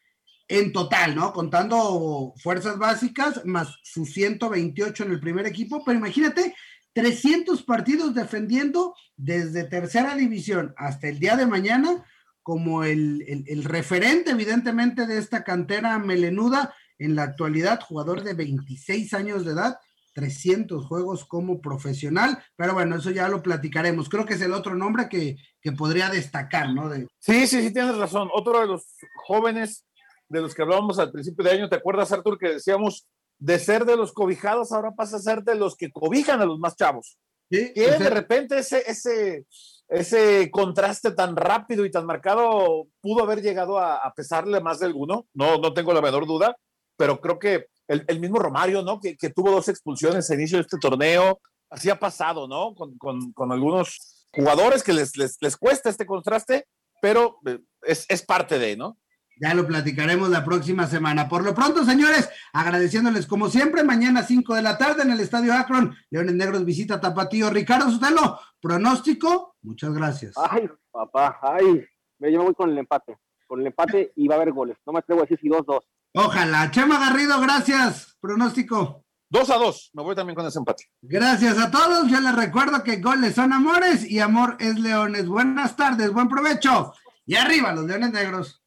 en 0.48 0.74
total, 0.74 1.16
¿no? 1.16 1.32
Contando 1.32 2.34
fuerzas 2.38 2.78
básicas 2.78 3.46
más 3.46 3.74
sus 3.84 4.12
128 4.14 5.06
en 5.06 5.12
el 5.12 5.20
primer 5.20 5.46
equipo, 5.46 5.84
pero 5.86 5.98
imagínate 5.98 6.54
300 6.94 7.64
partidos 7.64 8.14
defendiendo 8.14 8.94
desde 9.16 9.64
tercera 9.64 10.16
división 10.16 10.74
hasta 10.78 11.08
el 11.08 11.20
día 11.20 11.38
de 11.38 11.46
mañana 11.46 12.06
como 12.44 12.84
el, 12.84 13.24
el, 13.28 13.46
el, 13.48 13.64
referente 13.64 14.32
evidentemente 14.32 15.06
de 15.06 15.20
esta 15.20 15.44
cantera 15.44 16.00
melenuda 16.00 16.74
en 16.98 17.16
la 17.16 17.24
actualidad, 17.24 17.80
jugador 17.82 18.24
de 18.24 18.34
26 18.34 19.14
años 19.14 19.46
de 19.46 19.52
edad, 19.52 19.78
300 20.14 20.86
juegos 20.86 21.26
como 21.26 21.62
profesional, 21.62 22.44
pero 22.56 22.74
bueno, 22.74 22.96
eso 22.98 23.12
ya 23.12 23.28
lo 23.28 23.42
platicaremos. 23.42 24.10
Creo 24.10 24.26
que 24.26 24.34
es 24.34 24.42
el 24.42 24.54
otro 24.54 24.76
nombre 24.76 25.08
que, 25.10 25.38
que 25.62 25.72
podría 25.72 26.10
destacar, 26.10 26.74
¿no? 26.74 26.90
De... 26.90 27.08
Sí, 27.20 27.48
sí, 27.48 27.62
sí, 27.62 27.74
tienes 27.74 27.98
razón. 27.98 28.30
Otro 28.34 28.60
de 28.60 28.68
los 28.68 28.96
jóvenes 29.26 29.86
de 30.28 30.42
los 30.42 30.56
que 30.56 30.62
hablábamos 30.62 31.00
al 31.00 31.12
principio 31.12 31.44
de 31.44 31.52
año, 31.52 31.70
¿te 31.70 31.76
acuerdas, 31.76 32.12
Artur, 32.12 32.38
que 32.38 32.54
decíamos 32.54 33.08
de 33.38 33.60
ser 33.60 33.86
de 33.86 33.98
los 33.98 34.14
cobijados, 34.14 34.72
ahora 34.72 34.92
pasa 34.92 35.18
a 35.18 35.22
ser 35.22 35.44
de 35.44 35.56
los 35.56 35.76
que 35.76 35.92
cobijan 35.92 36.42
a 36.42 36.46
los 36.46 36.60
más 36.60 36.76
chavos? 36.76 37.18
Sí, 37.50 37.74
que 37.74 37.82
de 37.82 38.10
repente 38.10 38.60
ese, 38.60 38.82
ese, 38.90 39.46
ese 39.90 40.50
contraste 40.52 41.12
tan 41.12 41.36
rápido 41.36 41.84
y 41.84 41.92
tan 41.92 42.06
marcado 42.06 42.88
pudo 43.02 43.24
haber 43.24 43.42
llegado 43.42 43.78
a, 43.78 43.98
a 43.98 44.14
pesarle 44.14 44.62
más 44.62 44.80
de 44.80 44.86
alguno, 44.86 45.28
no, 45.34 45.58
no 45.58 45.74
tengo 45.74 45.94
la 45.94 46.02
menor 46.02 46.26
duda, 46.26 46.56
pero 46.96 47.20
creo 47.20 47.40
que 47.40 47.66
el, 47.92 48.06
el 48.08 48.20
mismo 48.20 48.40
Romario, 48.40 48.82
¿no? 48.82 49.00
Que, 49.00 49.18
que, 49.18 49.30
tuvo 49.30 49.52
dos 49.52 49.68
expulsiones 49.68 50.30
a 50.30 50.36
inicio 50.36 50.58
de 50.58 50.62
este 50.62 50.78
torneo, 50.78 51.42
así 51.70 51.90
ha 51.90 52.00
pasado, 52.00 52.48
¿no? 52.48 52.74
Con, 52.74 52.98
con, 52.98 53.34
con 53.34 53.52
algunos 53.52 54.28
jugadores 54.34 54.82
que 54.82 54.94
les, 54.94 55.18
les, 55.18 55.38
les, 55.42 55.58
cuesta 55.58 55.90
este 55.90 56.06
contraste, 56.06 56.66
pero 57.02 57.40
es, 57.82 58.06
es 58.10 58.24
parte 58.24 58.60
de, 58.60 58.78
¿no? 58.78 58.98
Ya 59.42 59.54
lo 59.54 59.66
platicaremos 59.66 60.30
la 60.30 60.46
próxima 60.46 60.86
semana. 60.86 61.28
Por 61.28 61.44
lo 61.44 61.56
pronto, 61.56 61.84
señores, 61.84 62.30
agradeciéndoles 62.54 63.26
como 63.26 63.50
siempre, 63.50 63.84
mañana 63.84 64.24
5 64.24 64.56
de 64.56 64.62
la 64.62 64.78
tarde 64.78 65.02
en 65.02 65.12
el 65.12 65.20
Estadio 65.20 65.54
Akron, 65.54 65.96
Leones 66.12 66.36
Negros 66.36 66.64
visita 66.64 67.02
Tapatío. 67.02 67.50
Ricardo 67.50 67.90
Sotelo, 67.90 68.40
pronóstico, 68.62 69.56
muchas 69.64 69.94
gracias. 69.94 70.36
Ay, 70.38 70.70
papá, 70.92 71.40
ay, 71.42 71.84
me 72.20 72.30
llevo 72.30 72.46
muy 72.46 72.54
con 72.54 72.70
el 72.70 72.78
empate. 72.78 73.18
Con 73.48 73.62
el 73.62 73.68
empate 73.68 74.14
y 74.16 74.28
va 74.28 74.36
a 74.36 74.38
haber 74.38 74.54
goles. 74.54 74.78
No 74.86 74.94
me 74.94 75.00
atrevo 75.00 75.22
a 75.22 75.24
decir 75.24 75.40
si 75.42 75.50
2-2. 75.50 75.82
Ojalá. 76.14 76.72
Chema 76.72 77.00
Garrido, 77.00 77.40
gracias. 77.40 78.18
Pronóstico. 78.20 79.06
2 79.30 79.50
a 79.50 79.56
2. 79.56 79.92
Me 79.94 80.04
voy 80.04 80.16
también 80.16 80.36
con 80.36 80.46
ese 80.46 80.60
empate. 80.60 80.90
Gracias 81.02 81.58
a 81.58 81.72
todos. 81.72 82.10
Yo 82.10 82.20
les 82.20 82.36
recuerdo 82.36 82.84
que 82.84 82.98
goles 82.98 83.36
son 83.36 83.54
amores 83.54 84.10
y 84.10 84.20
amor 84.20 84.58
es 84.60 84.78
leones. 84.78 85.28
Buenas 85.28 85.76
tardes, 85.78 86.12
buen 86.12 86.28
provecho. 86.28 86.94
Y 87.26 87.36
arriba 87.36 87.72
los 87.72 87.86
leones 87.86 88.12
negros. 88.12 88.62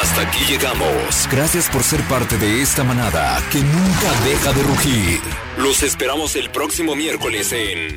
Hasta 0.00 0.22
aquí 0.22 0.44
llegamos. 0.46 1.28
Gracias 1.30 1.68
por 1.68 1.82
ser 1.82 2.00
parte 2.08 2.38
de 2.38 2.62
esta 2.62 2.82
manada 2.82 3.38
que 3.52 3.58
nunca 3.60 4.12
deja 4.24 4.52
de 4.52 4.62
rugir. 4.62 5.20
Los 5.58 5.82
esperamos 5.82 6.34
el 6.36 6.50
próximo 6.50 6.94
miércoles 6.96 7.52
en 7.52 7.96